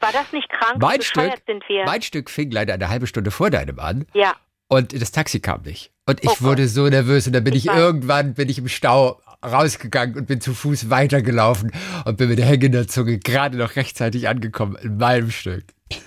war 0.00 0.12
das 0.12 0.32
nicht 0.32 0.48
krank? 0.48 0.76
Wie 0.76 0.86
Mein 0.86 1.02
Stück, 1.02 1.22
bescheuert 1.22 1.42
sind 1.46 1.68
wir? 1.68 1.84
mein 1.84 2.02
Stück 2.02 2.30
fing 2.30 2.50
leider 2.50 2.74
eine 2.74 2.88
halbe 2.88 3.06
Stunde 3.06 3.30
vor 3.30 3.50
deinem 3.50 3.78
an 3.78 4.06
ja. 4.14 4.34
und 4.68 4.92
das 5.00 5.12
Taxi 5.12 5.40
kam 5.40 5.62
nicht. 5.62 5.92
Und 6.06 6.22
ich 6.22 6.30
Oh 6.30 6.44
wurde 6.44 6.68
so 6.68 6.86
nervös 6.88 7.26
und 7.26 7.32
dann 7.32 7.44
bin 7.44 7.54
ich, 7.54 7.66
Ich 7.66 7.72
irgendwann 7.72 8.34
bin 8.34 8.48
ich 8.48 8.58
im 8.58 8.68
Stau 8.68 9.20
rausgegangen 9.44 10.16
und 10.16 10.26
bin 10.26 10.40
zu 10.40 10.54
Fuß 10.54 10.90
weitergelaufen 10.90 11.72
und 12.04 12.16
bin 12.18 12.28
mit 12.28 12.38
der 12.38 12.46
hängenden 12.46 12.88
Zunge 12.88 13.18
gerade 13.18 13.56
noch 13.56 13.76
rechtzeitig 13.76 14.28
angekommen 14.28 14.76
in 14.76 14.96
meinem 14.98 15.30
Stück. 15.30 15.64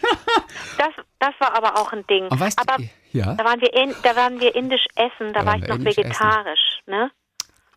Das, 0.78 0.90
das 1.20 1.34
war 1.40 1.56
aber 1.56 1.80
auch 1.80 1.92
ein 1.94 2.06
Ding. 2.08 2.28
Und 2.28 2.40
weißt 2.40 2.60
aber 2.60 2.78
du, 2.78 2.90
ja, 3.12 3.34
da 3.34 3.44
waren 3.46 3.60
wir 3.62 3.74
in, 3.74 3.96
da 4.04 4.16
waren 4.16 4.40
wir 4.40 4.54
indisch 4.56 4.86
essen, 4.96 5.34
da, 5.34 5.42
Da 5.42 5.46
war 5.46 5.56
ich 5.56 5.68
noch 5.68 5.76
indisch 5.76 5.98
essen. 5.98 6.10
vegetarisch, 6.10 6.60
ne? 6.86 7.12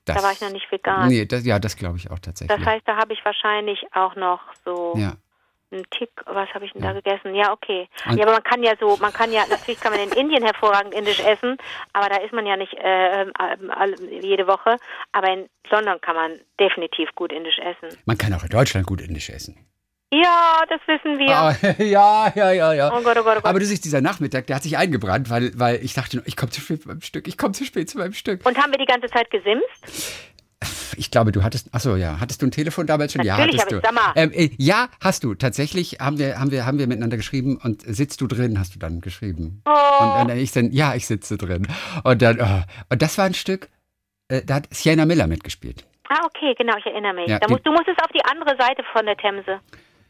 das, 0.05 0.17
Da 0.17 0.23
war 0.23 0.33
ich 0.33 0.41
noch 0.41 0.51
nicht 0.51 0.71
vegan. 0.71 1.09
Nee, 1.09 1.25
das, 1.27 1.45
ja, 1.45 1.59
das 1.59 1.77
glaube 1.77 1.97
ich 1.99 2.11
auch 2.11 2.19
tatsächlich. 2.19 2.57
Das 2.57 2.67
heißt, 2.67 2.83
da 2.87 2.97
habe 2.97 3.13
ich 3.15 3.25
wahrscheinlich 3.25 3.79
auch 3.93 4.17
noch 4.17 4.41
so 4.65 4.95
ja. 4.97 5.15
Einen 5.73 5.85
Tick, 5.91 6.11
was 6.27 6.49
habe 6.55 6.65
ich 6.65 6.73
denn 6.73 6.83
da 6.83 6.93
gegessen? 6.93 7.35
Ja, 7.35 7.53
okay. 7.53 7.89
Ja, 8.07 8.23
aber 8.25 8.33
man 8.33 8.43
kann 8.43 8.63
ja 8.63 8.73
so, 8.81 8.97
man 9.01 9.13
kann 9.13 9.33
ja, 9.33 9.45
natürlich 9.49 9.81
kann 9.81 9.93
man 9.93 10.01
in 10.01 10.13
Indien 10.13 10.43
hervorragend 10.45 10.95
indisch 10.95 11.21
essen, 11.21 11.57
aber 11.93 12.09
da 12.09 12.17
ist 12.19 12.33
man 12.33 12.47
ja 12.47 12.57
nicht 12.57 12.75
äh, 12.75 13.23
ähm, 13.23 13.33
all- 13.71 13.95
jede 14.01 14.47
Woche. 14.47 14.77
Aber 15.13 15.29
in 15.33 15.49
London 15.71 16.01
kann 16.01 16.17
man 16.17 16.33
definitiv 16.59 17.09
gut 17.15 17.33
indisch 17.33 17.59
essen. 17.59 17.97
Man 18.05 18.19
kann 18.19 18.33
auch 18.35 18.43
in 18.43 18.49
Deutschland 18.51 18.87
gut 18.87 19.01
indisch 19.01 19.31
essen. 19.31 19.67
Ja, 20.13 20.65
das 20.69 20.81
wissen 20.89 21.19
wir. 21.21 21.31
Ah, 21.31 21.55
ja, 21.79 22.33
ja, 22.35 22.51
ja, 22.51 22.73
ja. 22.73 22.89
Oh 22.93 23.01
Gott, 23.03 23.17
oh 23.17 23.23
Gott, 23.23 23.37
oh 23.39 23.41
Gott. 23.43 23.45
Aber 23.45 23.61
du 23.61 23.65
siehst, 23.65 23.85
dieser 23.85 24.01
Nachmittag, 24.01 24.49
der 24.49 24.57
hat 24.57 24.65
sich 24.65 24.77
eingebrannt, 24.77 25.31
weil, 25.31 25.53
weil 25.55 25.77
ich 25.85 25.95
dachte, 25.95 26.21
ich 26.27 26.37
komme 26.37 26.51
zu 26.51 26.61
spät 26.61 26.83
zu 26.83 26.89
meinem 26.89 27.01
Stück, 27.01 27.29
ich 27.29 27.39
komme 27.39 27.53
zu 27.53 27.65
spät 27.65 27.89
zu 27.89 27.99
meinem 27.99 28.13
Stück. 28.13 28.45
Und 28.45 28.59
haben 28.59 28.73
wir 28.73 28.79
die 28.79 28.87
ganze 28.87 29.07
Zeit 29.07 29.31
gesimst? 29.31 30.35
Ich 30.97 31.11
glaube, 31.11 31.33
du 31.33 31.43
hattest, 31.43 31.73
achso, 31.75 31.97
ja, 31.97 32.21
hattest 32.21 32.43
du 32.43 32.47
ein 32.47 32.51
Telefon 32.51 32.87
damals 32.87 33.13
schon? 33.13 33.25
Natürlich 33.25 33.55
ja, 33.55 33.63
hattest 33.63 33.73
du. 33.73 34.21
Ähm, 34.21 34.31
äh, 34.33 34.51
ja, 34.59 34.89
hast 35.01 35.25
du. 35.25 35.35
Tatsächlich 35.35 35.99
haben 36.01 36.19
wir, 36.19 36.39
haben 36.39 36.51
wir, 36.51 36.67
haben 36.67 36.79
wir 36.79 36.87
miteinander 36.87 37.17
geschrieben 37.17 37.59
und 37.63 37.83
sitzt 37.83 38.21
du 38.21 38.27
drin, 38.27 38.59
hast 38.59 38.75
du 38.75 38.79
dann 38.79 39.01
geschrieben. 39.01 39.63
Oh. 39.65 39.71
Und 40.21 40.29
dann 40.29 40.37
ich 40.37 40.53
dann, 40.53 40.73
ja, 40.73 40.95
ich 40.95 41.07
sitze 41.07 41.39
drin. 41.39 41.67
Und 42.05 42.21
dann, 42.21 42.41
oh. 42.41 42.63
und 42.91 43.01
das 43.01 43.17
war 43.17 43.25
ein 43.25 43.35
Stück, 43.35 43.69
äh, 44.29 44.43
da 44.45 44.57
hat 44.57 44.69
Sienna 44.71 45.07
Miller 45.07 45.27
mitgespielt. 45.27 45.87
Ah, 46.09 46.27
okay, 46.27 46.55
genau, 46.59 46.77
ich 46.77 46.87
erinnere 46.87 47.15
mich. 47.15 47.29
Ja, 47.29 47.39
da 47.39 47.49
musst, 47.49 47.65
du 47.65 47.73
musstest 47.73 48.03
auf 48.03 48.11
die 48.13 48.25
andere 48.25 48.57
Seite 48.59 48.83
von 48.93 49.07
der 49.07 49.17
Themse. 49.17 49.61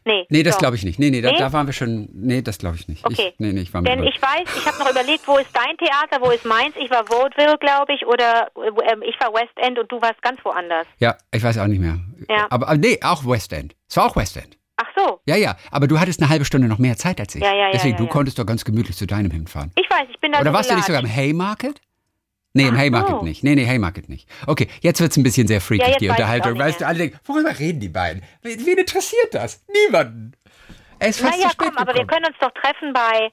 Nee. 0.05 0.25
Nee, 0.29 0.43
das 0.43 0.57
glaube 0.57 0.75
ich 0.75 0.83
nicht. 0.83 0.97
Nee, 0.99 1.11
nee, 1.11 1.21
da, 1.21 1.31
Nee? 1.31 1.37
da 1.37 1.53
waren 1.53 1.67
wir 1.67 1.73
schon, 1.73 2.09
nee, 2.13 2.41
das 2.41 2.57
glaube 2.57 2.75
ich 2.75 2.87
nicht. 2.87 3.05
Okay. 3.05 3.29
Ich, 3.33 3.39
nee, 3.39 3.53
nee, 3.53 3.61
ich 3.61 3.73
war 3.73 3.81
Denn 3.83 4.03
ich 4.03 4.19
weiß, 4.21 4.47
ich 4.57 4.65
habe 4.65 4.79
noch 4.79 4.89
überlegt, 4.89 5.27
wo 5.27 5.37
ist 5.37 5.49
dein 5.53 5.77
Theater, 5.77 6.17
wo 6.25 6.31
ist 6.31 6.43
meins? 6.45 6.75
Ich 6.75 6.89
war 6.89 7.07
Vaudeville, 7.07 7.57
glaube 7.59 7.93
ich, 7.93 8.05
oder 8.05 8.47
äh, 8.55 9.07
ich 9.07 9.15
war 9.19 9.33
West 9.33 9.53
End 9.57 9.77
und 9.77 9.91
du 9.91 10.01
warst 10.01 10.21
ganz 10.21 10.43
woanders. 10.43 10.87
Ja, 10.97 11.15
ich 11.31 11.43
weiß 11.43 11.57
auch 11.59 11.67
nicht 11.67 11.79
mehr. 11.81 11.99
Ja. 12.29 12.47
Aber, 12.49 12.67
aber 12.67 12.77
nee, 12.77 12.97
auch 13.03 13.25
West 13.25 13.53
End. 13.53 13.75
Es 13.89 13.97
war 13.97 14.05
auch 14.05 14.15
West 14.15 14.37
End. 14.37 14.57
Ach 14.77 14.87
so, 14.97 15.19
Ja, 15.27 15.35
ja, 15.35 15.55
aber 15.69 15.87
du 15.87 15.99
hattest 15.99 16.19
eine 16.21 16.29
halbe 16.29 16.45
Stunde 16.45 16.67
noch 16.67 16.79
mehr 16.79 16.97
Zeit 16.97 17.19
als 17.19 17.35
ich. 17.35 17.41
Ja, 17.43 17.51
ja, 17.53 17.65
ja, 17.65 17.71
Deswegen, 17.73 17.93
ja, 17.93 17.97
du 17.99 18.05
ja. 18.05 18.09
konntest 18.09 18.39
doch 18.39 18.45
ganz 18.47 18.65
gemütlich 18.65 18.95
zu 18.97 19.05
deinem 19.05 19.29
hinfahren. 19.29 19.71
ich 19.75 19.87
weiß, 19.87 20.07
ich 20.09 20.19
bin 20.19 20.31
da 20.31 20.39
Oder 20.39 20.49
so 20.49 20.57
warst 20.57 20.71
du 20.71 20.75
nicht 20.75 20.85
sogar 20.87 21.01
im 21.01 21.07
Haymarket? 21.15 21.79
Nee, 22.53 22.67
im 22.67 22.77
Haymarket 22.77 23.09
so. 23.19 23.21
nicht. 23.23 23.43
Nee, 23.43 23.55
nee, 23.55 23.65
Haymarket 23.65 24.09
nicht. 24.09 24.27
Okay, 24.45 24.67
jetzt 24.81 24.99
wird's 24.99 25.15
ein 25.17 25.23
bisschen 25.23 25.47
sehr 25.47 25.61
freakig, 25.61 25.87
Ja, 25.87 25.97
die 25.99 26.09
Unterhaltung. 26.09 26.57
Weißt 26.59 26.81
du, 26.81 26.87
alle 26.87 26.97
denken, 26.97 27.19
worüber 27.25 27.57
reden 27.57 27.79
die 27.79 27.89
beiden? 27.89 28.23
Wen 28.41 28.77
interessiert 28.77 29.33
das? 29.33 29.63
Niemanden. 29.87 30.33
Er 30.99 31.07
ist 31.09 31.21
fast 31.21 31.31
Naja, 31.37 31.47
zu 31.47 31.53
spät 31.53 31.67
komm, 31.69 31.77
aber 31.77 31.93
wir 31.95 32.01
gekommen. 32.05 32.07
können 32.09 32.25
uns 32.25 32.37
doch 32.39 32.51
treffen 32.61 32.93
bei 32.93 33.29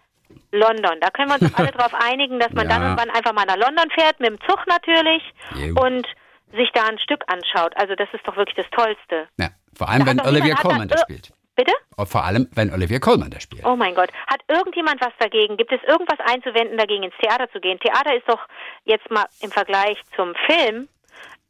London. 0.53 0.99
Da 1.01 1.11
können 1.11 1.29
wir 1.31 1.41
uns 1.41 1.51
doch 1.53 1.59
alle 1.59 1.73
darauf 1.73 1.93
einigen, 2.09 2.39
dass 2.39 2.53
man 2.53 2.69
Ja. 2.69 2.79
dann 2.79 2.91
und 2.93 2.99
wann 2.99 3.11
einfach 3.11 3.33
mal 3.33 3.45
nach 3.45 3.57
London 3.57 3.91
fährt, 3.99 4.21
mit 4.21 4.31
dem 4.31 4.39
Zug 4.49 4.61
natürlich, 4.69 5.23
Jo. 5.57 5.75
und 5.85 6.07
sich 6.53 6.71
da 6.73 6.85
ein 6.87 6.99
Stück 6.99 7.23
anschaut. 7.27 7.73
Also 7.77 7.95
das 7.95 8.09
ist 8.15 8.27
doch 8.27 8.37
wirklich 8.37 8.57
das 8.57 8.67
Tollste. 8.71 9.29
Ja, 9.39 9.51
vor 9.77 9.89
allem, 9.89 10.01
Da 10.05 10.07
wenn 10.07 10.21
Olivia 10.21 10.55
Colman 10.55 10.89
da- 10.89 10.95
da 10.95 11.03
äh, 11.03 11.05
spielt. 11.05 11.33
Bitte? 11.59 11.73
Und 11.97 12.09
vor 12.09 12.25
allem, 12.25 12.47
wenn 12.53 12.73
Olivia 12.73 13.01
Colman 13.01 13.33
da 13.33 13.41
spielt. 13.41 13.65
Oh 13.65 13.75
mein 13.75 13.97
Gott. 13.97 14.11
Hat 14.29 14.41
irgendjemand 14.47 15.01
was 15.01 15.13
dagegen? 15.19 15.57
Gibt 15.57 15.73
es 15.73 15.81
irgendwas 15.89 16.21
einzuwenden, 16.21 16.79
dagegen 16.79 17.03
ins 17.03 17.17
Theater 17.21 17.51
zu 17.51 17.59
gehen? 17.59 17.81
Theater 17.81 18.15
ist 18.15 18.29
doch 18.29 18.39
jetzt 18.85 19.11
mal 19.11 19.27
im 19.41 19.51
Vergleich 19.51 19.99
zum 20.15 20.35
Film 20.47 20.87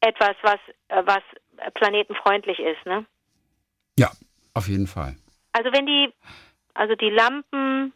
etwas, 0.00 0.34
was, 0.40 0.58
äh, 0.88 1.02
was 1.04 1.20
planetenfreundlich 1.74 2.58
ist, 2.58 2.86
ne? 2.86 3.04
Ja, 3.98 4.10
auf 4.54 4.66
jeden 4.66 4.86
Fall. 4.86 5.14
Also 5.52 5.70
wenn 5.72 5.84
die, 5.84 6.10
also 6.72 6.94
die 6.94 7.10
Lampen 7.10 7.92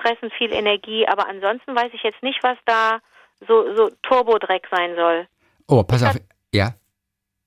fressen 0.00 0.30
viel 0.38 0.50
Energie, 0.54 1.06
aber 1.06 1.28
ansonsten 1.28 1.76
weiß 1.76 1.90
ich 1.92 2.04
jetzt 2.04 2.22
nicht, 2.22 2.42
was 2.42 2.56
da 2.64 3.00
so, 3.46 3.76
so 3.76 3.90
Turbodreck 4.02 4.66
sein 4.70 4.96
soll. 4.96 5.28
Oh, 5.66 5.82
pass 5.82 6.02
auf. 6.04 6.16
Ja. 6.54 6.72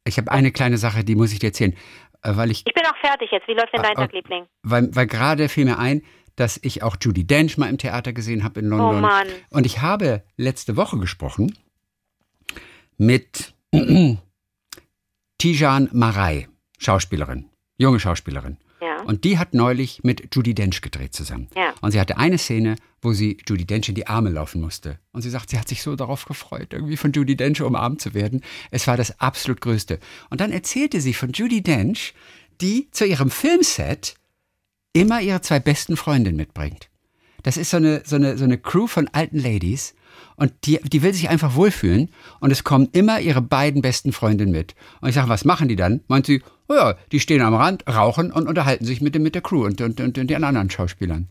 Ich 0.03 0.19
habe 0.19 0.31
eine 0.31 0.51
kleine 0.51 0.77
Sache, 0.77 1.03
die 1.03 1.15
muss 1.15 1.33
ich 1.33 1.39
dir 1.39 1.47
erzählen. 1.47 1.75
Äh, 2.23 2.35
Weil 2.35 2.51
ich 2.51 2.63
Ich 2.67 2.73
bin 2.73 2.85
auch 2.85 2.97
fertig 3.01 3.29
jetzt. 3.31 3.47
Wie 3.47 3.53
läuft 3.53 3.73
denn 3.73 3.81
dein 3.81 3.91
Ah, 3.91 4.01
Tag, 4.01 4.09
okay. 4.09 4.17
Liebling? 4.17 4.45
weil, 4.63 4.95
weil 4.95 5.07
gerade 5.07 5.49
fiel 5.49 5.65
mir 5.65 5.79
ein, 5.79 6.01
dass 6.35 6.59
ich 6.63 6.81
auch 6.83 6.95
Judy 6.99 7.25
Dench 7.25 7.57
mal 7.57 7.69
im 7.69 7.77
Theater 7.77 8.13
gesehen 8.13 8.43
habe 8.43 8.59
in 8.61 8.67
London. 8.67 8.97
Oh 8.97 8.99
Mann. 9.01 9.27
Und 9.49 9.65
ich 9.65 9.81
habe 9.81 10.23
letzte 10.37 10.77
Woche 10.77 10.97
gesprochen 10.97 11.57
mit 12.97 13.53
Tijan 15.37 15.89
Marei. 15.91 16.47
Schauspielerin, 16.77 17.49
junge 17.77 17.99
Schauspielerin. 17.99 18.57
Ja. 19.01 19.09
Und 19.09 19.23
die 19.23 19.37
hat 19.37 19.53
neulich 19.53 20.03
mit 20.03 20.33
Judy 20.33 20.53
Dench 20.53 20.81
gedreht 20.81 21.13
zusammen. 21.13 21.47
Ja. 21.55 21.73
Und 21.81 21.91
sie 21.91 21.99
hatte 21.99 22.17
eine 22.17 22.37
Szene, 22.37 22.75
wo 23.01 23.13
sie 23.13 23.37
Judy 23.47 23.65
Dench 23.65 23.89
in 23.89 23.95
die 23.95 24.07
Arme 24.07 24.29
laufen 24.29 24.61
musste. 24.61 24.99
Und 25.11 25.21
sie 25.21 25.29
sagt, 25.29 25.49
sie 25.49 25.59
hat 25.59 25.67
sich 25.67 25.81
so 25.81 25.95
darauf 25.95 26.25
gefreut, 26.25 26.73
irgendwie 26.73 26.97
von 26.97 27.11
Judy 27.11 27.35
Dench 27.35 27.61
umarmt 27.61 28.01
zu 28.01 28.13
werden. 28.13 28.41
Es 28.69 28.87
war 28.87 28.97
das 28.97 29.19
absolut 29.19 29.61
Größte. 29.61 29.99
Und 30.29 30.41
dann 30.41 30.51
erzählte 30.51 31.01
sie 31.01 31.13
von 31.13 31.31
Judy 31.31 31.61
Dench, 31.61 32.13
die 32.61 32.89
zu 32.91 33.05
ihrem 33.05 33.31
Filmset 33.31 34.15
immer 34.93 35.21
ihre 35.21 35.41
zwei 35.41 35.59
besten 35.59 35.97
Freundinnen 35.97 36.37
mitbringt. 36.37 36.89
Das 37.43 37.57
ist 37.57 37.71
so 37.71 37.77
eine, 37.77 38.03
so 38.05 38.17
eine, 38.17 38.37
so 38.37 38.43
eine 38.43 38.57
Crew 38.57 38.87
von 38.87 39.07
alten 39.07 39.39
Ladies. 39.39 39.95
Und 40.35 40.53
die, 40.65 40.79
die 40.83 41.01
will 41.01 41.13
sich 41.13 41.29
einfach 41.29 41.55
wohlfühlen. 41.55 42.09
Und 42.39 42.51
es 42.51 42.63
kommen 42.63 42.89
immer 42.91 43.19
ihre 43.19 43.41
beiden 43.41 43.81
besten 43.81 44.11
Freundinnen 44.11 44.51
mit. 44.51 44.75
Und 45.01 45.09
ich 45.09 45.15
sage, 45.15 45.29
was 45.29 45.45
machen 45.45 45.67
die 45.67 45.75
dann? 45.75 46.01
Meint 46.07 46.25
sie, 46.25 46.41
oh 46.67 46.73
ja, 46.73 46.95
die 47.11 47.19
stehen 47.19 47.41
am 47.41 47.53
Rand, 47.53 47.83
rauchen 47.87 48.31
und 48.31 48.47
unterhalten 48.47 48.85
sich 48.85 49.01
mit, 49.01 49.17
mit 49.19 49.35
der 49.35 49.41
Crew 49.41 49.65
und, 49.65 49.81
und, 49.81 49.99
und, 49.99 50.17
und 50.17 50.27
den 50.27 50.43
anderen 50.43 50.69
Schauspielern. 50.69 51.27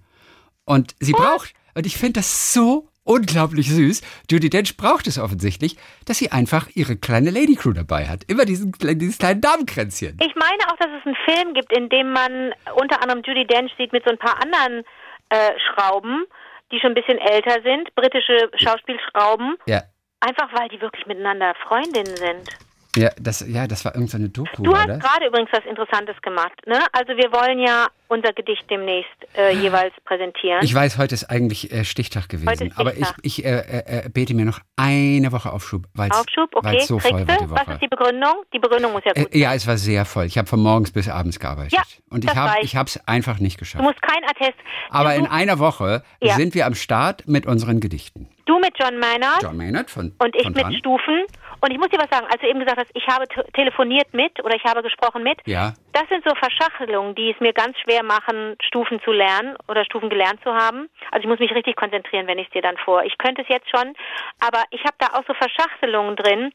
Und 0.65 0.95
sie 1.01 1.13
braucht, 1.13 1.55
und 1.75 1.87
ich 1.87 1.97
finde 1.97 2.21
das 2.21 2.53
so 2.53 2.91
unglaublich 3.05 3.71
süß. 3.71 4.03
Judy 4.31 4.51
Dench 4.51 4.77
braucht 4.77 5.07
es 5.07 5.19
offensichtlich, 5.19 5.77
dass 6.05 6.19
sie 6.19 6.31
einfach 6.31 6.69
ihre 6.75 6.97
kleine 6.97 7.31
Lady 7.31 7.57
Crew 7.57 7.73
dabei 7.73 8.07
hat. 8.07 8.23
Immer 8.29 8.45
diesen, 8.45 8.73
dieses 8.73 9.19
kleine 9.19 9.41
Damenkränzchen. 9.41 10.19
Ich 10.21 10.35
meine 10.37 10.63
auch, 10.69 10.77
dass 10.77 10.89
es 11.01 11.07
einen 11.07 11.17
Film 11.25 11.55
gibt, 11.55 11.77
in 11.77 11.89
dem 11.89 12.13
man 12.13 12.53
unter 12.77 13.03
anderem 13.03 13.23
Judy 13.25 13.47
Dench 13.47 13.73
sieht 13.79 13.93
mit 13.93 14.05
so 14.05 14.11
ein 14.11 14.19
paar 14.19 14.41
anderen 14.43 14.85
äh, 15.31 15.51
Schrauben, 15.59 16.25
die 16.73 16.81
schon 16.81 16.93
ein 16.93 16.95
bisschen 16.95 17.19
älter 17.19 17.63
sind, 17.63 17.95
britische 17.95 18.51
Schauspielschrauben, 18.57 19.57
Ja. 19.67 19.83
einfach 20.21 20.49
weil 20.53 20.69
die 20.69 20.81
wirklich 20.81 21.07
miteinander 21.07 21.55
Freundinnen 21.67 22.17
sind. 22.17 22.49
Ja, 22.97 23.11
das, 23.21 23.45
ja, 23.47 23.69
das 23.69 23.85
war 23.85 23.95
irgendeine 23.95 24.25
so 24.27 24.43
Doku, 24.45 24.63
Du 24.65 24.77
hast 24.77 24.87
gerade 24.89 25.27
übrigens 25.29 25.51
was 25.53 25.65
Interessantes 25.65 26.21
gemacht. 26.23 26.53
Ne? 26.67 26.79
Also 26.93 27.13
wir 27.17 27.31
wollen 27.33 27.61
ja 27.61 27.87
unser 28.09 28.33
Gedicht 28.33 28.69
demnächst 28.69 29.13
äh, 29.39 29.53
jeweils 29.53 29.95
präsentieren. 30.05 30.59
Ich 30.65 30.75
weiß, 30.75 30.99
heute 30.99 31.15
ist 31.15 31.31
eigentlich 31.31 31.73
äh, 31.73 31.85
Stichtag 31.85 32.29
gewesen, 32.29 32.67
ist 32.67 32.79
aber 32.79 32.91
ich, 32.95 33.07
Stichtag. 33.07 33.19
ich 33.23 33.45
äh, 33.45 33.49
äh, 33.61 34.07
äh, 34.07 34.09
bete 34.09 34.35
mir 34.35 34.45
noch 34.45 34.59
eine 34.75 35.31
Woche 35.31 35.53
Aufschub, 35.53 35.85
weil 35.95 36.11
Aufschub, 36.11 36.51
okay. 36.53 36.81
so 36.81 36.97
Kriegst 36.97 37.11
voll 37.13 37.27
war 37.29 37.37
die 37.37 37.45
du? 37.45 37.51
Woche. 37.51 37.63
Was 37.67 37.75
ist 37.75 37.83
die 37.83 37.87
Begründung? 37.89 38.35
Die 38.53 38.59
Begründung 38.59 38.91
muss 38.93 39.03
ja 39.05 39.13
gut 39.13 39.33
Äh, 39.33 39.39
ja, 39.39 39.55
es 39.55 39.69
war 39.69 39.77
sehr 39.79 40.05
voll. 40.05 40.25
Ich 40.25 40.37
habe 40.37 40.49
von 40.49 40.61
morgens 40.61 40.91
bis 40.91 41.09
abends 41.09 41.39
gearbeitet. 41.39 41.73
Ja, 41.75 41.83
und 42.11 42.25
ich 42.25 42.35
habe 42.35 42.55
ich 42.63 42.75
habe 42.75 42.89
es 42.89 43.01
einfach 43.07 43.39
nicht 43.39 43.55
Du 43.57 43.61
geschafft. 43.61 43.85
musst 43.85 44.03
kein 44.03 44.25
Attest. 44.25 44.59
Aber 44.89 45.11
du, 45.11 45.21
in 45.21 45.27
einer 45.29 45.61
Woche 45.61 46.03
Ja. 46.21 46.35
sind 46.35 46.55
wir 46.55 46.67
am 46.67 46.75
Start 46.75 47.29
mit 47.29 47.47
unseren 47.47 47.79
Gedichten. 47.79 48.29
du 48.47 48.59
mit 48.59 48.73
John 48.81 48.99
Maynard 48.99 49.41
John 49.43 49.57
Maynard 49.57 49.89
von 49.93 50.13
und 50.19 50.35
ich 50.35 50.43
von 50.43 50.53
mit 50.55 50.65
dran. 50.65 50.75
Stufen. 50.75 51.23
Und 51.63 51.71
ich 51.73 51.79
muss 51.79 51.89
dir 51.89 51.99
was 51.99 52.11
sagen, 52.11 52.27
als 52.27 52.41
du 52.41 52.49
eben 52.49 52.61
gesagt 52.61 52.79
hast, 52.79 52.91
ich 52.95 53.07
habe 53.07 53.27
te- 53.29 53.45
telefoniert 53.53 54.13
mit 54.15 54.43
oder 54.43 54.55
ich 54.57 54.65
habe 54.65 54.83
gesprochen 54.83 55.23
mit, 55.23 55.39
Ja, 55.47 55.75
das 55.93 56.09
sind 56.09 56.25
so 56.27 56.35
Verschachelungen, 56.35 57.15
die 57.15 57.31
es 57.31 57.41
mir 57.41 57.53
ganz 57.53 57.77
schwer 57.81 58.03
machen, 58.03 58.57
Stufen 58.63 59.01
zu 59.03 59.13
lernen 59.13 59.57
oder 59.69 59.85
Stufen 59.85 60.09
gelernt 60.09 60.43
zu 60.43 60.55
haben. 60.55 60.89
Also 61.11 61.25
ich 61.25 61.29
muss 61.29 61.39
mich 61.39 61.55
richtig 61.55 61.77
konzentrieren, 61.77 62.27
wenn 62.27 62.39
ich 62.39 62.47
es 62.47 62.53
dir 62.53 62.63
dann 62.63 62.77
vor. 62.79 63.05
Ich 63.05 63.19
könnte 63.19 63.43
es 63.43 63.49
jetzt 63.49 63.69
schon, 63.69 63.95
aber 64.41 64.65
ich 64.71 64.81
habe 64.85 64.97
da 64.99 65.09
auch 65.19 65.25
so 65.27 65.35
Verschachtelungen 65.35 66.17
drin. 66.17 66.53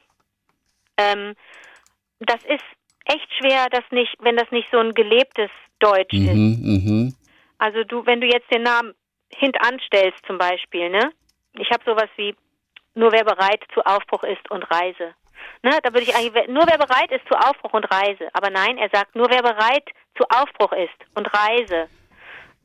Ähm, 0.97 1.35
das 2.19 2.43
ist 2.45 2.63
echt 3.05 3.27
schwer, 3.37 3.67
das 3.69 3.83
nicht, 3.91 4.15
wenn 4.19 4.37
das 4.37 4.49
nicht 4.51 4.69
so 4.71 4.79
ein 4.79 4.93
gelebtes 4.93 5.49
Deutsch 5.79 6.13
ist. 6.13 6.33
mhm, 6.33 6.57
mhm. 6.61 7.15
Also 7.57 7.83
du, 7.83 8.05
wenn 8.05 8.21
du 8.21 8.27
jetzt 8.27 8.51
den 8.51 8.63
Namen 8.63 8.93
hintanstellst 9.35 10.17
zum 10.25 10.37
Beispiel, 10.37 10.89
ne? 10.89 11.11
Ich 11.57 11.69
habe 11.71 11.83
sowas 11.85 12.09
wie 12.17 12.35
nur 12.95 13.11
wer 13.11 13.23
bereit 13.23 13.63
zu 13.73 13.85
Aufbruch 13.85 14.23
ist 14.23 14.49
und 14.49 14.63
Reise. 14.71 15.13
Ne? 15.63 15.71
Da 15.83 15.93
würde 15.93 16.03
ich 16.03 16.15
eigentlich 16.15 16.47
nur 16.47 16.65
wer 16.67 16.77
bereit 16.77 17.11
ist 17.11 17.27
zu 17.27 17.35
Aufbruch 17.37 17.73
und 17.73 17.85
Reise. 17.85 18.27
Aber 18.33 18.49
nein, 18.49 18.77
er 18.77 18.89
sagt 18.91 19.15
nur 19.15 19.27
wer 19.29 19.41
bereit 19.41 19.87
zu 20.17 20.23
Aufbruch 20.29 20.71
ist 20.73 21.17
und 21.17 21.27
Reise. 21.33 21.87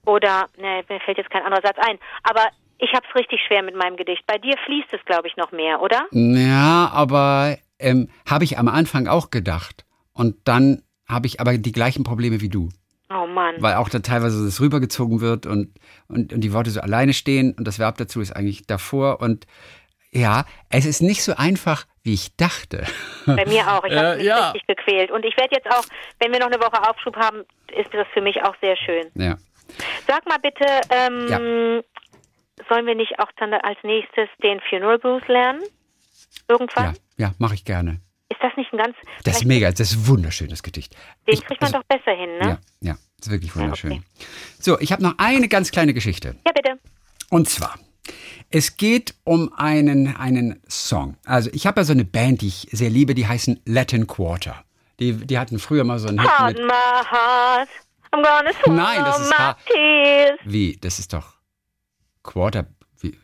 Oder 0.07 0.47
ne, 0.57 0.83
mir 0.89 1.01
fällt 1.01 1.19
jetzt 1.19 1.31
kein 1.31 1.43
anderer 1.43 1.63
Satz 1.63 1.77
ein. 1.79 1.99
Aber 2.23 2.47
ich 2.79 2.93
habe 2.95 3.07
es 3.09 3.15
richtig 3.15 3.41
schwer 3.47 3.63
mit 3.63 3.77
meinem 3.77 3.97
Gedicht. 3.97 4.27
Bei 4.27 4.39
dir 4.39 4.55
fließt 4.65 4.93
es, 4.93 5.05
glaube 5.05 5.29
ich, 5.29 5.37
noch 5.37 5.53
mehr, 5.53 5.83
oder? 5.83 6.07
Ja, 6.13 6.91
aber 6.93 7.59
ähm, 7.79 8.09
habe 8.29 8.45
ich 8.45 8.59
am 8.59 8.69
Anfang 8.69 9.07
auch 9.07 9.31
gedacht. 9.31 9.85
Und 10.13 10.37
dann 10.45 10.83
habe 11.09 11.27
ich 11.27 11.41
aber 11.41 11.59
die 11.59 11.73
gleichen 11.73 12.05
Probleme 12.05 12.41
wie 12.41 12.49
du. 12.49 12.71
Oh 13.13 13.27
Mann. 13.27 13.57
Weil 13.59 13.75
auch 13.75 13.89
da 13.89 13.99
teilweise 13.99 14.45
das 14.45 14.61
rübergezogen 14.61 15.21
wird 15.21 15.45
und, 15.45 15.75
und, 16.07 16.33
und 16.33 16.41
die 16.41 16.53
Worte 16.53 16.71
so 16.71 16.81
alleine 16.81 17.13
stehen 17.13 17.55
und 17.59 17.67
das 17.67 17.79
Verb 17.79 17.97
dazu 17.99 18.21
ist 18.21 18.33
eigentlich 18.33 18.67
davor. 18.67 19.21
Und 19.21 19.47
ja, 20.13 20.45
es 20.71 20.87
ist 20.87 21.03
nicht 21.03 21.23
so 21.23 21.35
einfach, 21.37 21.87
wie 22.03 22.15
ich 22.15 22.37
dachte. 22.37 22.85
Bei 23.27 23.45
mir 23.47 23.67
auch. 23.73 23.85
Ich 23.85 23.95
habe 23.95 24.09
Ja, 24.11 24.17
mich 24.17 24.25
ja. 24.25 24.51
richtig 24.51 24.67
gequält. 24.67 25.11
Und 25.11 25.25
ich 25.25 25.37
werde 25.37 25.55
jetzt 25.55 25.69
auch, 25.71 25.85
wenn 26.19 26.33
wir 26.33 26.39
noch 26.41 26.47
eine 26.51 26.61
Woche 26.61 26.89
Aufschub 26.89 27.17
haben, 27.17 27.43
ist 27.77 27.93
das 27.93 28.07
für 28.13 28.21
mich 28.21 28.43
auch 28.43 28.55
sehr 28.61 28.77
schön. 28.77 29.07
Ja. 29.15 29.37
Sag 30.07 30.27
mal 30.29 30.39
bitte, 30.39 30.65
ähm, 30.91 31.27
Ja. 31.29 31.39
sollen 32.69 32.87
wir 32.87 32.95
nicht 32.95 33.19
auch 33.19 33.31
dann 33.39 33.53
als 33.55 33.79
nächstes 33.83 34.29
den 34.43 34.61
Funeral 34.69 34.99
Blues 34.99 35.23
lernen? 35.29 35.63
Irgendwann? 36.49 36.97
Ja, 37.17 37.29
ja, 37.29 37.35
mache 37.39 37.55
ich 37.55 37.65
gerne. 37.65 38.01
Ist 38.29 38.41
das 38.43 38.53
nicht 38.57 38.73
ein 38.73 38.79
ganz. 38.79 38.97
Das 39.25 39.37
ist 39.37 39.45
mega, 39.45 39.71
das 39.71 39.81
ist 39.81 39.95
ein 39.97 40.07
wunderschönes 40.09 40.63
Gedicht. 40.63 40.95
Den 41.27 41.35
Ich- 41.35 41.45
kriegt 41.45 41.61
man 41.61 41.75
also- 41.75 41.79
doch 41.79 41.85
besser 41.97 42.13
hin, 42.17 42.31
ne? 42.39 42.45
Ja, 42.49 42.59
ja, 42.81 42.93
das 43.19 43.27
ist 43.27 43.31
wirklich 43.31 43.55
wunderschön. 43.57 43.93
okay. 43.93 44.03
So, 44.59 44.79
ich 44.81 44.93
habe 44.93 45.03
noch 45.03 45.15
eine 45.19 45.49
ganz 45.49 45.71
kleine 45.71 45.95
Geschichte. 45.95 46.37
Ja, 46.47 46.53
bitte. 46.53 46.79
Und 47.29 47.49
zwar, 47.49 47.75
es 48.51 48.77
geht 48.77 49.15
um 49.25 49.53
einen, 49.55 50.17
einen 50.17 50.61
Song. 50.69 51.17
Also 51.25 51.51
ich 51.53 51.67
habe 51.67 51.81
ja 51.81 51.85
so 51.85 51.93
eine 51.93 52.05
Band, 52.05 52.43
die 52.43 52.49
ich 52.49 52.69
sehr 52.73 52.91
liebe, 52.91 53.15
die 53.15 53.27
heißen 53.27 53.61
Latin 53.65 54.07
Quarter. 54.07 54.65
Die, 54.99 55.13
die 55.15 55.39
hatten 55.39 55.59
früher 55.59 55.85
mal 55.85 55.99
so 55.99 56.09
einen 56.09 56.21
Hit 56.21 56.31
mit... 56.47 56.59
my 56.59 56.73
heart. 57.11 57.69
I'm 58.13 58.23
gonna 58.23 58.53
swallow 58.53 58.77
Nein, 58.77 59.05
das 59.05 59.21
ist 59.21 59.31
my 59.31 59.55
tears. 59.67 60.39
Wie? 60.45 60.77
Das 60.81 60.99
ist 60.99 61.13
doch 61.13 61.35
Quarter... 62.23 62.67
Wie? 63.01 63.17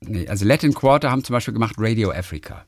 Nee, 0.00 0.28
also 0.28 0.44
Latin 0.44 0.74
Quarter 0.74 1.10
haben 1.10 1.24
zum 1.24 1.34
Beispiel 1.34 1.54
gemacht 1.54 1.74
Radio 1.78 2.10
Africa. 2.10 2.66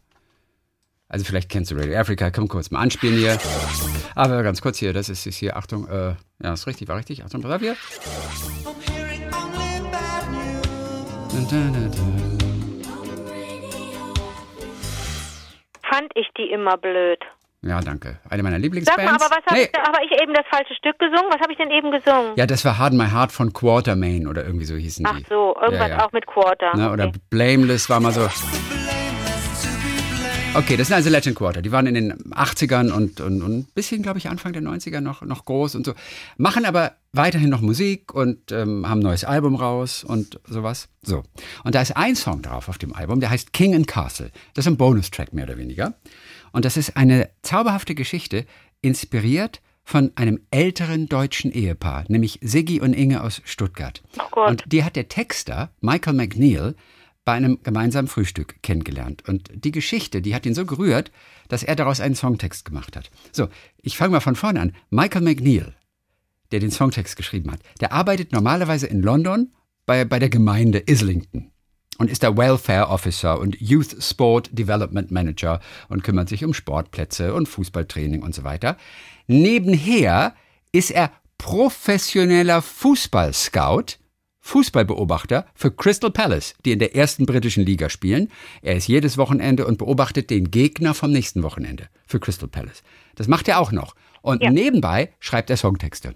Also 1.08 1.24
vielleicht 1.24 1.48
kennst 1.48 1.70
du 1.70 1.76
Radio 1.76 1.98
Africa, 1.98 2.30
komm 2.30 2.48
kurz 2.48 2.70
mal 2.70 2.80
anspielen 2.80 3.16
hier. 3.16 3.38
Aber 4.14 4.42
ganz 4.42 4.62
kurz 4.62 4.78
hier, 4.78 4.92
das 4.92 5.08
ist, 5.08 5.26
ist 5.26 5.36
hier, 5.36 5.56
Achtung, 5.56 5.86
äh, 5.88 6.14
ja, 6.42 6.52
ist 6.52 6.66
richtig, 6.66 6.88
war 6.88 6.96
richtig. 6.96 7.24
Achtung, 7.24 7.42
pass 7.42 7.52
auf 7.52 7.60
hier. 7.60 7.76
Fand 15.82 16.12
ich 16.14 16.28
die 16.36 16.50
immer 16.52 16.76
blöd. 16.76 17.18
Ja, 17.62 17.80
danke. 17.80 18.18
Eine 18.30 18.42
meiner 18.42 18.56
Sag 18.56 18.62
Lieblingsbands. 18.62 19.04
mal, 19.04 19.14
aber 19.14 19.24
was 19.24 19.44
habe 19.46 19.60
ich, 19.60 19.70
habe 19.76 19.98
ich 20.04 20.22
eben 20.22 20.32
das 20.34 20.44
falsche 20.48 20.74
Stück 20.74 20.98
gesungen? 20.98 21.26
Was 21.30 21.40
habe 21.40 21.50
ich 21.52 21.58
denn 21.58 21.70
eben 21.70 21.90
gesungen? 21.90 22.32
Ja, 22.36 22.46
das 22.46 22.64
war 22.64 22.78
Harden 22.78 22.98
My 22.98 23.08
Heart 23.08 23.32
von 23.32 23.52
Quartermain 23.52 24.26
oder 24.28 24.44
irgendwie 24.44 24.66
so 24.66 24.76
hießen 24.76 25.04
Ach 25.08 25.16
die. 25.16 25.24
so, 25.28 25.56
irgendwas 25.60 25.88
ja, 25.88 25.96
ja. 25.96 26.06
auch 26.06 26.12
mit 26.12 26.26
Quarter. 26.26 26.76
Ne, 26.76 26.92
oder 26.92 27.08
okay. 27.08 27.18
Blameless 27.30 27.90
war 27.90 28.00
mal 28.00 28.12
so. 28.12 28.28
Okay, 30.56 30.76
das 30.76 30.86
sind 30.86 30.94
also 30.94 31.10
Legend 31.10 31.34
Quarter. 31.34 31.62
Die 31.62 31.72
waren 31.72 31.88
in 31.88 31.94
den 31.94 32.12
80ern 32.12 32.92
und, 32.92 33.20
und, 33.20 33.42
und 33.42 33.58
ein 33.58 33.64
bisschen, 33.74 34.02
glaube 34.02 34.18
ich, 34.18 34.28
Anfang 34.28 34.52
der 34.52 34.62
90er 34.62 35.00
noch, 35.00 35.22
noch 35.22 35.44
groß 35.46 35.74
und 35.74 35.84
so. 35.84 35.94
Machen 36.36 36.64
aber 36.64 36.92
weiterhin 37.12 37.50
noch 37.50 37.60
Musik 37.60 38.14
und 38.14 38.52
ähm, 38.52 38.88
haben 38.88 39.00
ein 39.00 39.02
neues 39.02 39.24
Album 39.24 39.56
raus 39.56 40.04
und 40.04 40.38
sowas. 40.46 40.88
So. 41.02 41.24
Und 41.64 41.74
da 41.74 41.82
ist 41.82 41.96
ein 41.96 42.14
Song 42.14 42.40
drauf 42.40 42.68
auf 42.68 42.78
dem 42.78 42.94
Album, 42.94 43.18
der 43.18 43.30
heißt 43.30 43.52
King 43.52 43.74
and 43.74 43.88
Castle. 43.88 44.30
Das 44.54 44.64
ist 44.64 44.72
ein 44.72 44.76
Bonustrack 44.76 45.32
mehr 45.32 45.44
oder 45.44 45.58
weniger. 45.58 45.94
Und 46.52 46.64
das 46.64 46.76
ist 46.76 46.96
eine 46.96 47.30
zauberhafte 47.42 47.96
Geschichte, 47.96 48.46
inspiriert 48.80 49.60
von 49.82 50.12
einem 50.14 50.38
älteren 50.52 51.08
deutschen 51.08 51.50
Ehepaar, 51.50 52.04
nämlich 52.06 52.38
Siggi 52.42 52.80
und 52.80 52.92
Inge 52.92 53.24
aus 53.24 53.42
Stuttgart. 53.44 54.04
Oh 54.18 54.22
Gott. 54.30 54.50
Und 54.50 54.64
die 54.72 54.84
hat 54.84 54.94
der 54.94 55.08
Texter, 55.08 55.72
Michael 55.80 56.14
McNeil, 56.14 56.76
bei 57.24 57.32
einem 57.32 57.62
gemeinsamen 57.62 58.08
Frühstück 58.08 58.62
kennengelernt. 58.62 59.26
Und 59.26 59.50
die 59.52 59.72
Geschichte, 59.72 60.20
die 60.20 60.34
hat 60.34 60.46
ihn 60.46 60.54
so 60.54 60.66
gerührt, 60.66 61.10
dass 61.48 61.62
er 61.62 61.76
daraus 61.76 62.00
einen 62.00 62.14
Songtext 62.14 62.64
gemacht 62.64 62.96
hat. 62.96 63.10
So, 63.32 63.48
ich 63.82 63.96
fange 63.96 64.12
mal 64.12 64.20
von 64.20 64.36
vorne 64.36 64.60
an. 64.60 64.72
Michael 64.90 65.22
McNeil, 65.22 65.74
der 66.52 66.60
den 66.60 66.70
Songtext 66.70 67.16
geschrieben 67.16 67.50
hat, 67.50 67.60
der 67.80 67.92
arbeitet 67.92 68.32
normalerweise 68.32 68.86
in 68.86 69.00
London 69.00 69.52
bei, 69.86 70.04
bei 70.04 70.18
der 70.18 70.28
Gemeinde 70.28 70.78
Islington 70.78 71.50
und 71.98 72.10
ist 72.10 72.22
der 72.22 72.36
Welfare 72.36 72.88
Officer 72.88 73.38
und 73.38 73.60
Youth 73.60 74.02
Sport 74.02 74.50
Development 74.52 75.10
Manager 75.10 75.60
und 75.88 76.02
kümmert 76.02 76.28
sich 76.28 76.44
um 76.44 76.52
Sportplätze 76.52 77.34
und 77.34 77.48
Fußballtraining 77.48 78.22
und 78.22 78.34
so 78.34 78.44
weiter. 78.44 78.76
Nebenher 79.26 80.34
ist 80.72 80.90
er 80.90 81.12
professioneller 81.38 82.62
Fußballscout, 82.62 83.98
Fußballbeobachter 84.44 85.46
für 85.54 85.70
Crystal 85.70 86.10
Palace, 86.10 86.54
die 86.66 86.72
in 86.72 86.78
der 86.78 86.94
ersten 86.94 87.24
britischen 87.24 87.64
Liga 87.64 87.88
spielen. 87.88 88.30
Er 88.60 88.76
ist 88.76 88.86
jedes 88.88 89.16
Wochenende 89.16 89.66
und 89.66 89.78
beobachtet 89.78 90.28
den 90.28 90.50
Gegner 90.50 90.92
vom 90.92 91.12
nächsten 91.12 91.42
Wochenende 91.42 91.88
für 92.06 92.20
Crystal 92.20 92.48
Palace. 92.48 92.82
Das 93.14 93.26
macht 93.26 93.48
er 93.48 93.58
auch 93.58 93.72
noch. 93.72 93.94
Und 94.20 94.42
Ja. 94.42 94.50
nebenbei 94.50 95.12
schreibt 95.18 95.48
er 95.48 95.56
Songtexte. 95.56 96.14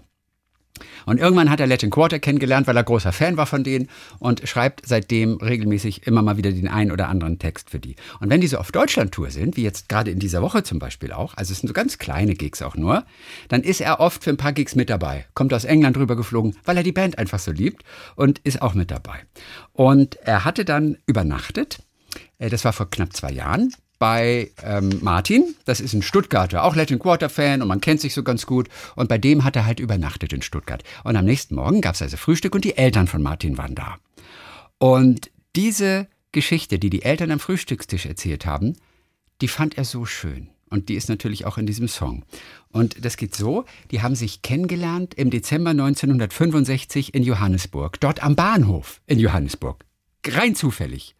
Und 1.05 1.19
irgendwann 1.19 1.49
hat 1.49 1.59
er 1.59 1.67
Latin 1.67 1.89
Quarter 1.89 2.19
kennengelernt, 2.19 2.67
weil 2.67 2.77
er 2.77 2.83
großer 2.83 3.11
Fan 3.11 3.37
war 3.37 3.45
von 3.45 3.63
denen 3.63 3.89
und 4.19 4.47
schreibt 4.47 4.85
seitdem 4.85 5.37
regelmäßig 5.37 6.07
immer 6.07 6.21
mal 6.21 6.37
wieder 6.37 6.51
den 6.51 6.67
einen 6.67 6.91
oder 6.91 7.09
anderen 7.09 7.39
Text 7.39 7.69
für 7.69 7.79
die. 7.79 7.95
Und 8.19 8.29
wenn 8.29 8.41
die 8.41 8.47
so 8.47 8.57
auf 8.57 8.71
Deutschland-Tour 8.71 9.31
sind, 9.31 9.57
wie 9.57 9.63
jetzt 9.63 9.89
gerade 9.89 10.11
in 10.11 10.19
dieser 10.19 10.41
Woche 10.41 10.63
zum 10.63 10.79
Beispiel 10.79 11.11
auch, 11.11 11.35
also 11.35 11.51
es 11.51 11.59
sind 11.59 11.67
so 11.67 11.73
ganz 11.73 11.97
kleine 11.97 12.35
Gigs 12.35 12.61
auch 12.61 12.75
nur, 12.75 13.05
dann 13.47 13.61
ist 13.61 13.81
er 13.81 13.99
oft 13.99 14.23
für 14.23 14.29
ein 14.29 14.37
paar 14.37 14.53
Gigs 14.53 14.75
mit 14.75 14.89
dabei. 14.89 15.25
Kommt 15.33 15.53
aus 15.53 15.65
England 15.65 15.97
rüber 15.97 16.15
geflogen, 16.15 16.55
weil 16.65 16.77
er 16.77 16.83
die 16.83 16.91
Band 16.91 17.17
einfach 17.17 17.39
so 17.39 17.51
liebt 17.51 17.83
und 18.15 18.39
ist 18.39 18.61
auch 18.61 18.73
mit 18.73 18.91
dabei. 18.91 19.19
Und 19.73 20.15
er 20.17 20.45
hatte 20.45 20.65
dann 20.65 20.97
übernachtet, 21.05 21.79
äh, 22.37 22.49
das 22.49 22.65
war 22.65 22.73
vor 22.73 22.89
knapp 22.89 23.13
zwei 23.13 23.31
Jahren, 23.31 23.73
bei 23.99 24.51
ähm, 24.63 24.99
Martin. 25.01 25.55
Das 25.65 25.79
ist 25.81 25.93
ein 25.93 26.01
Stuttgarter, 26.01 26.63
auch 26.63 26.75
Latin 26.75 26.99
Quarter 26.99 27.29
Fan 27.29 27.61
und 27.61 27.67
man 27.67 27.81
kennt 27.81 28.01
sich 28.01 28.13
so 28.13 28.23
ganz 28.23 28.45
gut. 28.45 28.69
Und 28.95 29.09
bei 29.09 29.17
dem 29.17 29.43
hat 29.43 29.55
er 29.55 29.65
halt 29.65 29.79
übernachtet 29.79 30.33
in 30.33 30.41
Stuttgart. 30.41 30.83
Und 31.03 31.15
am 31.15 31.25
nächsten 31.25 31.55
Morgen 31.55 31.81
gab 31.81 31.95
es 31.95 32.01
also 32.01 32.17
Frühstück 32.17 32.55
und 32.55 32.63
die 32.63 32.77
Eltern 32.77 33.07
von 33.07 33.21
Martin 33.21 33.57
waren 33.57 33.75
da. 33.75 33.97
Und 34.79 35.29
diese 35.55 36.07
Geschichte, 36.31 36.79
die 36.79 36.89
die 36.89 37.03
Eltern 37.03 37.31
am 37.31 37.39
Frühstückstisch 37.39 38.05
erzählt 38.05 38.45
haben, 38.45 38.75
die 39.41 39.47
fand 39.47 39.77
er 39.77 39.85
so 39.85 40.05
schön. 40.05 40.49
Und 40.69 40.89
die 40.89 40.95
ist 40.95 41.09
natürlich 41.09 41.45
auch 41.45 41.57
in 41.57 41.65
diesem 41.65 41.87
Song. 41.87 42.23
Und 42.71 43.03
das 43.03 43.17
geht 43.17 43.35
so, 43.35 43.65
die 43.91 44.01
haben 44.01 44.15
sich 44.15 44.43
kennengelernt 44.43 45.15
im 45.15 45.31
Dezember 45.31 45.71
1965 45.71 47.13
in 47.15 47.23
Johannesburg, 47.23 47.99
dort 47.99 48.23
am 48.23 48.35
Bahnhof 48.35 49.01
in 49.07 49.19
Johannesburg. 49.19 49.83
Rein 50.25 50.55
zufällig. 50.55 51.15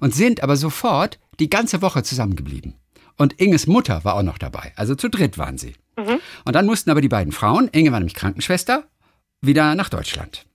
Und 0.00 0.14
sind 0.14 0.42
aber 0.42 0.56
sofort 0.56 1.20
die 1.40 1.50
ganze 1.50 1.82
Woche 1.82 2.02
zusammengeblieben. 2.02 2.74
Und 3.16 3.34
Inges 3.40 3.66
Mutter 3.66 4.04
war 4.04 4.14
auch 4.14 4.22
noch 4.22 4.38
dabei. 4.38 4.72
Also 4.76 4.94
zu 4.94 5.08
dritt 5.08 5.38
waren 5.38 5.58
sie. 5.58 5.74
Mhm. 5.96 6.20
Und 6.44 6.54
dann 6.54 6.66
mussten 6.66 6.90
aber 6.90 7.00
die 7.00 7.08
beiden 7.08 7.32
Frauen, 7.32 7.68
Inge 7.68 7.92
war 7.92 7.98
nämlich 7.98 8.14
Krankenschwester, 8.14 8.84
wieder 9.40 9.74
nach 9.74 9.88
Deutschland. 9.88 10.46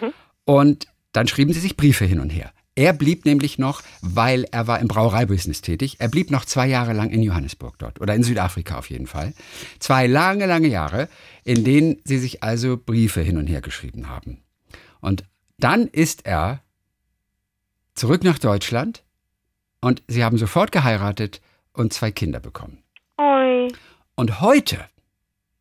Mhm. 0.00 0.12
Und 0.44 0.86
dann 1.12 1.26
schrieben 1.26 1.52
sie 1.52 1.60
sich 1.60 1.76
Briefe 1.76 2.04
hin 2.04 2.20
und 2.20 2.30
her. 2.30 2.52
Er 2.74 2.94
blieb 2.94 3.26
nämlich 3.26 3.58
noch, 3.58 3.82
weil 4.00 4.46
er 4.50 4.66
war 4.66 4.80
im 4.80 4.88
Brauereibusiness 4.88 5.60
tätig, 5.60 5.96
er 5.98 6.08
blieb 6.08 6.30
noch 6.30 6.46
zwei 6.46 6.66
Jahre 6.66 6.94
lang 6.94 7.10
in 7.10 7.22
Johannesburg 7.22 7.78
dort 7.78 8.00
oder 8.00 8.14
in 8.14 8.22
Südafrika 8.22 8.78
auf 8.78 8.88
jeden 8.88 9.06
Fall. 9.06 9.34
Zwei 9.78 10.06
lange, 10.06 10.46
lange 10.46 10.68
Jahre, 10.68 11.08
in 11.44 11.64
denen 11.64 12.00
sie 12.04 12.16
sich 12.16 12.42
also 12.42 12.78
Briefe 12.78 13.20
hin 13.20 13.36
und 13.36 13.46
her 13.46 13.60
geschrieben 13.60 14.08
haben. 14.08 14.42
Und 15.00 15.24
dann 15.58 15.86
ist 15.86 16.24
er 16.24 16.62
zurück 17.94 18.24
nach 18.24 18.38
Deutschland 18.38 19.01
und 19.82 20.02
sie 20.08 20.24
haben 20.24 20.38
sofort 20.38 20.72
geheiratet 20.72 21.42
und 21.74 21.92
zwei 21.92 22.10
Kinder 22.10 22.40
bekommen. 22.40 22.82
Oi. 23.18 23.68
Und 24.14 24.40
heute, 24.40 24.86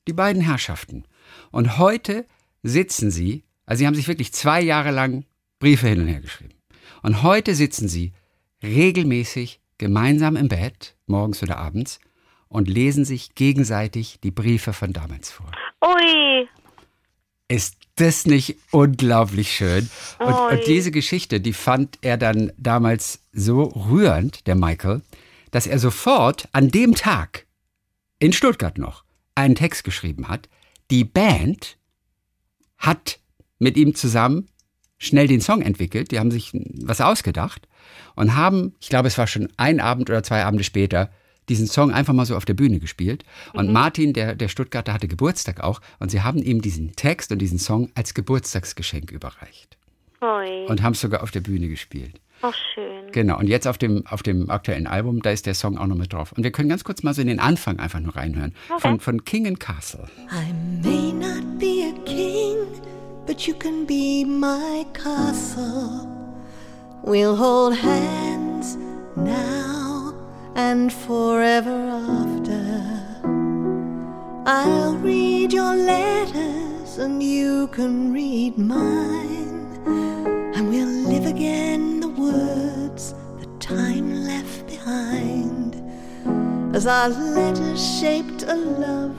die 0.08 0.14
beiden 0.14 0.42
Herrschaften, 0.42 1.04
und 1.52 1.78
heute 1.78 2.26
sitzen 2.64 3.12
sie, 3.12 3.44
also 3.66 3.80
sie 3.80 3.88
haben 3.88 3.96
sich 3.96 4.08
wirklich 4.08 4.32
zwei 4.32 4.62
Jahre 4.62 4.92
lang 4.92 5.26
Briefe 5.60 5.88
hin 5.88 6.02
und 6.02 6.08
her 6.08 6.22
geschrieben. 6.22 6.54
Und 7.02 7.24
heute 7.24 7.56
sitzen 7.56 7.88
sie 7.88 8.14
regelmäßig 8.64 9.60
gemeinsam 9.78 10.36
im 10.36 10.48
Bett, 10.48 10.96
morgens 11.08 11.42
oder 11.44 11.58
abends, 11.58 12.00
und 12.48 12.68
lesen 12.68 13.06
sich 13.06 13.34
gegenseitig 13.34 14.20
die 14.22 14.32
Briefe 14.32 14.74
von 14.74 14.94
damals 14.94 15.32
vor. 15.32 15.52
Ui. 15.84 16.48
Ist 17.48 17.76
das 18.02 18.26
nicht 18.26 18.58
unglaublich 18.72 19.52
schön? 19.52 19.90
Und, 20.20 20.34
und, 20.34 20.68
diese 20.68 20.92
Geschichte, 20.92 21.40
die 21.40 21.54
fand 21.54 21.98
er 22.02 22.18
dann 22.18 22.52
damals 22.58 23.20
so 23.32 23.64
rührend, 23.64 24.48
der 24.48 24.56
Michael, 24.56 25.02
dass 25.52 25.68
er 25.68 25.80
sofort 25.80 26.48
an 26.52 26.70
dem 26.70 26.96
Tag 26.96 27.46
in 28.20 28.34
Stuttgart 28.34 28.78
noch 28.78 29.04
einen 29.36 29.56
Text 29.56 29.84
geschrieben 29.84 30.28
hat. 30.28 30.50
Die 30.90 31.04
Band 31.04 31.78
hat 32.78 33.20
mit 33.60 33.78
ihm 33.78 33.96
zusammen 33.96 34.50
schnell 34.98 35.28
den 35.28 35.42
Song 35.42 35.62
entwickelt. 35.62 36.12
Die 36.12 36.20
haben 36.20 36.32
sich 36.32 36.52
was 36.54 37.02
ausgedacht 37.02 37.68
und 38.16 38.36
haben, 38.36 38.76
ich 38.80 38.90
glaube, 38.90 39.08
es 39.08 39.18
war 39.18 39.28
schon 39.28 39.50
ein 39.58 39.80
Abend 39.80 40.10
oder 40.10 40.24
zwei 40.24 40.44
Abende 40.44 40.64
später, 40.64 41.12
diesen 41.52 41.68
Song 41.68 41.92
einfach 41.92 42.14
mal 42.14 42.26
so 42.26 42.38
auf 42.38 42.46
der 42.46 42.54
Bühne 42.54 42.80
gespielt. 42.80 43.26
Und 43.52 43.68
mhm. 43.68 43.74
Martin, 43.74 44.14
der, 44.14 44.36
der 44.36 44.48
Stuttgarter, 44.48 44.94
hatte 44.94 45.10
Geburtstag 45.10 45.60
auch. 45.60 45.82
Und 46.00 46.10
sie 46.10 46.22
haben 46.22 46.42
ihm 46.42 46.62
diesen 46.62 46.96
Text 46.96 47.32
und 47.34 47.40
diesen 47.40 47.60
Song 47.60 47.92
als 47.94 48.14
Geburtstagsgeschenk 48.14 49.12
überreicht. 49.12 49.78
Oi. 50.22 50.66
Und 50.68 50.82
haben 50.82 50.94
es 50.94 51.02
sogar 51.02 51.24
auf 51.24 51.32
der 51.32 51.42
Bühne 51.42 51.68
gespielt. 51.68 52.22
Ach, 52.42 52.56
schön. 52.74 53.12
Genau, 53.12 53.38
und 53.38 53.48
jetzt 53.48 53.68
auf 53.68 53.78
dem, 53.78 54.08
auf 54.08 54.24
dem 54.24 54.50
aktuellen 54.50 54.88
Album, 54.88 55.22
da 55.22 55.32
ist 55.32 55.46
der 55.46 55.54
Song 55.54 55.78
auch 55.78 55.88
noch 55.88 55.98
mit 55.98 56.14
drauf. 56.14 56.32
Und 56.32 56.44
wir 56.44 56.52
können 56.52 56.70
ganz 56.70 56.86
kurz 56.86 57.04
mal 57.04 57.14
so 57.14 57.22
in 57.22 57.28
den 57.28 57.40
Anfang 57.40 57.80
einfach 57.80 58.00
nur 58.00 58.16
reinhören. 58.16 58.56
Okay. 58.70 58.82
Von, 58.82 59.00
von 59.02 59.26
King 59.26 59.48
and 59.48 59.60
Castle. 59.60 60.08
I 60.32 60.54
may 60.82 61.12
not 61.12 61.60
be 61.60 61.84
a 61.84 62.06
king, 62.06 62.56
but 63.28 63.46
you 63.46 63.54
can 63.54 63.86
be 63.86 64.24
my 64.26 64.86
castle. 64.94 66.08
We'll 67.04 67.36
hold 67.36 67.76
hands 67.76 68.78
now 69.18 69.81
and 70.56 70.92
forever 70.92 71.78
after. 71.90 73.02
I'll 74.46 74.96
read 74.98 75.54
your 75.54 75.76
letters 75.76 76.98
and 76.98 77.22
you 77.22 77.68
can 77.68 78.12
read 78.12 78.58
mine. 78.58 79.82
And 80.56 80.70
we'll 80.70 80.88
live 80.88 81.26
again 81.26 82.00
the 82.00 82.10
words 82.10 83.14
that 83.40 83.60
time 83.60 84.24
left 84.24 84.68
behind. 84.68 85.76
As 86.76 86.88
our 86.88 87.10
letters 87.10 88.00
shaped 88.00 88.44
a 88.44 88.56
love 88.56 89.18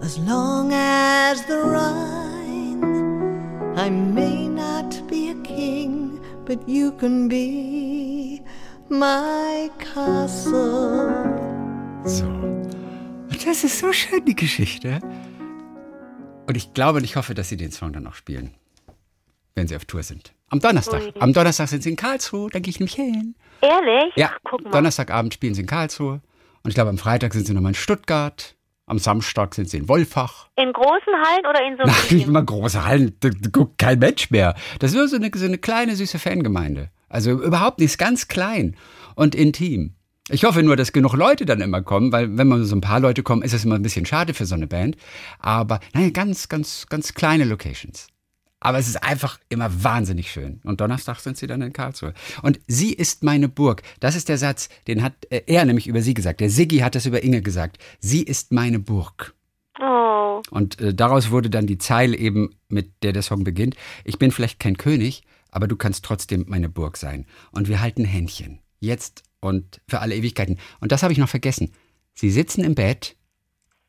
as 0.00 0.18
long 0.20 0.72
as 0.72 1.44
the 1.46 1.58
Rhine. 1.58 2.84
I 3.76 3.90
may 3.90 4.46
not 4.48 5.06
be 5.08 5.30
a 5.30 5.34
king, 5.42 6.20
but 6.44 6.68
you 6.68 6.92
can 6.92 7.28
be 7.28 7.85
my 8.90 9.70
castle. 9.78 11.12
So. 12.04 12.26
Das 13.44 13.64
ist 13.64 13.78
so 13.78 13.92
schön, 13.92 14.24
die 14.24 14.34
Geschichte. 14.34 15.00
Und 16.46 16.56
ich 16.56 16.74
glaube 16.74 16.98
und 16.98 17.04
ich 17.04 17.16
hoffe, 17.16 17.34
dass 17.34 17.48
Sie 17.48 17.56
den 17.56 17.72
Song 17.72 17.92
dann 17.92 18.04
noch 18.04 18.14
spielen, 18.14 18.54
wenn 19.54 19.68
Sie 19.68 19.76
auf 19.76 19.84
Tour 19.84 20.02
sind. 20.02 20.32
Am 20.50 20.60
Donnerstag. 20.60 21.02
Ui. 21.02 21.12
Am 21.18 21.32
Donnerstag 21.32 21.68
sind 21.68 21.82
Sie 21.82 21.90
in 21.90 21.96
Karlsruhe, 21.96 22.50
da 22.50 22.60
gehe 22.60 22.70
ich 22.70 22.78
nämlich 22.78 22.94
hin. 22.94 23.34
Ehrlich? 23.60 24.12
Ja, 24.16 24.32
Donnerstagabend 24.70 25.34
spielen 25.34 25.54
Sie 25.54 25.62
in 25.62 25.66
Karlsruhe. 25.66 26.20
Und 26.62 26.70
ich 26.70 26.74
glaube, 26.74 26.90
am 26.90 26.98
Freitag 26.98 27.32
sind 27.32 27.46
Sie 27.46 27.54
nochmal 27.54 27.70
in 27.70 27.76
Stuttgart. 27.76 28.56
Am 28.86 28.98
Samstag 28.98 29.54
sind 29.54 29.68
Sie 29.68 29.78
in 29.78 29.88
Wolfach. 29.88 30.48
In 30.56 30.72
großen 30.72 31.12
Hallen 31.24 31.46
oder 31.48 31.66
in 31.66 31.76
so 31.76 31.82
Ach, 31.86 32.10
nicht 32.10 32.26
immer 32.28 32.42
große 32.42 32.84
Hallen, 32.84 33.16
da, 33.20 33.30
da 33.30 33.50
guckt 33.50 33.78
kein 33.78 33.98
Mensch 33.98 34.30
mehr. 34.30 34.54
Das 34.78 34.92
ist 34.92 34.96
nur 34.96 35.08
so 35.08 35.16
eine, 35.16 35.30
so 35.34 35.44
eine 35.44 35.58
kleine, 35.58 35.96
süße 35.96 36.18
Fangemeinde. 36.20 36.90
Also 37.08 37.32
überhaupt 37.32 37.78
nicht, 37.80 37.98
ganz 37.98 38.28
klein 38.28 38.76
und 39.14 39.34
intim. 39.34 39.94
Ich 40.28 40.44
hoffe 40.44 40.62
nur, 40.62 40.74
dass 40.74 40.92
genug 40.92 41.14
Leute 41.14 41.46
dann 41.46 41.60
immer 41.60 41.82
kommen, 41.82 42.10
weil 42.10 42.36
wenn 42.36 42.48
man 42.48 42.64
so 42.64 42.74
ein 42.74 42.80
paar 42.80 42.98
Leute 42.98 43.22
kommen, 43.22 43.42
ist 43.42 43.52
es 43.52 43.64
immer 43.64 43.76
ein 43.76 43.82
bisschen 43.82 44.06
schade 44.06 44.34
für 44.34 44.44
so 44.44 44.56
eine 44.56 44.66
Band. 44.66 44.96
Aber 45.38 45.78
nein, 45.94 46.12
ganz, 46.12 46.48
ganz, 46.48 46.86
ganz 46.88 47.14
kleine 47.14 47.44
Locations. 47.44 48.08
Aber 48.58 48.78
es 48.78 48.88
ist 48.88 49.02
einfach 49.02 49.38
immer 49.48 49.84
wahnsinnig 49.84 50.32
schön. 50.32 50.60
Und 50.64 50.80
Donnerstag 50.80 51.20
sind 51.20 51.36
sie 51.36 51.46
dann 51.46 51.62
in 51.62 51.72
Karlsruhe. 51.72 52.14
Und 52.42 52.58
sie 52.66 52.92
ist 52.92 53.22
meine 53.22 53.48
Burg. 53.48 53.82
Das 54.00 54.16
ist 54.16 54.28
der 54.28 54.38
Satz, 54.38 54.68
den 54.88 55.02
hat 55.02 55.12
äh, 55.30 55.42
er 55.46 55.64
nämlich 55.64 55.86
über 55.86 56.02
sie 56.02 56.14
gesagt. 56.14 56.40
Der 56.40 56.50
Siggi 56.50 56.78
hat 56.78 56.96
das 56.96 57.06
über 57.06 57.22
Inge 57.22 57.42
gesagt. 57.42 57.78
Sie 58.00 58.22
ist 58.22 58.52
meine 58.52 58.80
Burg. 58.80 59.34
Oh. 59.80 60.42
Und 60.50 60.80
äh, 60.80 60.94
daraus 60.94 61.30
wurde 61.30 61.50
dann 61.50 61.68
die 61.68 61.78
Zeile 61.78 62.16
eben, 62.16 62.56
mit 62.68 62.90
der 63.04 63.12
der 63.12 63.22
Song 63.22 63.44
beginnt. 63.44 63.76
Ich 64.04 64.18
bin 64.18 64.32
vielleicht 64.32 64.58
kein 64.58 64.76
König, 64.76 65.22
aber 65.50 65.66
du 65.68 65.76
kannst 65.76 66.04
trotzdem 66.04 66.44
meine 66.48 66.68
Burg 66.68 66.96
sein. 66.96 67.26
Und 67.50 67.68
wir 67.68 67.80
halten 67.80 68.04
Händchen. 68.04 68.60
Jetzt 68.80 69.22
und 69.40 69.80
für 69.88 70.00
alle 70.00 70.14
Ewigkeiten. 70.14 70.58
Und 70.80 70.92
das 70.92 71.02
habe 71.02 71.12
ich 71.12 71.18
noch 71.18 71.28
vergessen. 71.28 71.72
Sie 72.14 72.30
sitzen 72.30 72.64
im 72.64 72.74
Bett, 72.74 73.16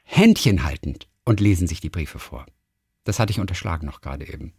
Händchen 0.04 0.64
haltend 0.64 1.08
und 1.26 1.40
lesen 1.40 1.68
sich 1.68 1.82
die 1.82 1.90
Briefe 1.90 2.20
vor. 2.20 2.46
Das 3.04 3.20
hatte 3.20 3.32
ich 3.32 3.40
unterschlagen 3.40 3.86
noch 3.86 4.02
gerade 4.02 4.28
eben. 4.28 4.54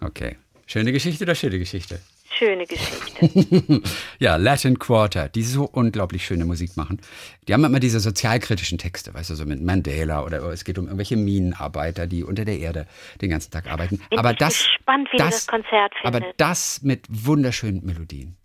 Okay. 0.00 0.36
Schöne 0.66 0.92
Geschichte 0.92 1.24
oder 1.24 1.34
schöne 1.34 1.58
Geschichte? 1.58 2.00
Schöne 2.38 2.66
Geschichte. 2.66 3.82
ja, 4.18 4.36
Latin 4.36 4.78
Quarter, 4.78 5.28
die 5.28 5.42
so 5.42 5.64
unglaublich 5.64 6.26
schöne 6.26 6.44
Musik 6.44 6.76
machen. 6.76 7.00
Die 7.48 7.54
haben 7.54 7.64
immer 7.64 7.80
diese 7.80 7.98
sozialkritischen 8.00 8.76
Texte, 8.76 9.14
weißt 9.14 9.30
du, 9.30 9.34
so 9.34 9.46
mit 9.46 9.62
Mandela 9.62 10.22
oder 10.22 10.42
es 10.44 10.64
geht 10.64 10.78
um 10.78 10.84
irgendwelche 10.84 11.16
Minenarbeiter, 11.16 12.06
die 12.06 12.24
unter 12.24 12.44
der 12.44 12.58
Erde 12.58 12.86
den 13.22 13.30
ganzen 13.30 13.50
Tag 13.50 13.70
arbeiten. 13.70 14.02
Bin 14.10 14.18
aber 14.18 14.32
ich 14.32 14.36
das, 14.36 14.58
gespannt, 14.58 15.08
wie 15.12 15.16
das, 15.16 15.30
das 15.30 15.46
Konzert 15.46 15.94
findet. 16.00 16.22
aber 16.22 16.34
das 16.36 16.82
mit 16.82 17.06
wunderschönen 17.08 17.84
Melodien. 17.84 18.36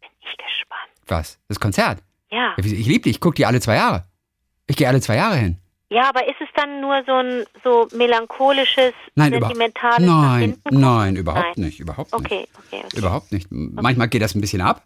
Bin 0.00 0.10
ich 0.20 0.36
gespannt. 0.36 0.90
Was? 1.06 1.38
Das 1.48 1.58
Konzert? 1.58 2.02
Ja. 2.30 2.54
Ich 2.58 2.86
liebe 2.86 3.04
die, 3.04 3.10
ich 3.10 3.20
gucke 3.20 3.36
die 3.36 3.46
alle 3.46 3.60
zwei 3.60 3.76
Jahre. 3.76 4.04
Ich 4.66 4.76
gehe 4.76 4.86
alle 4.86 5.00
zwei 5.00 5.16
Jahre 5.16 5.36
hin. 5.36 5.58
Ja, 5.90 6.08
aber 6.08 6.26
ist 6.28 6.40
es 6.40 6.48
dann 6.54 6.80
nur 6.80 7.02
so 7.04 7.12
ein 7.14 7.44
so 7.64 7.88
melancholisches, 7.96 8.92
Nein, 9.16 9.32
sentimentales 9.32 10.06
nein, 10.06 10.56
nein, 10.70 11.16
überhaupt 11.16 11.56
Nein. 11.58 11.66
nicht, 11.66 11.80
überhaupt 11.80 12.12
Okay, 12.12 12.40
nicht. 12.42 12.50
okay, 12.58 12.82
okay. 12.86 12.96
Überhaupt 12.98 13.32
nicht. 13.32 13.48
Manchmal 13.50 14.08
geht 14.08 14.22
das 14.22 14.34
ein 14.34 14.40
bisschen 14.40 14.60
ab 14.60 14.84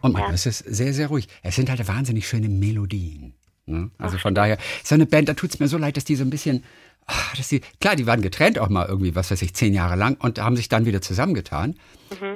und 0.00 0.12
manchmal 0.12 0.30
Ja. 0.32 0.34
ist 0.34 0.46
es 0.46 0.58
sehr, 0.58 0.92
sehr 0.92 1.06
ruhig. 1.08 1.28
Es 1.42 1.54
sind 1.56 1.70
halt 1.70 1.86
wahnsinnig 1.86 2.26
schöne 2.28 2.48
Melodien. 2.48 3.34
Ne? 3.66 3.90
Also 3.98 4.18
von 4.18 4.34
daher, 4.34 4.58
so 4.82 4.96
eine 4.96 5.06
Band, 5.06 5.28
da 5.28 5.34
tut 5.34 5.50
es 5.50 5.60
mir 5.60 5.68
so 5.68 5.78
leid, 5.78 5.96
dass 5.96 6.04
die 6.04 6.16
so 6.16 6.24
ein 6.24 6.30
bisschen 6.30 6.64
ach, 7.06 7.36
dass 7.36 7.48
die, 7.48 7.60
klar, 7.80 7.94
die 7.96 8.06
waren 8.06 8.22
getrennt 8.22 8.58
auch 8.58 8.68
mal 8.68 8.86
irgendwie, 8.86 9.14
was 9.14 9.30
weiß 9.30 9.42
ich, 9.42 9.54
zehn 9.54 9.74
Jahre 9.74 9.96
lang 9.96 10.16
und 10.20 10.38
haben 10.40 10.56
sich 10.56 10.68
dann 10.68 10.86
wieder 10.86 11.00
zusammengetan. 11.02 11.76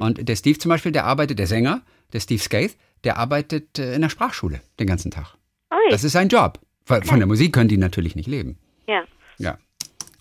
Und 0.00 0.28
der 0.28 0.34
Steve 0.36 0.58
zum 0.58 0.70
Beispiel, 0.70 0.90
der 0.92 1.04
arbeitet, 1.04 1.38
der 1.38 1.46
Sänger, 1.46 1.82
der 2.12 2.20
Steve 2.20 2.40
Skaith, 2.42 2.76
der 3.04 3.16
arbeitet 3.16 3.78
äh, 3.78 3.94
in 3.94 4.00
der 4.02 4.08
Sprachschule 4.08 4.60
den 4.80 4.86
ganzen 4.86 5.10
Tag. 5.10 5.34
Ui, 5.72 5.78
Das 5.90 6.02
ist 6.02 6.12
sein 6.12 6.28
Job. 6.28 6.58
Weil 6.86 7.02
Von 7.04 7.18
der 7.18 7.26
Musik 7.26 7.52
können 7.52 7.68
die 7.68 7.76
natürlich 7.78 8.16
nicht 8.16 8.26
leben. 8.28 8.58
ja. 8.86 9.02
Ja. 9.38 9.58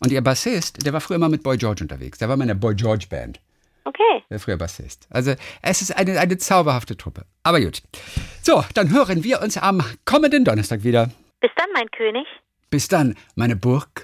Und 0.01 0.11
ihr 0.11 0.21
Bassist, 0.21 0.85
der 0.85 0.91
war 0.91 0.99
früher 0.99 1.15
immer 1.15 1.29
mit 1.29 1.41
Boy 1.41 1.57
George 1.57 1.81
unterwegs. 1.81 2.17
Der 2.17 2.27
war 2.27 2.35
mal 2.35 2.43
in 2.43 2.49
der 2.49 2.55
Boy 2.55 2.75
George 2.75 3.05
Band. 3.09 3.39
Okay. 3.85 4.23
Der 4.29 4.39
früher 4.39 4.57
Bassist. 4.57 5.07
Also 5.09 5.35
es 5.61 5.81
ist 5.81 5.95
eine, 5.95 6.19
eine 6.19 6.37
zauberhafte 6.37 6.97
Truppe. 6.97 7.25
Aber 7.43 7.61
gut. 7.61 7.81
So, 8.41 8.63
dann 8.73 8.91
hören 8.91 9.23
wir 9.23 9.41
uns 9.41 9.57
am 9.57 9.81
kommenden 10.03 10.43
Donnerstag 10.43 10.83
wieder. 10.83 11.11
Bis 11.39 11.51
dann, 11.55 11.67
mein 11.73 11.89
König. 11.91 12.27
Bis 12.69 12.87
dann, 12.89 13.15
meine 13.35 13.55
Burg 13.55 14.03